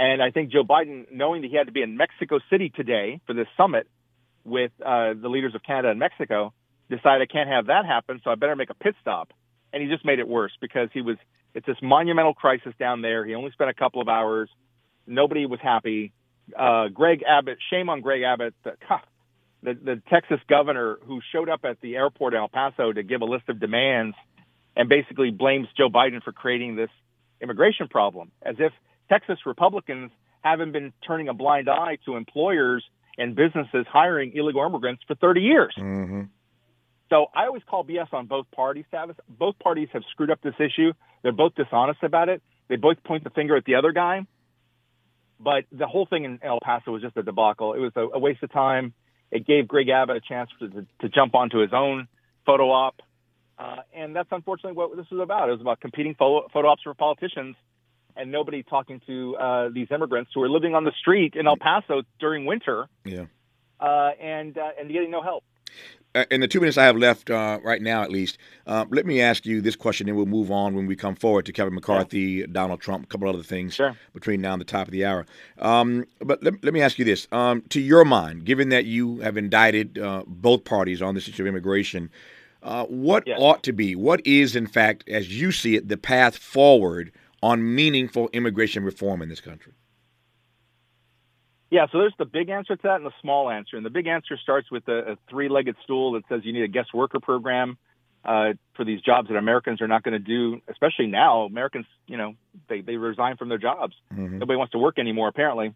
And 0.02 0.20
I 0.20 0.32
think 0.32 0.52
Joe 0.52 0.64
Biden, 0.64 1.06
knowing 1.12 1.44
that 1.44 1.52
he 1.52 1.56
had 1.56 1.68
to 1.68 1.72
be 1.72 1.84
in 1.84 1.96
Mexico 1.96 2.40
City 2.50 2.72
today 2.76 3.22
for 3.28 3.36
this 3.36 3.46
summit 3.56 3.88
with 4.44 4.72
uh, 4.84 5.14
the 5.14 5.30
leaders 5.30 5.54
of 5.54 5.62
Canada 5.62 5.90
and 5.90 6.00
Mexico, 6.00 6.54
decided 6.90 7.22
I 7.30 7.32
can't 7.32 7.48
have 7.48 7.68
that 7.68 7.86
happen, 7.86 8.20
so 8.24 8.32
I 8.32 8.36
better 8.36 8.56
make 8.56 8.72
a 8.72 8.74
pit 8.74 8.96
stop. 9.00 9.32
And 9.72 9.84
he 9.84 9.88
just 9.88 10.04
made 10.04 10.18
it 10.18 10.28
worse 10.28 10.54
because 10.60 10.90
he 10.92 11.02
was, 11.02 11.18
it's 11.54 11.68
this 11.68 11.78
monumental 11.84 12.34
crisis 12.34 12.74
down 12.80 13.04
there. 13.04 13.24
He 13.24 13.36
only 13.36 13.52
spent 13.52 13.70
a 13.70 13.76
couple 13.76 14.02
of 14.02 14.08
hours. 14.08 14.50
Nobody 15.06 15.46
was 15.46 15.60
happy. 15.62 16.14
Uh, 16.58 16.88
Greg 16.88 17.22
Abbott, 17.22 17.60
shame 17.70 17.88
on 17.88 18.02
Greg 18.02 18.24
Abbott, 18.24 18.56
the, 18.64 18.72
the, 19.62 19.74
the 19.76 20.02
Texas 20.10 20.40
governor 20.50 20.98
who 21.06 21.22
showed 21.32 21.48
up 21.48 21.60
at 21.64 21.80
the 21.80 21.96
airport 21.96 22.34
in 22.34 22.40
El 22.40 22.50
Paso 22.50 22.92
to 22.92 23.04
give 23.04 23.22
a 23.22 23.26
list 23.26 23.50
of 23.50 23.60
demands 23.60 24.16
and 24.76 24.90
basically 24.90 25.30
blames 25.30 25.68
Joe 25.78 25.90
Biden 25.90 26.24
for 26.24 26.32
creating 26.32 26.76
this 26.76 26.90
immigration 27.40 27.88
problem 27.88 28.32
as 28.42 28.56
if 28.58 28.74
Texas 29.12 29.40
Republicans 29.46 30.12
haven't 30.42 30.72
been 30.72 30.94
turning 31.06 31.28
a 31.28 31.34
blind 31.34 31.70
eye 31.70 31.98
to 32.06 32.16
employers 32.16 32.84
and 33.18 33.36
businesses 33.36 33.86
hiring 33.92 34.32
illegal 34.36 34.66
immigrants 34.66 35.04
for 35.06 35.16
30 35.16 35.42
years. 35.42 35.76
Mm-hmm. 35.78 36.24
So 37.10 37.26
I 37.36 37.46
always 37.46 37.62
call 37.70 37.84
BS 37.84 38.14
on 38.14 38.28
both 38.28 38.50
parties, 38.56 38.86
Tavis. 38.92 39.16
Both 39.28 39.60
parties 39.60 39.90
have 39.92 40.04
screwed 40.12 40.32
up 40.32 40.40
this 40.42 40.54
issue. 40.60 40.94
They're 41.24 41.34
both 41.34 41.56
dishonest 41.56 42.02
about 42.04 42.30
it. 42.30 42.42
They 42.70 42.78
both 42.78 43.04
point 43.04 43.26
the 43.26 43.30
finger 43.32 43.58
at 43.58 43.66
the 43.66 43.76
other 43.76 43.92
guy. 43.92 44.26
But 45.38 45.66
the 45.74 45.88
whole 45.88 46.06
thing 46.06 46.24
in 46.24 46.40
El 46.42 46.60
Paso 46.64 46.92
was 46.92 47.02
just 47.02 47.18
a 47.18 47.24
debacle. 47.24 47.74
It 47.74 47.80
was 47.80 47.92
a, 47.98 48.08
a 48.14 48.20
waste 48.20 48.42
of 48.44 48.52
time. 48.54 48.94
It 49.30 49.46
gave 49.46 49.68
Greg 49.68 49.90
Abbott 49.90 50.18
a 50.18 50.22
chance 50.22 50.50
to, 50.60 50.70
to, 50.70 50.86
to 51.02 51.10
jump 51.10 51.36
onto 51.36 51.60
his 51.60 51.72
own 51.74 52.08
photo 52.46 52.72
op. 52.72 53.02
Uh, 53.60 53.78
and 53.94 54.16
that's 54.16 54.30
unfortunately 54.32 54.78
what 54.78 54.96
this 54.96 55.08
was 55.12 55.20
about. 55.22 55.50
It 55.50 55.54
was 55.54 55.62
about 55.62 55.82
competing 55.82 56.16
photo, 56.16 56.48
photo 56.54 56.70
ops 56.70 56.84
for 56.84 56.94
politicians 56.94 57.58
and 58.16 58.32
nobody 58.32 58.64
talking 58.64 59.02
to 59.08 59.36
uh, 59.38 59.70
these 59.70 59.88
immigrants 59.92 60.32
who 60.34 60.42
are 60.42 60.50
living 60.50 60.76
on 60.76 60.84
the 60.84 60.92
street 61.00 61.36
in 61.36 61.48
El 61.48 61.58
Paso 61.58 62.04
during 62.20 62.46
winter. 62.46 62.88
Yeah. 63.06 63.26
Uh, 63.80 64.12
and 64.22 64.58
uh, 64.58 64.70
and 64.80 64.92
getting 64.92 65.12
no 65.12 65.22
help. 65.22 65.44
In 66.30 66.42
the 66.42 66.48
two 66.48 66.60
minutes 66.60 66.78
I 66.78 66.84
have 66.84 66.98
left, 66.98 67.30
uh, 67.30 67.60
right 67.64 67.82
now 67.82 68.04
at 68.04 68.12
least, 68.12 68.38
uh, 68.68 68.84
let 68.90 69.06
me 69.06 69.22
ask 69.22 69.46
you 69.46 69.62
this 69.62 69.78
question, 69.78 70.10
and 70.10 70.18
we'll 70.18 70.26
move 70.26 70.52
on 70.52 70.76
when 70.76 70.86
we 70.86 70.94
come 70.94 71.16
forward 71.16 71.46
to 71.46 71.54
Kevin 71.54 71.74
McCarthy, 71.74 72.20
yeah. 72.20 72.46
Donald 72.52 72.82
Trump, 72.82 73.06
a 73.06 73.08
couple 73.08 73.30
other 73.30 73.42
things 73.42 73.76
sure. 73.76 73.96
between 74.14 74.42
now 74.42 74.52
and 74.52 74.60
the 74.60 74.66
top 74.66 74.88
of 74.88 74.92
the 74.92 75.06
hour. 75.06 75.26
Um, 75.60 76.06
but 76.20 76.44
let, 76.44 76.62
let 76.66 76.74
me 76.74 76.82
ask 76.82 77.00
you 77.00 77.06
this: 77.06 77.30
um, 77.32 77.62
to 77.70 77.80
your 77.80 78.04
mind, 78.04 78.44
given 78.44 78.70
that 78.70 78.84
you 78.84 79.20
have 79.20 79.38
indicted 79.38 79.98
uh, 79.98 80.24
both 80.28 80.66
parties 80.66 81.02
on 81.02 81.16
this 81.16 81.30
issue 81.30 81.44
of 81.44 81.48
immigration, 81.48 82.10
uh, 82.62 82.86
what 82.88 83.24
yes. 83.26 83.38
ought 83.40 83.64
to 83.64 83.72
be, 83.72 83.96
what 83.96 84.26
is, 84.28 84.54
in 84.56 84.68
fact, 84.68 85.08
as 85.08 85.40
you 85.40 85.54
see 85.54 85.76
it, 85.76 85.88
the 85.88 85.98
path 85.98 86.38
forward 86.38 87.14
on 87.42 87.76
meaningful 87.76 88.30
immigration 88.34 88.84
reform 88.84 89.22
in 89.22 89.30
this 89.30 89.42
country? 89.42 89.74
Yeah, 91.70 91.86
so 91.92 92.00
there's 92.00 92.14
the 92.20 92.26
big 92.26 92.50
answer 92.50 92.76
to 92.76 92.82
that 92.84 92.98
and 92.98 93.06
the 93.06 93.14
small 93.22 93.50
answer. 93.50 93.78
And 93.78 93.86
the 93.86 93.90
big 93.90 94.06
answer 94.06 94.38
starts 94.38 94.70
with 94.70 94.88
a, 94.90 95.14
a 95.14 95.18
three-legged 95.30 95.78
stool 95.84 96.12
that 96.14 96.24
says 96.28 96.42
you 96.44 96.52
need 96.52 96.64
a 96.64 96.68
guest 96.68 96.94
worker 96.94 97.22
program 97.22 97.78
uh, 98.26 98.54
for 98.76 98.84
these 98.84 99.02
jobs 99.02 99.30
that 99.30 99.38
Americans 99.38 99.82
are 99.82 99.88
not 99.88 100.04
going 100.04 100.14
to 100.14 100.20
do, 100.20 100.62
especially 100.70 101.08
now. 101.08 101.44
Americans, 101.44 101.86
you 102.08 102.18
know, 102.18 102.34
they, 102.68 102.82
they 102.82 102.98
resign 102.98 103.38
from 103.38 103.48
their 103.48 103.58
jobs. 103.58 103.96
Mm-hmm. 104.14 104.40
Nobody 104.40 104.58
wants 104.58 104.74
to 104.74 104.80
work 104.80 105.00
anymore, 105.00 105.30
apparently. 105.30 105.74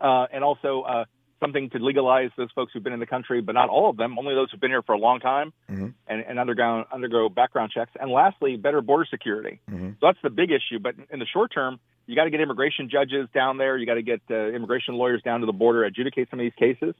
Uh, 0.00 0.26
and 0.32 0.44
also 0.44 0.82
uh, 0.82 1.04
something 1.40 1.70
to 1.70 1.78
legalize 1.78 2.30
those 2.36 2.50
folks 2.52 2.72
who've 2.72 2.82
been 2.82 2.92
in 2.92 3.00
the 3.00 3.06
country, 3.06 3.40
but 3.40 3.54
not 3.54 3.68
all 3.68 3.90
of 3.90 3.96
them, 3.96 4.18
only 4.18 4.34
those 4.34 4.50
who've 4.50 4.60
been 4.60 4.70
here 4.70 4.82
for 4.82 4.94
a 4.94 4.98
long 4.98 5.20
time 5.20 5.52
Mhm. 5.70 5.94
and, 6.06 6.20
and 6.22 6.38
undergo, 6.38 6.84
undergo 6.92 7.28
background 7.28 7.70
checks. 7.70 7.92
And 8.00 8.10
lastly, 8.10 8.56
better 8.56 8.80
border 8.80 9.04
security. 9.04 9.60
Mhm. 9.70 9.92
So 10.00 10.06
that's 10.06 10.20
the 10.22 10.30
big 10.30 10.50
issue. 10.50 10.78
But 10.80 10.96
in 11.10 11.18
the 11.20 11.26
short 11.26 11.52
term, 11.52 11.78
you 12.06 12.16
got 12.16 12.24
to 12.24 12.30
get 12.30 12.40
immigration 12.40 12.88
judges 12.88 13.28
down 13.34 13.58
there. 13.58 13.76
You 13.76 13.86
got 13.86 13.94
to 13.94 14.02
get 14.02 14.20
uh, 14.30 14.34
immigration 14.48 14.94
lawyers 14.94 15.22
down 15.22 15.40
to 15.40 15.46
the 15.46 15.52
border, 15.52 15.84
adjudicate 15.84 16.28
some 16.30 16.40
of 16.40 16.44
these 16.44 16.54
cases. 16.54 16.94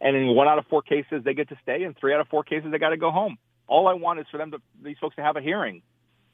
And 0.00 0.16
in 0.16 0.28
one 0.28 0.48
out 0.48 0.58
of 0.58 0.66
four 0.66 0.82
cases, 0.82 1.24
they 1.24 1.34
get 1.34 1.48
to 1.50 1.56
stay. 1.62 1.82
In 1.84 1.94
three 1.94 2.12
out 2.14 2.20
of 2.20 2.28
four 2.28 2.42
cases, 2.42 2.70
they 2.70 2.78
got 2.78 2.90
to 2.90 2.96
go 2.96 3.10
home. 3.10 3.38
All 3.66 3.86
I 3.86 3.94
want 3.94 4.18
is 4.18 4.26
for 4.30 4.38
them 4.38 4.50
to, 4.50 4.60
these 4.82 4.96
folks 4.98 5.16
to 5.16 5.22
have 5.22 5.36
a 5.36 5.40
hearing. 5.40 5.82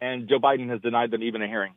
And 0.00 0.28
Joe 0.28 0.38
Biden 0.38 0.68
has 0.70 0.80
denied 0.80 1.10
them 1.10 1.22
even 1.22 1.42
a 1.42 1.46
hearing. 1.48 1.72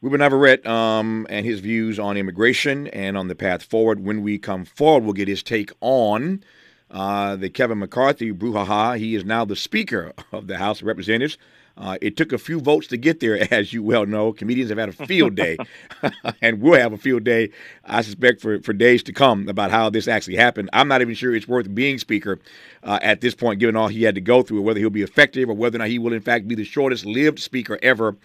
Ruben 0.00 0.20
Navarrette 0.20 0.64
um, 0.64 1.26
and 1.28 1.44
his 1.44 1.58
views 1.58 1.98
on 1.98 2.16
immigration 2.16 2.86
and 2.88 3.18
on 3.18 3.26
the 3.26 3.34
path 3.34 3.64
forward. 3.64 4.04
When 4.04 4.22
we 4.22 4.38
come 4.38 4.64
forward, 4.64 5.02
we'll 5.02 5.12
get 5.12 5.26
his 5.26 5.42
take 5.42 5.72
on 5.80 6.44
uh, 6.88 7.34
the 7.34 7.50
Kevin 7.50 7.80
McCarthy 7.80 8.32
brouhaha. 8.32 8.96
He 8.96 9.16
is 9.16 9.24
now 9.24 9.44
the 9.44 9.56
Speaker 9.56 10.12
of 10.30 10.46
the 10.46 10.58
House 10.58 10.80
of 10.80 10.86
Representatives. 10.86 11.36
Uh, 11.76 11.96
it 12.00 12.16
took 12.16 12.32
a 12.32 12.38
few 12.38 12.60
votes 12.60 12.88
to 12.88 12.96
get 12.96 13.20
there, 13.20 13.46
as 13.54 13.72
you 13.72 13.82
well 13.82 14.06
know. 14.06 14.32
Comedians 14.32 14.70
have 14.70 14.78
had 14.78 14.88
a 14.88 15.06
field 15.06 15.34
day, 15.34 15.56
and 16.42 16.60
we'll 16.60 16.78
have 16.78 16.92
a 16.92 16.98
field 16.98 17.24
day, 17.24 17.50
I 17.84 18.02
suspect, 18.02 18.40
for, 18.40 18.60
for 18.62 18.72
days 18.72 19.02
to 19.04 19.12
come 19.12 19.48
about 19.48 19.70
how 19.70 19.90
this 19.90 20.08
actually 20.08 20.36
happened. 20.36 20.70
I'm 20.72 20.88
not 20.88 21.02
even 21.02 21.14
sure 21.14 21.34
it's 21.34 21.46
worth 21.46 21.72
being 21.74 21.98
Speaker 21.98 22.40
uh, 22.82 22.98
at 23.02 23.20
this 23.20 23.34
point, 23.34 23.60
given 23.60 23.76
all 23.76 23.88
he 23.88 24.02
had 24.02 24.16
to 24.16 24.20
go 24.20 24.42
through, 24.42 24.62
whether 24.62 24.80
he'll 24.80 24.90
be 24.90 25.02
effective 25.02 25.48
or 25.48 25.54
whether 25.54 25.76
or 25.76 25.80
not 25.80 25.88
he 25.88 25.98
will, 25.98 26.12
in 26.12 26.20
fact, 26.20 26.48
be 26.48 26.56
the 26.56 26.64
shortest 26.64 27.04
lived 27.06 27.38
Speaker 27.38 27.78
ever 27.82 28.16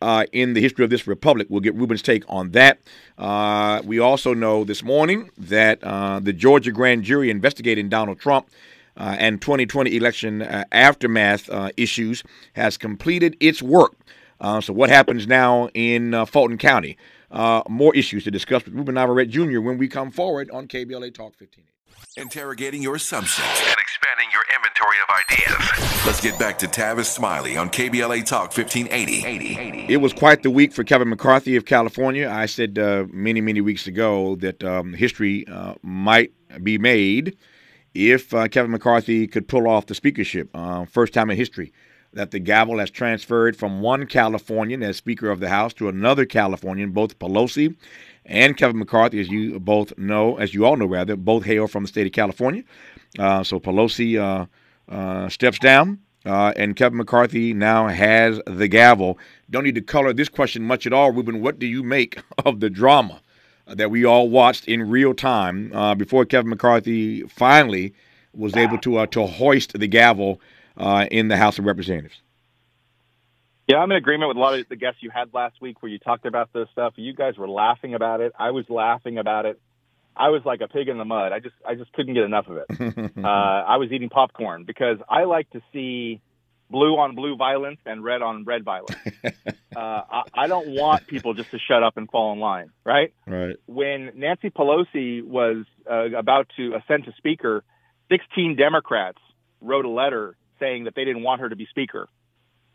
uh, 0.00 0.24
in 0.32 0.54
the 0.54 0.60
history 0.60 0.84
of 0.84 0.90
this 0.90 1.06
republic. 1.06 1.48
We'll 1.50 1.60
get 1.60 1.74
Ruben's 1.74 2.02
take 2.02 2.24
on 2.28 2.50
that. 2.52 2.78
Uh, 3.16 3.82
we 3.84 3.98
also 3.98 4.34
know 4.34 4.64
this 4.64 4.82
morning 4.82 5.30
that 5.36 5.82
uh, 5.82 6.20
the 6.20 6.32
Georgia 6.32 6.72
grand 6.72 7.04
jury 7.04 7.30
investigating 7.30 7.88
Donald 7.88 8.18
Trump 8.20 8.48
uh, 8.96 9.16
and 9.18 9.40
2020 9.40 9.96
election 9.96 10.42
uh, 10.42 10.64
aftermath 10.72 11.48
uh, 11.50 11.70
issues 11.76 12.22
has 12.54 12.76
completed 12.76 13.36
its 13.40 13.62
work. 13.62 13.94
So, 14.60 14.72
what 14.72 14.88
happens 14.88 15.26
now 15.26 15.68
in 15.74 16.24
Fulton 16.26 16.58
County? 16.58 16.96
More 17.68 17.94
issues 17.96 18.22
to 18.24 18.30
discuss 18.30 18.64
with 18.64 18.74
Ruben 18.74 18.94
Navarrette 18.94 19.30
Jr. 19.30 19.60
when 19.60 19.78
we 19.78 19.88
come 19.88 20.12
forward 20.12 20.48
on 20.52 20.68
KBLA 20.68 21.12
Talk 21.12 21.34
15. 21.36 21.64
Interrogating 22.16 22.82
your 22.82 22.96
assumptions 22.96 23.46
and 23.46 23.76
expanding 23.78 24.28
your 24.32 24.42
inventory 24.56 24.96
of 25.02 25.08
ideas. 25.30 26.04
Let's 26.06 26.20
get 26.20 26.38
back 26.38 26.58
to 26.58 26.66
Tavis 26.66 27.04
Smiley 27.04 27.56
on 27.56 27.70
KBLA 27.70 28.24
Talk 28.26 28.56
1580. 28.56 29.86
It 29.92 29.98
was 29.98 30.12
quite 30.12 30.42
the 30.42 30.50
week 30.50 30.72
for 30.72 30.82
Kevin 30.82 31.08
McCarthy 31.08 31.54
of 31.56 31.64
California. 31.64 32.28
I 32.28 32.46
said 32.46 32.78
uh, 32.78 33.04
many, 33.12 33.40
many 33.40 33.60
weeks 33.60 33.86
ago 33.86 34.36
that 34.36 34.64
um, 34.64 34.94
history 34.94 35.46
uh, 35.46 35.74
might 35.82 36.32
be 36.62 36.78
made 36.78 37.36
if 37.94 38.34
uh, 38.34 38.48
Kevin 38.48 38.70
McCarthy 38.70 39.26
could 39.26 39.46
pull 39.46 39.68
off 39.68 39.86
the 39.86 39.94
speakership. 39.94 40.50
Uh, 40.54 40.84
first 40.86 41.12
time 41.12 41.30
in 41.30 41.36
history 41.36 41.72
that 42.12 42.30
the 42.30 42.38
gavel 42.38 42.78
has 42.78 42.90
transferred 42.90 43.56
from 43.56 43.80
one 43.80 44.06
Californian 44.06 44.82
as 44.82 44.96
Speaker 44.96 45.30
of 45.30 45.40
the 45.40 45.48
House 45.48 45.74
to 45.74 45.88
another 45.88 46.24
Californian, 46.24 46.90
both 46.90 47.18
Pelosi 47.18 47.76
and 48.28 48.56
Kevin 48.56 48.78
McCarthy, 48.78 49.18
as 49.20 49.28
you 49.28 49.58
both 49.58 49.96
know, 49.98 50.36
as 50.36 50.54
you 50.54 50.64
all 50.66 50.76
know, 50.76 50.86
rather, 50.86 51.16
both 51.16 51.44
hail 51.44 51.66
from 51.66 51.84
the 51.84 51.88
state 51.88 52.06
of 52.06 52.12
California. 52.12 52.62
Uh, 53.18 53.42
so 53.42 53.58
Pelosi 53.58 54.18
uh, 54.18 54.46
uh, 54.92 55.28
steps 55.30 55.58
down, 55.58 55.98
uh, 56.26 56.52
and 56.56 56.76
Kevin 56.76 56.98
McCarthy 56.98 57.54
now 57.54 57.88
has 57.88 58.40
the 58.46 58.68
gavel. 58.68 59.18
Don't 59.50 59.64
need 59.64 59.74
to 59.76 59.80
color 59.80 60.12
this 60.12 60.28
question 60.28 60.62
much 60.62 60.86
at 60.86 60.92
all, 60.92 61.10
Ruben. 61.10 61.40
What 61.40 61.58
do 61.58 61.66
you 61.66 61.82
make 61.82 62.20
of 62.44 62.60
the 62.60 62.68
drama 62.70 63.22
that 63.66 63.90
we 63.90 64.04
all 64.04 64.28
watched 64.28 64.68
in 64.68 64.88
real 64.88 65.14
time 65.14 65.72
uh, 65.74 65.94
before 65.94 66.24
Kevin 66.24 66.50
McCarthy 66.50 67.22
finally 67.22 67.94
was 68.34 68.56
able 68.56 68.78
to 68.78 69.06
to 69.06 69.26
hoist 69.26 69.78
the 69.78 69.88
gavel 69.88 70.40
in 71.10 71.28
the 71.28 71.38
House 71.38 71.58
of 71.58 71.64
Representatives? 71.64 72.20
Yeah, 73.68 73.76
I'm 73.76 73.90
in 73.90 73.98
agreement 73.98 74.28
with 74.28 74.38
a 74.38 74.40
lot 74.40 74.58
of 74.58 74.66
the 74.68 74.76
guests 74.76 75.02
you 75.02 75.10
had 75.10 75.34
last 75.34 75.60
week 75.60 75.82
where 75.82 75.92
you 75.92 75.98
talked 75.98 76.24
about 76.24 76.50
this 76.54 76.68
stuff. 76.72 76.94
You 76.96 77.12
guys 77.12 77.36
were 77.36 77.48
laughing 77.48 77.94
about 77.94 78.22
it. 78.22 78.32
I 78.38 78.50
was 78.50 78.64
laughing 78.70 79.18
about 79.18 79.44
it. 79.44 79.60
I 80.16 80.30
was 80.30 80.40
like 80.46 80.62
a 80.62 80.68
pig 80.68 80.88
in 80.88 80.96
the 80.96 81.04
mud. 81.04 81.32
I 81.32 81.38
just 81.38 81.54
I 81.66 81.74
just 81.74 81.92
couldn't 81.92 82.14
get 82.14 82.24
enough 82.24 82.46
of 82.48 82.56
it. 82.56 83.12
uh, 83.22 83.28
I 83.28 83.76
was 83.76 83.92
eating 83.92 84.08
popcorn 84.08 84.64
because 84.64 84.96
I 85.08 85.24
like 85.24 85.50
to 85.50 85.60
see 85.72 86.22
blue 86.70 86.98
on 86.98 87.14
blue 87.14 87.36
violence 87.36 87.78
and 87.84 88.02
red 88.02 88.22
on 88.22 88.44
red 88.44 88.64
violence. 88.64 88.96
uh, 89.24 89.78
I, 89.78 90.22
I 90.34 90.46
don't 90.46 90.68
want 90.68 91.06
people 91.06 91.34
just 91.34 91.50
to 91.50 91.58
shut 91.58 91.82
up 91.82 91.98
and 91.98 92.10
fall 92.10 92.32
in 92.32 92.40
line, 92.40 92.70
right? 92.84 93.12
Right. 93.26 93.56
When 93.66 94.12
Nancy 94.16 94.48
Pelosi 94.50 95.22
was 95.22 95.66
uh, 95.88 96.16
about 96.16 96.50
to 96.56 96.74
ascend 96.74 97.04
to 97.04 97.12
speaker, 97.18 97.64
16 98.10 98.56
Democrats 98.56 99.18
wrote 99.60 99.84
a 99.84 99.90
letter 99.90 100.36
saying 100.58 100.84
that 100.84 100.94
they 100.96 101.04
didn't 101.04 101.22
want 101.22 101.42
her 101.42 101.48
to 101.48 101.56
be 101.56 101.66
speaker. 101.66 102.08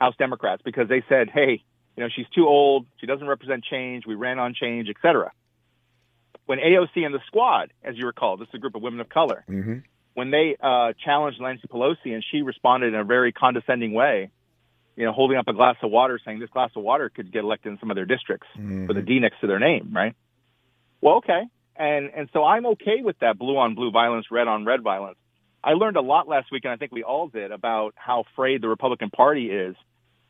House 0.03 0.15
Democrats 0.17 0.61
because 0.69 0.87
they 0.89 1.01
said, 1.09 1.29
"Hey, 1.29 1.51
you 1.95 2.03
know, 2.03 2.09
she's 2.15 2.29
too 2.37 2.47
old. 2.47 2.85
She 2.99 3.05
doesn't 3.11 3.27
represent 3.35 3.63
change. 3.63 4.05
We 4.05 4.15
ran 4.15 4.37
on 4.39 4.53
change, 4.53 4.89
etc." 4.89 5.31
When 6.45 6.59
AOC 6.59 7.05
and 7.05 7.13
the 7.15 7.21
Squad, 7.27 7.71
as 7.83 7.95
you 7.97 8.05
recall, 8.05 8.35
this 8.37 8.49
is 8.49 8.55
a 8.55 8.57
group 8.57 8.75
of 8.75 8.81
women 8.81 8.99
of 8.99 9.07
color, 9.09 9.45
Mm-hmm. 9.49 9.77
when 10.13 10.29
they 10.29 10.47
uh, 10.61 10.91
challenged 11.05 11.39
Nancy 11.39 11.67
Pelosi 11.67 12.13
and 12.15 12.23
she 12.31 12.41
responded 12.41 12.87
in 12.93 12.99
a 12.99 13.03
very 13.05 13.31
condescending 13.31 13.93
way, 13.93 14.29
you 14.97 15.05
know, 15.05 15.13
holding 15.13 15.37
up 15.37 15.47
a 15.47 15.53
glass 15.53 15.77
of 15.81 15.89
water, 15.89 16.19
saying 16.23 16.39
this 16.39 16.49
glass 16.49 16.71
of 16.75 16.83
water 16.83 17.09
could 17.09 17.31
get 17.31 17.43
elected 17.43 17.71
in 17.71 17.79
some 17.79 17.89
of 17.91 17.95
their 17.95 18.05
districts 18.05 18.47
Mm-hmm. 18.57 18.87
with 18.87 18.97
a 18.97 19.01
D 19.01 19.19
next 19.19 19.39
to 19.41 19.47
their 19.47 19.59
name, 19.59 19.91
right? 19.93 20.13
Well, 21.01 21.15
okay, 21.21 21.43
and 21.77 22.03
and 22.17 22.29
so 22.33 22.43
I'm 22.43 22.65
okay 22.73 22.99
with 23.01 23.17
that 23.19 23.37
blue 23.37 23.57
on 23.57 23.73
blue 23.75 23.91
violence, 23.91 24.25
red 24.29 24.47
on 24.47 24.65
red 24.65 24.81
violence. 24.81 25.17
I 25.63 25.73
learned 25.73 25.95
a 25.95 26.01
lot 26.13 26.27
last 26.27 26.51
week, 26.51 26.65
and 26.65 26.73
I 26.73 26.75
think 26.75 26.91
we 26.91 27.03
all 27.03 27.27
did, 27.29 27.51
about 27.53 27.93
how 27.95 28.25
frayed 28.35 28.61
the 28.61 28.67
Republican 28.67 29.09
Party 29.09 29.49
is. 29.49 29.75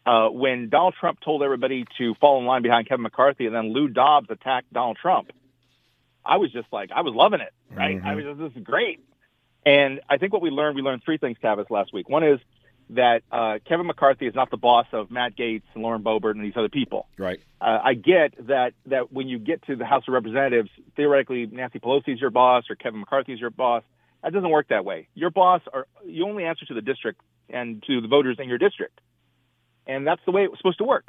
Uh, 0.05 0.27
when 0.27 0.69
Donald 0.69 0.95
Trump 0.99 1.19
told 1.21 1.43
everybody 1.43 1.85
to 1.97 2.13
fall 2.15 2.39
in 2.39 2.45
line 2.45 2.61
behind 2.61 2.89
Kevin 2.89 3.03
McCarthy, 3.03 3.45
and 3.45 3.55
then 3.55 3.71
Lou 3.71 3.87
Dobbs 3.87 4.27
attacked 4.29 4.71
Donald 4.73 4.97
Trump, 5.01 5.31
I 6.25 6.37
was 6.37 6.51
just 6.51 6.67
like, 6.71 6.91
I 6.93 7.01
was 7.01 7.13
loving 7.13 7.39
it, 7.41 7.53
right? 7.73 8.01
I 8.03 8.15
was 8.15 8.25
just, 8.25 8.39
this 8.39 8.51
is 8.55 8.63
great. 8.63 8.99
And 9.65 10.01
I 10.09 10.17
think 10.17 10.33
what 10.33 10.41
we 10.41 10.49
learned, 10.49 10.75
we 10.75 10.81
learned 10.81 11.03
three 11.05 11.17
things, 11.17 11.37
Tavis, 11.41 11.69
last 11.69 11.93
week. 11.93 12.09
One 12.09 12.23
is 12.23 12.39
that 12.89 13.23
uh, 13.31 13.59
Kevin 13.67 13.87
McCarthy 13.87 14.27
is 14.27 14.35
not 14.35 14.51
the 14.51 14.57
boss 14.57 14.87
of 14.91 15.09
Matt 15.09 15.37
Gaetz 15.37 15.63
and 15.73 15.83
Lauren 15.83 16.03
Boebert 16.03 16.31
and 16.31 16.43
these 16.43 16.53
other 16.55 16.69
people. 16.69 17.07
Right. 17.17 17.39
Uh, 17.61 17.79
I 17.83 17.93
get 17.93 18.47
that 18.47 18.73
that 18.87 19.11
when 19.11 19.29
you 19.29 19.39
get 19.39 19.65
to 19.67 19.75
the 19.75 19.85
House 19.85 20.03
of 20.07 20.13
Representatives, 20.13 20.69
theoretically 20.95 21.45
Nancy 21.45 21.79
Pelosi 21.79 22.09
is 22.09 22.19
your 22.19 22.29
boss 22.29 22.65
or 22.69 22.75
Kevin 22.75 22.99
McCarthy 22.99 23.33
is 23.33 23.39
your 23.39 23.51
boss. 23.51 23.83
That 24.21 24.33
doesn't 24.33 24.49
work 24.49 24.67
that 24.69 24.85
way. 24.85 25.07
Your 25.15 25.29
boss 25.29 25.61
are 25.73 25.87
you 26.05 26.25
only 26.25 26.43
answer 26.43 26.65
to 26.65 26.73
the 26.73 26.81
district 26.81 27.21
and 27.49 27.83
to 27.87 28.01
the 28.01 28.07
voters 28.07 28.37
in 28.39 28.49
your 28.49 28.57
district, 28.57 28.99
and 29.87 30.05
that's 30.07 30.21
the 30.25 30.31
way 30.31 30.43
it 30.43 30.49
was 30.49 30.59
supposed 30.59 30.79
to 30.79 30.83
work. 30.83 31.07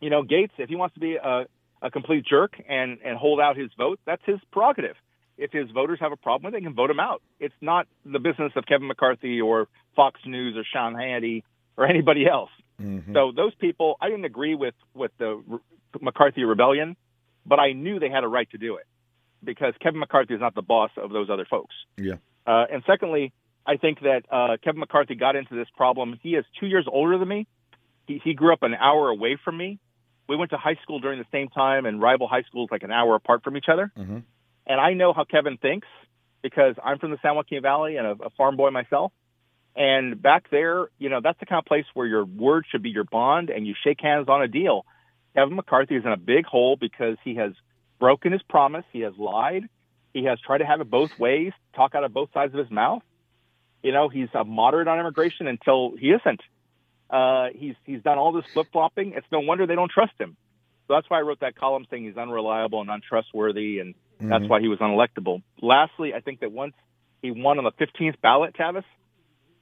You 0.00 0.10
know, 0.10 0.22
Gaetz, 0.22 0.50
if 0.58 0.68
he 0.68 0.76
wants 0.76 0.94
to 0.94 1.00
be 1.00 1.16
a, 1.16 1.46
a 1.82 1.90
complete 1.90 2.24
jerk 2.24 2.60
and 2.68 2.98
and 3.04 3.16
hold 3.16 3.40
out 3.40 3.56
his 3.56 3.70
vote, 3.76 3.98
that's 4.04 4.22
his 4.24 4.38
prerogative. 4.52 4.96
If 5.36 5.52
his 5.52 5.70
voters 5.70 5.98
have 6.00 6.10
a 6.10 6.16
problem 6.16 6.46
with 6.46 6.54
it, 6.54 6.60
they 6.60 6.64
can 6.64 6.74
vote 6.74 6.90
him 6.90 6.98
out. 6.98 7.22
It's 7.38 7.54
not 7.60 7.86
the 8.04 8.18
business 8.18 8.52
of 8.56 8.66
Kevin 8.66 8.88
McCarthy 8.88 9.40
or 9.40 9.68
Fox 9.94 10.20
News 10.26 10.56
or 10.56 10.64
Sean 10.64 10.94
Hannity 10.94 11.44
or 11.76 11.86
anybody 11.86 12.26
else. 12.26 12.50
Mm-hmm. 12.80 13.12
So 13.12 13.32
those 13.34 13.54
people, 13.54 13.96
I 14.00 14.08
didn't 14.08 14.24
agree 14.24 14.54
with 14.54 14.74
with 14.94 15.12
the 15.18 15.42
McCarthy 16.00 16.44
rebellion, 16.44 16.96
but 17.46 17.58
I 17.58 17.72
knew 17.72 17.98
they 17.98 18.10
had 18.10 18.24
a 18.24 18.28
right 18.28 18.50
to 18.50 18.58
do 18.58 18.76
it 18.76 18.86
because 19.42 19.74
Kevin 19.80 20.00
McCarthy 20.00 20.34
is 20.34 20.40
not 20.40 20.54
the 20.54 20.62
boss 20.62 20.90
of 20.96 21.10
those 21.10 21.30
other 21.30 21.46
folks. 21.48 21.74
Yeah. 21.96 22.14
Uh, 22.46 22.64
and 22.72 22.82
secondly, 22.86 23.32
I 23.66 23.76
think 23.76 24.00
that 24.00 24.22
uh, 24.30 24.56
Kevin 24.62 24.80
McCarthy 24.80 25.14
got 25.14 25.36
into 25.36 25.54
this 25.54 25.68
problem. 25.76 26.18
He 26.22 26.30
is 26.30 26.44
two 26.58 26.66
years 26.66 26.86
older 26.90 27.18
than 27.18 27.28
me. 27.28 27.46
He, 28.08 28.20
he 28.24 28.34
grew 28.34 28.52
up 28.52 28.62
an 28.62 28.74
hour 28.74 29.08
away 29.10 29.38
from 29.44 29.56
me. 29.56 29.78
We 30.28 30.36
went 30.36 30.50
to 30.50 30.56
high 30.56 30.76
school 30.82 30.98
during 30.98 31.18
the 31.18 31.26
same 31.30 31.48
time, 31.48 31.86
and 31.86 32.02
rival 32.02 32.26
high 32.26 32.42
schools 32.42 32.68
like 32.72 32.82
an 32.82 32.90
hour 32.90 33.14
apart 33.14 33.44
from 33.44 33.56
each 33.56 33.66
other. 33.70 33.92
Mhm. 33.96 34.24
And 34.66 34.80
I 34.80 34.94
know 34.94 35.12
how 35.12 35.24
Kevin 35.24 35.58
thinks 35.58 35.86
because 36.42 36.74
I'm 36.84 36.98
from 36.98 37.10
the 37.10 37.18
San 37.22 37.36
Joaquin 37.36 37.62
Valley 37.62 37.96
and 37.96 38.06
a, 38.06 38.24
a 38.24 38.30
farm 38.30 38.56
boy 38.56 38.70
myself. 38.70 39.12
And 39.76 40.20
back 40.20 40.50
there, 40.50 40.88
you 40.98 41.08
know, 41.08 41.20
that's 41.22 41.38
the 41.38 41.46
kind 41.46 41.58
of 41.60 41.66
place 41.66 41.84
where 41.94 42.06
your 42.06 42.24
word 42.24 42.64
should 42.70 42.82
be 42.82 42.90
your 42.90 43.04
bond 43.04 43.50
and 43.50 43.66
you 43.66 43.74
shake 43.84 44.00
hands 44.00 44.28
on 44.28 44.42
a 44.42 44.48
deal. 44.48 44.84
Kevin 45.34 45.54
McCarthy 45.54 45.94
is 45.96 46.04
in 46.04 46.12
a 46.12 46.16
big 46.16 46.46
hole 46.46 46.76
because 46.76 47.16
he 47.22 47.36
has 47.36 47.52
broken 48.00 48.32
his 48.32 48.42
promise. 48.42 48.84
He 48.92 49.00
has 49.00 49.14
lied. 49.16 49.64
He 50.12 50.24
has 50.24 50.40
tried 50.40 50.58
to 50.58 50.66
have 50.66 50.80
it 50.80 50.90
both 50.90 51.16
ways, 51.18 51.52
talk 51.76 51.94
out 51.94 52.02
of 52.02 52.12
both 52.12 52.32
sides 52.32 52.52
of 52.54 52.58
his 52.58 52.70
mouth. 52.70 53.02
You 53.82 53.92
know, 53.92 54.08
he's 54.08 54.28
a 54.34 54.44
moderate 54.44 54.88
on 54.88 54.98
immigration 54.98 55.46
until 55.46 55.94
he 55.96 56.08
isn't. 56.08 56.40
Uh, 57.10 57.48
he's 57.54 57.74
he's 57.84 58.02
done 58.02 58.18
all 58.18 58.32
this 58.32 58.44
flip 58.52 58.66
flopping. 58.72 59.12
It's 59.16 59.26
no 59.32 59.40
wonder 59.40 59.66
they 59.66 59.74
don't 59.74 59.90
trust 59.90 60.12
him. 60.18 60.36
So 60.86 60.94
that's 60.94 61.08
why 61.08 61.18
I 61.18 61.22
wrote 61.22 61.40
that 61.40 61.54
column 61.54 61.86
saying 61.90 62.04
he's 62.04 62.16
unreliable 62.16 62.80
and 62.80 62.90
untrustworthy, 62.90 63.78
and 63.78 63.94
that's 64.20 64.48
why 64.48 64.60
he 64.60 64.68
was 64.68 64.78
unelectable. 64.78 65.42
Lastly, 65.60 66.14
I 66.14 66.20
think 66.20 66.40
that 66.40 66.50
once 66.50 66.74
he 67.22 67.30
won 67.30 67.58
on 67.58 67.64
the 67.64 67.72
15th 67.72 68.20
ballot, 68.22 68.54
Tavis, 68.56 68.84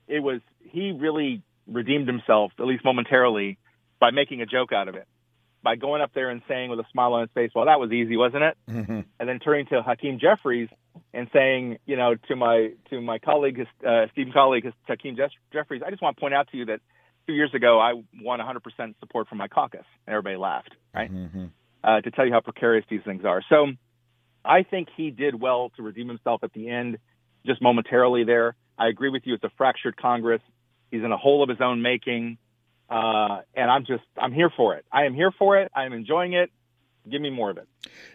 it 0.09 0.21
was 0.21 0.41
he 0.61 0.93
really 0.93 1.43
redeemed 1.67 2.07
himself, 2.07 2.53
at 2.59 2.67
least 2.67 2.85
momentarily, 2.85 3.59
by 3.99 4.11
making 4.13 4.41
a 4.41 4.47
joke 4.47 4.73
out 4.73 4.89
of 4.89 4.95
it. 4.95 5.07
by 5.63 5.75
going 5.75 6.01
up 6.01 6.13
there 6.15 6.31
and 6.31 6.43
saying 6.47 6.71
with 6.71 6.79
a 6.79 6.85
smile 6.93 7.13
on 7.15 7.23
his 7.23 7.31
face, 7.35 7.51
"Well, 7.55 7.67
that 7.67 7.81
was 7.81 7.91
easy, 7.91 8.17
wasn't 8.17 8.45
it?" 8.45 8.57
Mm-hmm. 8.71 9.01
And 9.19 9.29
then 9.29 9.41
turning 9.41 9.67
to 9.67 9.83
Hakeem 9.83 10.21
Jeffries 10.21 10.69
and 11.13 11.29
saying, 11.33 11.79
you 11.87 11.97
know, 11.97 12.15
to 12.29 12.37
my 12.37 12.71
to 12.91 13.01
my 13.01 13.19
colleague, 13.19 13.67
uh, 13.85 14.07
Stephen 14.13 14.33
colleague 14.33 14.73
Hakeem 14.87 15.17
Jeffries, 15.53 15.83
I 15.85 15.91
just 15.91 16.03
want 16.03 16.17
to 16.17 16.21
point 16.21 16.35
out 16.35 16.49
to 16.53 16.57
you 16.57 16.67
that 16.67 16.81
two 17.27 17.33
years 17.33 17.53
ago 17.55 17.81
I 17.81 17.95
won 18.21 18.41
100% 18.41 18.95
support 19.01 19.29
from 19.29 19.39
my 19.39 19.49
caucus, 19.49 19.85
and 20.07 20.15
everybody 20.15 20.37
laughed, 20.37 20.75
right? 20.95 21.13
Mm-hmm. 21.13 21.47
Uh, 21.85 22.01
to 22.01 22.11
tell 22.11 22.27
you 22.27 22.33
how 22.33 22.41
precarious 22.41 22.85
these 22.91 23.03
things 23.05 23.25
are. 23.25 23.43
So 23.49 23.67
I 24.45 24.63
think 24.63 24.89
he 24.97 25.11
did 25.11 25.41
well 25.41 25.71
to 25.77 25.83
redeem 25.83 26.09
himself 26.09 26.43
at 26.43 26.53
the 26.53 26.69
end, 26.69 26.99
just 27.45 27.63
momentarily 27.63 28.25
there. 28.25 28.57
I 28.79 28.89
agree 28.89 29.11
with 29.11 29.23
you; 29.25 29.35
it's 29.35 29.45
a 29.45 29.51
fractured 29.57 29.97
Congress. 29.97 30.43
He's 30.91 31.03
in 31.03 31.13
a 31.13 31.17
hole 31.17 31.43
of 31.43 31.49
his 31.49 31.61
own 31.61 31.83
making. 31.83 32.39
Uh, 32.89 33.41
and 33.55 33.69
I'm 33.69 33.85
just, 33.85 34.05
I'm 34.17 34.33
here 34.33 34.51
for 34.57 34.77
it. 34.77 34.85
I 34.93 35.07
am 35.07 35.15
here 35.15 35.33
for 35.37 35.59
it. 35.59 35.73
I 35.75 35.87
am 35.87 35.93
enjoying 35.93 36.35
it. 36.35 36.51
Give 37.09 37.23
me 37.23 37.31
more 37.31 37.51
of 37.51 37.59
it. 37.59 37.69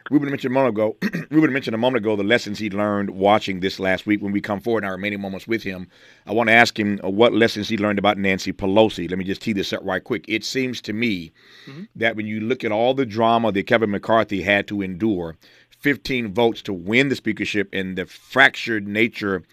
Ruben 0.09 0.29
mentioned 0.29 0.51
a 0.51 0.53
moment 0.53 0.75
ago. 0.75 0.97
Ruben 1.31 1.53
mentioned 1.53 1.75
a 1.75 1.77
moment 1.77 2.03
ago 2.03 2.17
the 2.17 2.23
lessons 2.23 2.59
he 2.59 2.69
learned 2.69 3.11
watching 3.11 3.61
this 3.61 3.79
last 3.79 4.05
week. 4.05 4.21
When 4.21 4.33
we 4.33 4.41
come 4.41 4.59
forward 4.59 4.83
in 4.83 4.87
our 4.87 4.95
remaining 4.95 5.21
moments 5.21 5.47
with 5.47 5.63
him, 5.63 5.87
I 6.25 6.33
want 6.33 6.49
to 6.49 6.53
ask 6.53 6.77
him 6.77 6.99
uh, 7.01 7.09
what 7.09 7.33
lessons 7.33 7.69
he 7.69 7.77
learned 7.77 7.99
about 7.99 8.17
Nancy 8.17 8.51
Pelosi. 8.51 9.09
Let 9.09 9.17
me 9.17 9.23
just 9.23 9.41
tee 9.41 9.53
this 9.53 9.71
up 9.71 9.81
right 9.83 10.03
quick. 10.03 10.25
It 10.27 10.43
seems 10.43 10.81
to 10.81 10.93
me 10.93 11.31
mm-hmm. 11.65 11.83
that 11.95 12.17
when 12.17 12.27
you 12.27 12.41
look 12.41 12.65
at 12.65 12.73
all 12.73 12.93
the 12.93 13.05
drama 13.05 13.53
that 13.53 13.67
Kevin 13.67 13.91
McCarthy 13.91 14.41
had 14.41 14.67
to 14.67 14.81
endure, 14.81 15.37
15 15.79 16.33
votes 16.33 16.61
to 16.63 16.73
win 16.73 17.07
the 17.07 17.15
speakership, 17.15 17.69
and 17.71 17.97
the 17.97 18.05
fractured 18.05 18.87
nature 18.87 19.43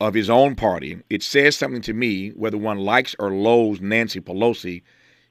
of 0.00 0.14
his 0.14 0.30
own 0.30 0.54
party, 0.54 1.00
it 1.10 1.22
says 1.24 1.56
something 1.56 1.82
to 1.82 1.94
me, 1.94 2.30
whether 2.30 2.58
one 2.58 2.78
likes 2.78 3.16
or 3.18 3.32
loathes 3.32 3.80
Nancy 3.80 4.20
Pelosi, 4.20 4.82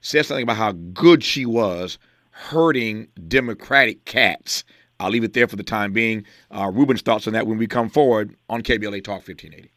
says 0.02 0.26
something 0.26 0.42
about 0.42 0.56
how 0.56 0.72
good 0.72 1.24
she 1.24 1.46
was 1.46 1.98
hurting 2.34 3.08
Democratic 3.28 4.04
cats. 4.04 4.64
I'll 4.98 5.10
leave 5.10 5.24
it 5.24 5.32
there 5.32 5.48
for 5.48 5.56
the 5.56 5.62
time 5.62 5.92
being. 5.92 6.24
Uh, 6.50 6.70
Ruben's 6.72 7.02
thoughts 7.02 7.26
on 7.26 7.32
that 7.32 7.46
when 7.46 7.58
we 7.58 7.66
come 7.66 7.88
forward 7.88 8.34
on 8.48 8.62
KBLA 8.62 9.02
Talk 9.04 9.26
1580. 9.26 9.70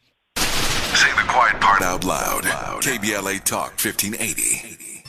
Say 0.96 1.12
the 1.12 1.28
quiet 1.28 1.62
part 1.62 1.82
out 1.82 2.04
loud. 2.04 2.44
KBLA 2.82 3.44
Talk 3.44 3.72
1580. 3.80 5.04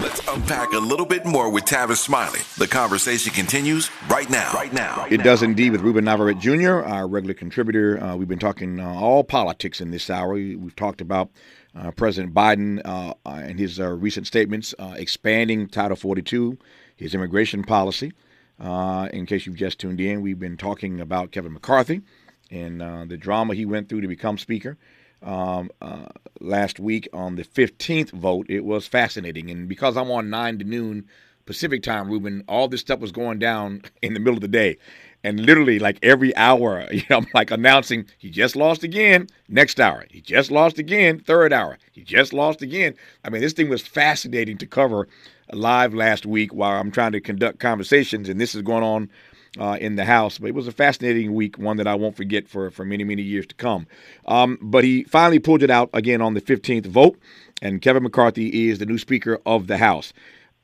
Let's 0.00 0.20
unpack 0.28 0.72
a 0.72 0.78
little 0.78 1.06
bit 1.06 1.24
more 1.24 1.50
with 1.50 1.64
Tavis 1.64 1.96
Smiley. 1.96 2.40
The 2.58 2.66
conversation 2.66 3.32
continues 3.32 3.90
right 4.08 4.28
now. 4.28 4.52
Right 4.52 4.72
now. 4.72 5.06
It 5.10 5.22
does 5.22 5.42
indeed 5.42 5.72
with 5.72 5.80
Ruben 5.80 6.04
Navarrette 6.04 6.40
Jr., 6.40 6.86
our 6.86 7.06
regular 7.06 7.34
contributor. 7.34 8.02
Uh, 8.02 8.16
we've 8.16 8.28
been 8.28 8.38
talking 8.38 8.78
uh, 8.80 8.94
all 8.94 9.24
politics 9.24 9.80
in 9.80 9.90
this 9.90 10.10
hour. 10.10 10.34
We've 10.34 10.76
talked 10.76 11.00
about 11.00 11.30
uh, 11.76 11.90
President 11.90 12.34
Biden 12.34 12.80
uh, 12.84 13.14
uh, 13.24 13.42
and 13.44 13.58
his 13.58 13.78
uh, 13.78 13.90
recent 13.90 14.26
statements 14.26 14.74
expanding 14.96 15.68
Title 15.68 15.96
42, 15.96 16.58
his 16.96 17.14
immigration 17.14 17.62
policy. 17.62 18.12
in 18.60 19.26
case 19.26 19.46
you've 19.46 19.56
just 19.56 19.78
tuned 19.78 20.00
in, 20.00 20.22
we've 20.22 20.38
been 20.38 20.56
talking 20.56 21.00
about 21.00 21.32
Kevin 21.32 21.52
McCarthy 21.52 22.02
and 22.50 22.80
the 23.10 23.16
drama 23.16 23.54
he 23.54 23.66
went 23.66 23.88
through 23.88 24.00
to 24.00 24.08
become 24.08 24.38
Speaker 24.38 24.76
um, 25.22 25.70
uh, 25.80 26.06
last 26.40 26.78
week 26.78 27.08
on 27.12 27.36
the 27.36 27.44
15th 27.44 28.10
vote. 28.10 28.46
It 28.48 28.64
was 28.64 28.86
fascinating. 28.86 29.50
And 29.50 29.68
because 29.68 29.96
I'm 29.96 30.10
on 30.10 30.30
9 30.30 30.58
to 30.60 30.64
noon 30.64 31.06
Pacific 31.44 31.82
time, 31.82 32.10
Ruben, 32.10 32.44
all 32.48 32.68
this 32.68 32.80
stuff 32.80 33.00
was 33.00 33.12
going 33.12 33.38
down 33.38 33.82
in 34.02 34.14
the 34.14 34.20
middle 34.20 34.34
of 34.34 34.40
the 34.40 34.48
day. 34.48 34.78
And 35.26 35.40
literally, 35.40 35.80
like 35.80 35.98
every 36.04 36.34
hour, 36.36 36.86
you 36.92 37.02
know, 37.10 37.16
I'm 37.18 37.26
like 37.34 37.50
announcing, 37.50 38.06
he 38.16 38.30
just 38.30 38.54
lost 38.54 38.84
again. 38.84 39.26
Next 39.48 39.80
hour, 39.80 40.06
he 40.08 40.20
just 40.20 40.52
lost 40.52 40.78
again. 40.78 41.18
Third 41.18 41.52
hour, 41.52 41.78
he 41.90 42.02
just 42.02 42.32
lost 42.32 42.62
again. 42.62 42.94
I 43.24 43.30
mean, 43.30 43.40
this 43.40 43.52
thing 43.52 43.68
was 43.68 43.82
fascinating 43.82 44.56
to 44.58 44.66
cover 44.66 45.08
live 45.52 45.94
last 45.94 46.26
week 46.26 46.54
while 46.54 46.78
I'm 46.80 46.92
trying 46.92 47.10
to 47.10 47.20
conduct 47.20 47.58
conversations, 47.58 48.28
and 48.28 48.40
this 48.40 48.54
is 48.54 48.62
going 48.62 48.84
on 48.84 49.10
uh, 49.58 49.76
in 49.80 49.96
the 49.96 50.04
House. 50.04 50.38
But 50.38 50.46
it 50.50 50.54
was 50.54 50.68
a 50.68 50.72
fascinating 50.72 51.34
week, 51.34 51.58
one 51.58 51.76
that 51.78 51.88
I 51.88 51.96
won't 51.96 52.16
forget 52.16 52.46
for, 52.46 52.70
for 52.70 52.84
many, 52.84 53.02
many 53.02 53.22
years 53.22 53.46
to 53.48 53.54
come. 53.56 53.88
Um, 54.26 54.58
but 54.62 54.84
he 54.84 55.02
finally 55.02 55.40
pulled 55.40 55.64
it 55.64 55.70
out 55.70 55.90
again 55.92 56.22
on 56.22 56.34
the 56.34 56.40
15th 56.40 56.86
vote, 56.86 57.18
and 57.60 57.82
Kevin 57.82 58.04
McCarthy 58.04 58.68
is 58.68 58.78
the 58.78 58.86
new 58.86 58.98
Speaker 58.98 59.40
of 59.44 59.66
the 59.66 59.78
House. 59.78 60.12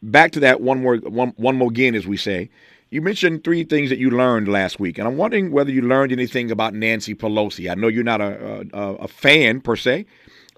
Back 0.03 0.31
to 0.33 0.41
that 0.41 0.61
one 0.61 0.81
more, 0.81 0.99
one, 0.99 1.33
one 1.37 1.57
more 1.57 1.69
again, 1.69 1.97
as 1.97 2.07
we 2.07 2.17
say. 2.17 2.49
You 2.93 3.01
mentioned 3.01 3.43
three 3.43 3.65
things 3.65 3.89
that 3.89 3.99
you 3.99 4.11
learned 4.11 4.49
last 4.49 4.79
week, 4.79 4.99
and 4.99 5.09
I'm 5.09 5.17
wondering 5.17 5.51
whether 5.51 5.71
you 5.71 5.81
learned 5.81 6.13
anything 6.13 6.51
about 6.51 6.75
Nancy 6.75 7.15
Pelosi. 7.15 7.71
I 7.71 7.75
know 7.75 7.89
you're 7.89 8.05
not 8.05 8.21
a, 8.21 8.67
a, 8.75 8.95
a 8.97 9.09
fan 9.09 9.63
per 9.63 9.77
se 9.77 10.05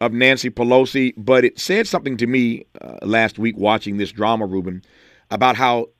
of 0.00 0.12
Nancy 0.12 0.50
Pelosi, 0.50 1.14
but 1.16 1.44
it 1.44 1.60
said 1.60 1.86
something 1.86 2.16
to 2.16 2.26
me 2.26 2.66
uh, 2.80 2.98
last 3.02 3.38
week 3.38 3.56
watching 3.56 3.98
this 3.98 4.10
drama, 4.10 4.46
Ruben, 4.46 4.82
about 5.30 5.54
how 5.54 5.90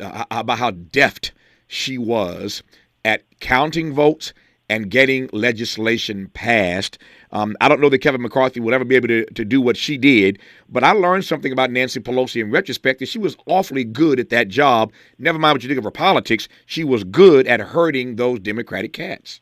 uh, 0.00 0.24
about 0.30 0.56
how 0.56 0.70
deft 0.70 1.32
she 1.68 1.98
was 1.98 2.62
at 3.04 3.24
counting 3.40 3.92
votes 3.92 4.32
and 4.70 4.90
getting 4.90 5.28
legislation 5.34 6.30
passed. 6.32 6.96
Um, 7.34 7.56
I 7.60 7.68
don't 7.68 7.80
know 7.80 7.88
that 7.88 7.98
Kevin 7.98 8.22
McCarthy 8.22 8.60
will 8.60 8.72
ever 8.72 8.84
be 8.84 8.94
able 8.94 9.08
to, 9.08 9.24
to 9.26 9.44
do 9.44 9.60
what 9.60 9.76
she 9.76 9.98
did, 9.98 10.38
but 10.68 10.84
I 10.84 10.92
learned 10.92 11.24
something 11.24 11.52
about 11.52 11.70
Nancy 11.72 11.98
Pelosi 11.98 12.40
in 12.40 12.52
retrospect 12.52 13.00
that 13.00 13.08
she 13.08 13.18
was 13.18 13.36
awfully 13.46 13.82
good 13.82 14.20
at 14.20 14.30
that 14.30 14.46
job. 14.46 14.92
Never 15.18 15.38
mind 15.38 15.56
what 15.56 15.62
you 15.64 15.68
think 15.68 15.78
of 15.78 15.84
her 15.84 15.90
politics, 15.90 16.48
she 16.66 16.84
was 16.84 17.02
good 17.02 17.48
at 17.48 17.58
herding 17.58 18.16
those 18.16 18.38
Democratic 18.38 18.92
cats. 18.92 19.40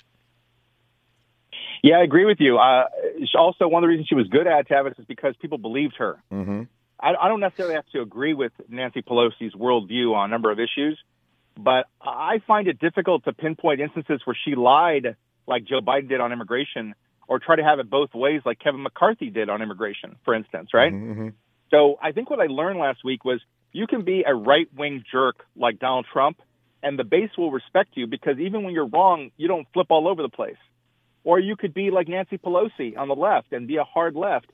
Yeah, 1.83 1.97
I 1.99 2.03
agree 2.03 2.25
with 2.25 2.39
you. 2.41 2.59
Uh, 2.59 2.85
also, 3.37 3.69
one 3.69 3.83
of 3.83 3.89
the 3.89 3.89
reasons 3.89 4.09
she 4.09 4.15
was 4.15 4.29
good 4.29 4.47
at 4.47 4.69
Tavis 4.69 4.99
is 4.99 5.05
because 5.05 5.35
people 5.41 5.59
believed 5.59 5.97
her. 5.99 6.23
Mm-hmm. 6.33 6.63
I, 6.99 7.15
I 7.21 7.29
don't 7.29 7.41
necessarily 7.41 7.75
have 7.75 7.89
to 7.93 8.01
agree 8.01 8.33
with 8.33 8.53
Nancy 8.69 9.03
Pelosi's 9.03 9.53
worldview 9.53 10.15
on 10.15 10.31
a 10.31 10.33
number 10.33 10.51
of 10.51 10.59
issues, 10.59 10.99
but 11.59 11.87
I 12.01 12.41
find 12.47 12.69
it 12.69 12.79
difficult 12.79 13.25
to 13.25 13.35
pinpoint 13.35 13.81
instances 13.81 14.23
where 14.25 14.37
she 14.47 14.55
lied, 14.55 15.17
like 15.47 15.65
Joe 15.65 15.81
Biden 15.81 16.09
did 16.09 16.21
on 16.21 16.33
immigration, 16.33 16.95
or 17.29 17.39
try 17.39 17.57
to 17.57 17.65
have 17.65 17.79
it 17.79 17.89
both 17.89 18.15
ways, 18.15 18.43
like 18.45 18.59
Kevin 18.59 18.83
McCarthy 18.83 19.31
did 19.31 19.49
on 19.49 19.63
immigration, 19.63 20.17
for 20.25 20.35
instance, 20.35 20.71
right? 20.75 20.93
Mm-hmm. 20.93 21.29
So 21.71 21.99
I 22.03 22.13
think 22.13 22.31
what 22.31 22.41
I 22.41 22.47
learned 22.47 22.79
last 22.79 23.05
week 23.05 23.25
was 23.25 23.41
you 23.73 23.87
can 23.87 24.03
be 24.03 24.25
a 24.27 24.35
right 24.35 24.69
wing 24.77 25.05
jerk 25.11 25.45
like 25.57 25.79
Donald 25.79 26.07
Trump, 26.13 26.41
and 26.83 26.99
the 26.99 27.05
base 27.05 27.31
will 27.39 27.51
respect 27.51 27.91
you 27.95 28.07
because 28.07 28.39
even 28.39 28.65
when 28.65 28.75
you're 28.75 28.89
wrong, 28.89 29.31
you 29.37 29.49
don't 29.49 29.67
flip 29.73 29.87
all 29.91 30.09
over 30.09 30.23
the 30.23 30.29
place. 30.29 30.57
Or 31.25 31.39
you 31.39 31.55
could 31.57 31.73
be 31.73 31.91
like 31.91 32.09
Nancy 32.09 32.37
Pelosi 32.37 32.99
on 32.99 33.09
the 33.09 33.15
left 33.15 33.53
and 33.53 33.69
be 33.69 33.77
a 33.77 33.85
hard 33.85 34.17
left, 34.17 34.51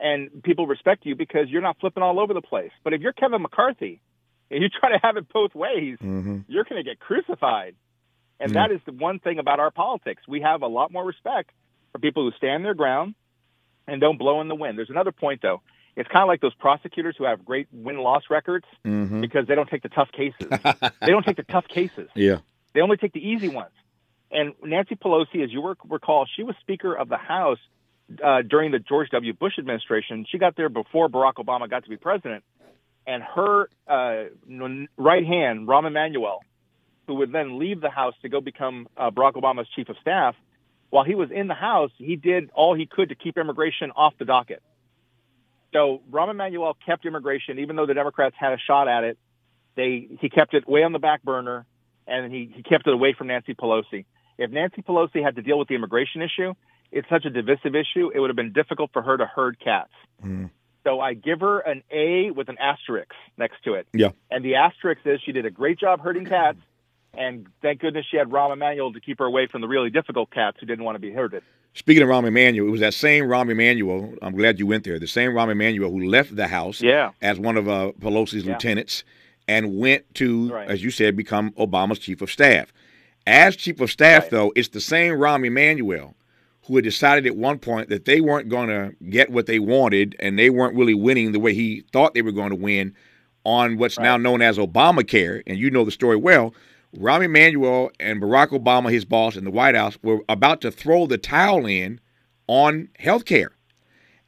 and 0.00 0.42
people 0.42 0.66
respect 0.66 1.04
you 1.04 1.14
because 1.14 1.48
you're 1.48 1.62
not 1.62 1.76
flipping 1.78 2.02
all 2.02 2.18
over 2.18 2.32
the 2.32 2.40
place. 2.40 2.72
But 2.82 2.94
if 2.94 3.02
you're 3.02 3.12
Kevin 3.12 3.42
McCarthy, 3.42 4.00
and 4.50 4.62
you 4.62 4.68
try 4.80 4.90
to 4.90 4.98
have 5.02 5.16
it 5.16 5.28
both 5.32 5.54
ways, 5.54 5.98
mm-hmm. 6.02 6.40
you're 6.48 6.64
going 6.64 6.82
to 6.82 6.88
get 6.88 6.98
crucified. 6.98 7.74
And 8.38 8.52
mm-hmm. 8.52 8.54
that 8.54 8.74
is 8.74 8.80
the 8.86 8.92
one 8.92 9.18
thing 9.18 9.38
about 9.38 9.60
our 9.60 9.70
politics. 9.70 10.22
We 10.28 10.40
have 10.42 10.62
a 10.62 10.66
lot 10.66 10.92
more 10.92 11.04
respect 11.04 11.50
people 11.98 12.24
who 12.24 12.36
stand 12.36 12.64
their 12.64 12.74
ground 12.74 13.14
and 13.86 14.00
don't 14.00 14.18
blow 14.18 14.40
in 14.40 14.48
the 14.48 14.54
wind. 14.54 14.78
There's 14.78 14.90
another 14.90 15.12
point, 15.12 15.42
though. 15.42 15.62
It's 15.96 16.08
kind 16.08 16.22
of 16.22 16.28
like 16.28 16.40
those 16.40 16.54
prosecutors 16.54 17.14
who 17.16 17.24
have 17.24 17.44
great 17.44 17.68
win 17.72 17.98
loss 17.98 18.24
records 18.28 18.66
mm-hmm. 18.84 19.20
because 19.20 19.46
they 19.46 19.54
don't 19.54 19.68
take 19.68 19.82
the 19.82 19.88
tough 19.88 20.10
cases. 20.12 20.46
they 21.00 21.08
don't 21.08 21.24
take 21.24 21.36
the 21.36 21.42
tough 21.42 21.66
cases. 21.68 22.08
Yeah. 22.14 22.38
They 22.74 22.82
only 22.82 22.98
take 22.98 23.12
the 23.12 23.26
easy 23.26 23.48
ones. 23.48 23.72
And 24.30 24.52
Nancy 24.62 24.96
Pelosi, 24.96 25.42
as 25.42 25.50
you 25.52 25.74
recall, 25.88 26.26
she 26.36 26.42
was 26.42 26.54
Speaker 26.60 26.94
of 26.94 27.08
the 27.08 27.16
House 27.16 27.58
uh, 28.22 28.42
during 28.42 28.72
the 28.72 28.78
George 28.78 29.08
W. 29.10 29.32
Bush 29.32 29.54
administration. 29.58 30.26
She 30.28 30.36
got 30.36 30.56
there 30.56 30.68
before 30.68 31.08
Barack 31.08 31.34
Obama 31.34 31.70
got 31.70 31.84
to 31.84 31.88
be 31.88 31.96
president 31.96 32.44
and 33.06 33.22
her 33.22 33.68
uh, 33.86 34.24
right 34.96 35.24
hand, 35.24 35.68
Rahm 35.68 35.86
Emanuel, 35.86 36.40
who 37.06 37.14
would 37.16 37.32
then 37.32 37.58
leave 37.58 37.80
the 37.80 37.90
House 37.90 38.14
to 38.22 38.28
go 38.28 38.40
become 38.40 38.88
uh, 38.96 39.10
Barack 39.10 39.34
Obama's 39.34 39.68
chief 39.74 39.88
of 39.88 39.96
staff, 40.00 40.34
while 40.90 41.04
he 41.04 41.14
was 41.14 41.30
in 41.30 41.48
the 41.48 41.54
House, 41.54 41.90
he 41.98 42.16
did 42.16 42.50
all 42.54 42.74
he 42.74 42.86
could 42.86 43.08
to 43.10 43.14
keep 43.14 43.36
immigration 43.36 43.90
off 43.94 44.14
the 44.18 44.24
docket. 44.24 44.62
So 45.72 46.00
Rahm 46.10 46.30
Emanuel 46.30 46.76
kept 46.86 47.04
immigration, 47.04 47.58
even 47.58 47.76
though 47.76 47.86
the 47.86 47.94
Democrats 47.94 48.34
had 48.38 48.52
a 48.52 48.58
shot 48.58 48.88
at 48.88 49.04
it. 49.04 49.18
They 49.74 50.08
he 50.20 50.30
kept 50.30 50.54
it 50.54 50.66
way 50.66 50.82
on 50.84 50.92
the 50.92 50.98
back 50.98 51.22
burner, 51.22 51.66
and 52.06 52.32
he, 52.32 52.50
he 52.54 52.62
kept 52.62 52.86
it 52.86 52.94
away 52.94 53.14
from 53.16 53.26
Nancy 53.26 53.54
Pelosi. 53.54 54.06
If 54.38 54.50
Nancy 54.50 54.82
Pelosi 54.82 55.22
had 55.22 55.36
to 55.36 55.42
deal 55.42 55.58
with 55.58 55.68
the 55.68 55.74
immigration 55.74 56.22
issue, 56.22 56.54
it's 56.90 57.08
such 57.08 57.24
a 57.24 57.30
divisive 57.30 57.74
issue. 57.74 58.10
It 58.14 58.20
would 58.20 58.30
have 58.30 58.36
been 58.36 58.52
difficult 58.52 58.90
for 58.92 59.02
her 59.02 59.16
to 59.16 59.26
herd 59.26 59.58
cats. 59.58 59.92
Mm. 60.24 60.50
So 60.84 61.00
I 61.00 61.14
give 61.14 61.40
her 61.40 61.58
an 61.58 61.82
A 61.90 62.30
with 62.30 62.48
an 62.48 62.58
asterisk 62.58 63.10
next 63.36 63.64
to 63.64 63.74
it. 63.74 63.88
Yeah. 63.92 64.10
And 64.30 64.44
the 64.44 64.54
asterisk 64.54 65.00
is 65.04 65.20
she 65.24 65.32
did 65.32 65.44
a 65.44 65.50
great 65.50 65.80
job 65.80 66.00
herding 66.00 66.26
cats, 66.26 66.58
and 67.18 67.46
thank 67.62 67.80
goodness 67.80 68.06
she 68.10 68.16
had 68.16 68.28
Rahm 68.28 68.52
Emanuel 68.52 68.92
to 68.92 69.00
keep 69.00 69.18
her 69.18 69.24
away 69.24 69.46
from 69.46 69.60
the 69.60 69.68
really 69.68 69.90
difficult 69.90 70.30
cats 70.30 70.58
who 70.60 70.66
didn't 70.66 70.84
want 70.84 70.96
to 70.96 71.00
be 71.00 71.12
herded. 71.12 71.42
Speaking 71.74 72.02
of 72.02 72.08
Rahm 72.08 72.26
Emanuel, 72.26 72.68
it 72.68 72.70
was 72.70 72.80
that 72.80 72.94
same 72.94 73.24
Rahm 73.24 73.50
Emanuel. 73.50 74.14
I'm 74.22 74.34
glad 74.34 74.58
you 74.58 74.66
went 74.66 74.84
there. 74.84 74.98
The 74.98 75.06
same 75.06 75.32
Rahm 75.32 75.50
Emanuel 75.50 75.90
who 75.90 76.08
left 76.08 76.34
the 76.34 76.46
House 76.46 76.80
yeah. 76.80 77.10
as 77.20 77.38
one 77.38 77.56
of 77.58 77.68
uh, 77.68 77.92
Pelosi's 78.00 78.44
yeah. 78.44 78.52
lieutenants 78.52 79.04
and 79.46 79.78
went 79.78 80.14
to, 80.14 80.50
right. 80.50 80.68
as 80.68 80.82
you 80.82 80.90
said, 80.90 81.16
become 81.16 81.52
Obama's 81.52 81.98
chief 81.98 82.22
of 82.22 82.30
staff. 82.30 82.72
As 83.26 83.56
chief 83.56 83.80
of 83.80 83.90
staff, 83.90 84.24
right. 84.24 84.30
though, 84.30 84.52
it's 84.56 84.68
the 84.68 84.80
same 84.80 85.14
Rahm 85.14 85.46
Emanuel 85.46 86.14
who 86.66 86.76
had 86.76 86.84
decided 86.84 87.26
at 87.26 87.36
one 87.36 87.58
point 87.58 87.88
that 87.90 88.06
they 88.06 88.20
weren't 88.20 88.48
going 88.48 88.68
to 88.68 88.92
get 89.08 89.30
what 89.30 89.46
they 89.46 89.58
wanted 89.58 90.16
and 90.18 90.38
they 90.38 90.50
weren't 90.50 90.74
really 90.74 90.94
winning 90.94 91.32
the 91.32 91.38
way 91.38 91.54
he 91.54 91.84
thought 91.92 92.14
they 92.14 92.22
were 92.22 92.32
going 92.32 92.50
to 92.50 92.56
win 92.56 92.94
on 93.44 93.78
what's 93.78 93.96
right. 93.96 94.04
now 94.04 94.16
known 94.16 94.42
as 94.42 94.58
Obamacare, 94.58 95.42
and 95.46 95.58
you 95.58 95.70
know 95.70 95.84
the 95.84 95.92
story 95.92 96.16
well. 96.16 96.52
Rahm 96.96 97.24
Emanuel 97.24 97.90
and 98.00 98.20
Barack 98.20 98.48
Obama, 98.48 98.90
his 98.90 99.04
boss 99.04 99.36
in 99.36 99.44
the 99.44 99.50
White 99.50 99.74
House, 99.74 99.98
were 100.02 100.20
about 100.28 100.60
to 100.62 100.70
throw 100.70 101.06
the 101.06 101.18
towel 101.18 101.66
in 101.66 102.00
on 102.46 102.88
health 102.98 103.24
care. 103.24 103.52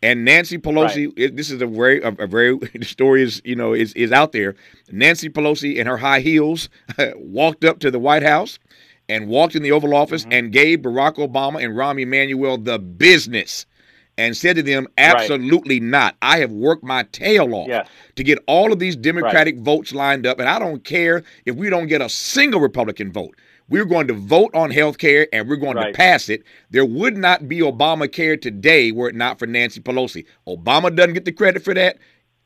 And 0.00 0.24
Nancy 0.24 0.58
Pelosi, 0.58 1.06
right. 1.06 1.14
it, 1.16 1.36
this 1.36 1.50
is 1.50 1.60
a 1.60 1.66
very, 1.66 2.00
a, 2.02 2.08
a, 2.08 2.26
very, 2.26 2.56
the 2.74 2.84
story 2.84 3.22
is, 3.22 3.42
you 3.44 3.56
know, 3.56 3.72
is, 3.72 3.92
is 3.94 4.12
out 4.12 4.32
there. 4.32 4.54
Nancy 4.90 5.28
Pelosi 5.28 5.76
in 5.76 5.86
her 5.86 5.96
high 5.96 6.20
heels 6.20 6.68
walked 7.16 7.64
up 7.64 7.80
to 7.80 7.90
the 7.90 7.98
White 7.98 8.22
House 8.22 8.58
and 9.08 9.28
walked 9.28 9.56
in 9.56 9.62
the 9.62 9.72
Oval 9.72 9.94
Office 9.94 10.22
mm-hmm. 10.22 10.32
and 10.32 10.52
gave 10.52 10.80
Barack 10.80 11.16
Obama 11.16 11.62
and 11.64 11.74
Rahm 11.74 12.00
Emanuel 12.00 12.58
the 12.58 12.78
business 12.78 13.66
and 14.18 14.36
said 14.36 14.56
to 14.56 14.62
them, 14.62 14.88
absolutely 14.98 15.80
right. 15.80 15.88
not. 15.88 16.16
I 16.20 16.40
have 16.40 16.50
worked 16.50 16.84
my 16.84 17.04
tail 17.04 17.54
off 17.54 17.68
yes. 17.68 17.88
to 18.16 18.24
get 18.24 18.38
all 18.46 18.72
of 18.72 18.80
these 18.80 18.96
Democratic 18.96 19.54
right. 19.54 19.64
votes 19.64 19.94
lined 19.94 20.26
up, 20.26 20.40
and 20.40 20.48
I 20.48 20.58
don't 20.58 20.84
care 20.84 21.22
if 21.46 21.54
we 21.54 21.70
don't 21.70 21.86
get 21.86 22.02
a 22.02 22.08
single 22.08 22.60
Republican 22.60 23.12
vote. 23.12 23.36
We're 23.70 23.84
going 23.84 24.08
to 24.08 24.14
vote 24.14 24.54
on 24.54 24.70
health 24.70 24.96
care 24.96 25.28
and 25.30 25.46
we're 25.46 25.56
going 25.56 25.76
right. 25.76 25.92
to 25.92 25.96
pass 25.96 26.30
it. 26.30 26.42
There 26.70 26.86
would 26.86 27.18
not 27.18 27.48
be 27.48 27.58
Obamacare 27.58 28.40
today 28.40 28.92
were 28.92 29.10
it 29.10 29.14
not 29.14 29.38
for 29.38 29.46
Nancy 29.46 29.80
Pelosi. 29.80 30.24
Obama 30.46 30.94
doesn't 30.94 31.12
get 31.12 31.26
the 31.26 31.32
credit 31.32 31.62
for 31.62 31.74
that. 31.74 31.98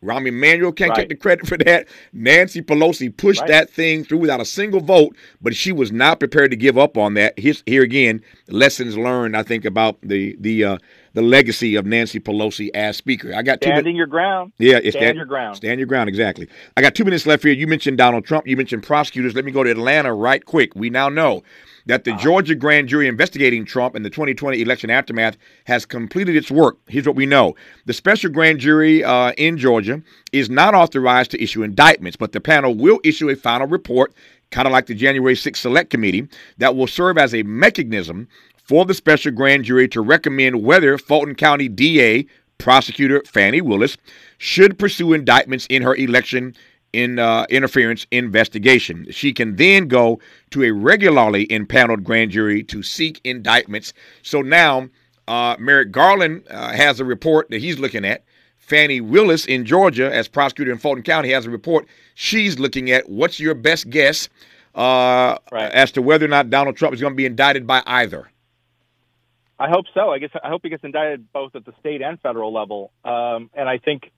Rahm 0.03 0.27
Emanuel 0.27 0.73
can't 0.73 0.95
get 0.97 1.09
the 1.09 1.15
credit 1.15 1.47
for 1.47 1.57
that. 1.59 1.87
Nancy 2.13 2.61
Pelosi 2.61 3.17
pushed 3.17 3.47
that 3.47 3.71
thing 3.71 4.05
through 4.05 4.19
without 4.19 4.41
a 4.41 4.45
single 4.45 4.81
vote, 4.81 5.17
but 5.41 5.55
she 5.55 5.71
was 5.71 5.93
not 5.93 6.19
prepared 6.19 6.51
to 6.51 6.57
give 6.57 6.77
up 6.77 6.99
on 6.99 7.15
that. 7.15 7.39
Here's, 7.39 7.63
here 7.67 7.83
again, 7.83 8.21
lessons 8.49 8.99
learned. 8.99 9.37
I 9.37 9.45
think 9.45 9.65
about 9.65 9.99
the 10.03 10.37
the 10.41 10.65
uh, 10.65 10.79
the 11.15 11.23
legacy 11.23 11.77
of 11.77 11.87
Nancy 11.87 12.21
Pelosi 12.21 12.71
as 12.75 12.97
Speaker. 12.97 13.35
I 13.35 13.43
got 13.43 13.61
two 13.61 13.69
standing 13.69 13.97
your 13.97 14.07
ground. 14.07 14.53
Yeah, 14.59 14.79
stand, 14.79 14.93
stand 14.93 15.17
your 15.17 15.27
ground. 15.27 15.57
Stand 15.57 15.79
your 15.79 15.87
ground. 15.87 16.09
Exactly. 16.09 16.49
I 16.77 16.83
got 16.83 16.95
two 16.95 17.05
minutes 17.05 17.27
left 17.27 17.43
here. 17.43 17.53
You 17.53 17.67
mentioned 17.67 17.99
Donald 17.99 18.25
Trump. 18.25 18.47
You 18.47 18.57
mentioned 18.57 18.83
prosecutors. 18.83 19.35
Let 19.35 19.45
me 19.45 19.53
go 19.53 19.63
to 19.63 19.71
Atlanta 19.71 20.15
right 20.15 20.45
quick. 20.45 20.75
We 20.75 20.91
now 20.91 21.09
know 21.09 21.43
that 21.87 22.05
the 22.05 22.13
uh-huh. 22.13 22.23
Georgia 22.23 22.55
grand 22.55 22.89
jury 22.89 23.09
investigating 23.09 23.65
Trump 23.65 23.97
in 23.97 24.03
the 24.03 24.11
2020 24.11 24.61
election 24.61 24.91
aftermath 24.91 25.37
has 25.65 25.85
completed 25.85 26.37
its 26.37 26.51
work. 26.51 26.79
Here's 26.87 27.07
what 27.07 27.17
we 27.17 27.27
know 27.27 27.55
the 27.87 27.93
special 27.93 28.31
grand 28.31 28.61
jury 28.61 29.05
uh, 29.05 29.33
in 29.33 29.59
Georgia 29.59 30.03
is 30.33 30.49
not 30.49 30.75
authorized 30.75 31.31
to 31.33 31.43
issue 31.43 31.63
indictments, 31.63 32.17
but 32.17 32.33
the 32.33 32.41
panel 32.41 32.75
will 32.75 33.01
issue 33.05 33.29
a 33.29 33.37
final 33.37 33.67
report, 33.67 34.15
kind 34.51 34.67
of 34.67 34.73
like 34.73 34.87
the 34.87 34.95
January 34.95 35.35
6th 35.35 35.57
Select 35.57 35.91
Committee, 35.91 36.29
that 36.59 36.77
will 36.77 36.87
serve 36.87 37.19
as 37.19 37.35
a 37.35 37.43
mechanism 37.43 38.29
for 38.63 38.85
the 38.85 38.95
special 38.95 39.33
grand 39.33 39.65
jury 39.65 39.89
to 39.89 40.01
recommend 40.01 40.63
whether 40.63 40.97
Fulton 40.99 41.35
County 41.35 41.69
DA 41.69 42.27
prosecutor 42.59 43.23
Fani 43.27 43.61
Willis 43.61 43.97
should 44.39 44.79
pursue 44.79 45.13
indictments 45.13 45.67
in 45.67 45.83
her 45.83 45.95
election 45.97 46.55
in 46.93 47.19
uh, 47.19 47.47
interference 47.49 48.07
investigation. 48.11 49.07
She 49.11 49.33
can 49.33 49.57
then 49.57 49.89
go 49.89 50.21
to 50.51 50.63
a 50.63 50.71
regularly 50.71 51.51
impaneled 51.51 52.05
grand 52.05 52.31
jury 52.31 52.63
to 52.65 52.83
seek 52.83 53.21
indictments. 53.25 53.93
So 54.23 54.43
now 54.43 54.89
uh, 55.27 55.57
Merrick 55.59 55.91
Garland 55.91 56.45
uh, 56.51 56.73
has 56.73 57.01
a 57.01 57.05
report 57.05 57.49
that 57.51 57.61
he's 57.61 57.79
looking 57.79 58.05
at. 58.05 58.25
Fani 58.59 59.01
Willis 59.01 59.45
in 59.45 59.65
Georgia, 59.65 60.15
as 60.15 60.29
prosecutor 60.29 60.71
in 60.71 60.79
Fulton 60.79 61.03
County, 61.03 61.31
has 61.31 61.47
a 61.47 61.51
report 61.51 61.87
she's 62.15 62.59
looking 62.59 62.91
at. 62.91 63.09
What's 63.09 63.41
your 63.41 63.55
best 63.55 63.91
guess 63.91 64.29
uh, 64.75 65.37
right. 65.51 65.73
as 65.73 65.91
to 65.93 66.03
whether 66.03 66.25
or 66.25 66.29
not 66.29 66.49
Donald 66.49 66.77
Trump 66.77 66.95
is 66.95 67.01
going 67.01 67.13
to 67.13 67.17
be 67.17 67.27
indicted 67.27 67.67
by 67.67 67.83
either? 67.87 68.32
I 69.59 69.69
hope 69.69 69.87
so. 69.95 70.11
I 70.11 70.19
guess 70.19 70.31
I 70.43 70.49
hope 70.49 70.63
he 70.65 70.71
gets 70.71 70.85
indicted 70.85 71.33
both 71.33 71.55
at 71.55 71.65
the 71.65 71.73
state 71.81 72.03
and 72.03 72.21
federal 72.21 72.53
level. 72.53 72.93
Um, 73.05 73.51
and 73.55 73.69
I 73.69 73.79
think, 73.79 74.11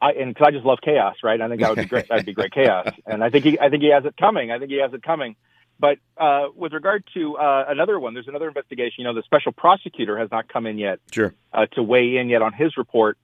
I 0.00 0.12
and 0.12 0.34
because 0.34 0.48
I 0.48 0.50
just 0.50 0.64
love 0.64 0.78
chaos, 0.82 1.16
right? 1.22 1.40
I 1.40 1.48
think 1.48 1.60
that 1.60 1.70
would 1.70 1.78
be 1.78 1.84
great. 1.84 2.08
That'd 2.08 2.26
be 2.26 2.32
great 2.32 2.52
chaos. 2.52 2.88
And 3.06 3.22
I 3.22 3.30
think 3.30 3.44
he, 3.44 3.58
I 3.58 3.68
think 3.68 3.82
he 3.82 3.90
has 3.90 4.04
it 4.04 4.16
coming. 4.16 4.50
I 4.50 4.58
think 4.58 4.70
he 4.70 4.80
has 4.80 4.92
it 4.92 5.02
coming. 5.02 5.36
But 5.80 5.98
uh, 6.16 6.48
with 6.54 6.72
regard 6.72 7.04
to 7.14 7.36
uh, 7.36 7.66
another 7.68 8.00
one, 8.00 8.12
there's 8.14 8.26
another 8.26 8.48
investigation. 8.48 8.94
You 8.98 9.04
know, 9.04 9.14
the 9.14 9.22
special 9.22 9.52
prosecutor 9.52 10.18
has 10.18 10.30
not 10.30 10.48
come 10.48 10.66
in 10.66 10.78
yet. 10.78 10.98
Sure. 11.12 11.32
Uh, 11.52 11.66
to 11.72 11.82
weigh 11.82 12.16
in 12.16 12.28
yet 12.28 12.42
on 12.42 12.52
his 12.52 12.76
report. 12.76 13.16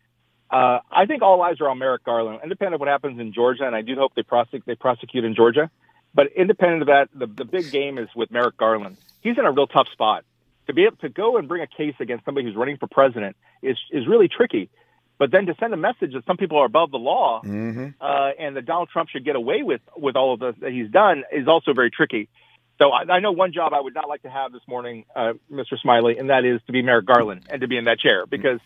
Uh, 0.50 0.78
I 0.90 1.06
think 1.06 1.22
all 1.22 1.42
eyes 1.42 1.60
are 1.60 1.68
on 1.68 1.78
Merrick 1.78 2.04
Garland, 2.04 2.40
independent 2.44 2.74
of 2.74 2.80
what 2.80 2.88
happens 2.88 3.18
in 3.18 3.32
Georgia, 3.32 3.66
and 3.66 3.74
I 3.74 3.82
do 3.82 3.96
hope 3.96 4.14
they 4.14 4.22
prosecute 4.22 4.64
they 4.66 4.76
prosecute 4.76 5.24
in 5.24 5.34
Georgia. 5.34 5.70
But 6.14 6.28
independent 6.36 6.82
of 6.82 6.88
that, 6.88 7.08
the, 7.12 7.26
the 7.26 7.44
big 7.44 7.72
game 7.72 7.98
is 7.98 8.08
with 8.14 8.30
Merrick 8.30 8.56
Garland. 8.56 8.96
He's 9.20 9.36
in 9.36 9.44
a 9.44 9.50
real 9.50 9.66
tough 9.66 9.88
spot 9.92 10.24
to 10.66 10.72
be 10.72 10.84
able 10.84 10.96
to 10.98 11.08
go 11.08 11.36
and 11.36 11.48
bring 11.48 11.62
a 11.62 11.66
case 11.66 11.94
against 12.00 12.24
somebody 12.24 12.46
who's 12.46 12.56
running 12.56 12.76
for 12.76 12.86
president 12.86 13.36
is 13.62 13.76
is 13.90 14.06
really 14.06 14.28
tricky. 14.28 14.70
But 15.16 15.30
then 15.30 15.46
to 15.46 15.54
send 15.60 15.72
a 15.72 15.76
message 15.76 16.12
that 16.12 16.24
some 16.26 16.36
people 16.36 16.58
are 16.58 16.66
above 16.66 16.90
the 16.90 16.98
law 16.98 17.40
mm-hmm. 17.44 17.88
uh, 18.00 18.30
and 18.38 18.56
that 18.56 18.66
Donald 18.66 18.88
Trump 18.92 19.10
should 19.10 19.24
get 19.24 19.36
away 19.36 19.62
with 19.62 19.80
with 19.96 20.16
all 20.16 20.34
of 20.34 20.40
the, 20.40 20.54
that 20.60 20.72
he's 20.72 20.90
done 20.90 21.24
is 21.32 21.46
also 21.46 21.72
very 21.72 21.90
tricky. 21.90 22.28
So 22.78 22.90
I, 22.90 23.02
I 23.08 23.20
know 23.20 23.30
one 23.30 23.52
job 23.52 23.72
I 23.72 23.80
would 23.80 23.94
not 23.94 24.08
like 24.08 24.22
to 24.22 24.30
have 24.30 24.52
this 24.52 24.62
morning, 24.66 25.04
uh, 25.14 25.34
Mr. 25.50 25.78
Smiley, 25.80 26.18
and 26.18 26.30
that 26.30 26.44
is 26.44 26.60
to 26.66 26.72
be 26.72 26.82
Merrick 26.82 27.06
Garland 27.06 27.46
and 27.48 27.60
to 27.60 27.68
be 27.68 27.76
in 27.76 27.84
that 27.84 28.00
chair 28.00 28.26
because 28.26 28.58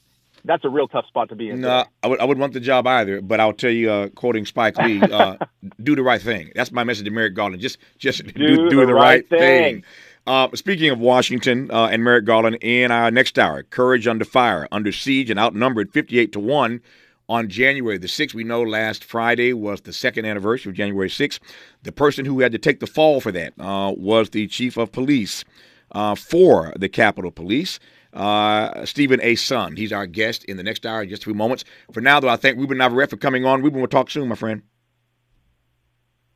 that's 0.44 0.64
a 0.64 0.68
real 0.68 0.88
tough 0.88 1.06
spot 1.06 1.28
to 1.30 1.36
be 1.36 1.50
in. 1.50 1.60
No, 1.60 1.84
I 2.02 2.06
would 2.06 2.20
I 2.20 2.24
would 2.24 2.38
want 2.38 2.52
the 2.54 2.60
job 2.60 2.86
either, 2.86 3.20
but 3.20 3.40
I'll 3.40 3.52
tell 3.52 3.70
you, 3.70 3.90
uh, 3.90 4.08
quoting 4.08 4.46
Spike 4.46 4.78
Lee, 4.78 5.02
uh, 5.02 5.36
do 5.82 5.94
the 5.94 6.02
right 6.02 6.20
thing. 6.20 6.52
That's 6.54 6.72
my 6.72 6.84
message 6.84 7.04
to 7.04 7.10
Merrick 7.10 7.34
Garland. 7.34 7.60
Just 7.60 7.78
just 7.98 8.24
do, 8.24 8.32
do, 8.32 8.70
do 8.70 8.80
the, 8.80 8.86
the, 8.86 8.94
right, 8.94 9.28
thing. 9.28 9.38
thing. 9.38 9.84
Uh, 10.28 10.54
speaking 10.54 10.90
of 10.90 11.00
Washington 11.00 11.70
uh, 11.70 11.86
and 11.86 12.04
Merrick 12.04 12.26
Garland, 12.26 12.58
in 12.60 12.90
our 12.90 13.10
next 13.10 13.38
hour, 13.38 13.62
courage 13.62 14.06
under 14.06 14.26
fire, 14.26 14.68
under 14.70 14.92
siege, 14.92 15.30
and 15.30 15.40
outnumbered 15.40 15.90
58 15.90 16.32
to 16.32 16.38
1 16.38 16.82
on 17.30 17.48
January 17.48 17.96
the 17.96 18.08
6th. 18.08 18.34
We 18.34 18.44
know 18.44 18.60
last 18.60 19.02
Friday 19.02 19.54
was 19.54 19.80
the 19.80 19.92
second 19.94 20.26
anniversary 20.26 20.68
of 20.68 20.76
January 20.76 21.08
6th. 21.08 21.38
The 21.82 21.92
person 21.92 22.26
who 22.26 22.40
had 22.40 22.52
to 22.52 22.58
take 22.58 22.80
the 22.80 22.86
fall 22.86 23.22
for 23.22 23.32
that 23.32 23.54
uh, 23.58 23.94
was 23.96 24.28
the 24.28 24.46
chief 24.48 24.76
of 24.76 24.92
police 24.92 25.46
uh, 25.92 26.14
for 26.14 26.74
the 26.78 26.90
Capitol 26.90 27.30
Police. 27.30 27.80
Uh, 28.12 28.84
Steven 28.84 29.20
A. 29.22 29.34
Sund. 29.34 29.78
He's 29.78 29.94
our 29.94 30.06
guest 30.06 30.44
in 30.44 30.58
the 30.58 30.62
next 30.62 30.84
hour 30.84 31.04
in 31.04 31.08
just 31.08 31.22
a 31.22 31.24
few 31.24 31.34
moments. 31.34 31.64
For 31.90 32.02
now, 32.02 32.20
though, 32.20 32.28
I 32.28 32.36
thank 32.36 32.58
Ruben 32.58 32.76
Navarrette 32.76 33.08
for 33.08 33.16
coming 33.16 33.46
on. 33.46 33.62
Ruben, 33.62 33.80
we'll 33.80 33.88
talk 33.88 34.10
soon, 34.10 34.28
my 34.28 34.34
friend. 34.34 34.60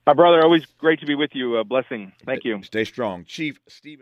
My 0.06 0.14
brother, 0.14 0.42
always 0.42 0.66
great 0.78 0.98
to 1.00 1.06
be 1.06 1.14
with 1.14 1.30
you. 1.32 1.56
A 1.58 1.64
blessing. 1.64 2.12
Thank 2.26 2.44
you. 2.44 2.62
Stay 2.64 2.84
strong. 2.84 3.24
Chief 3.24 3.58
Steven. 3.68 4.00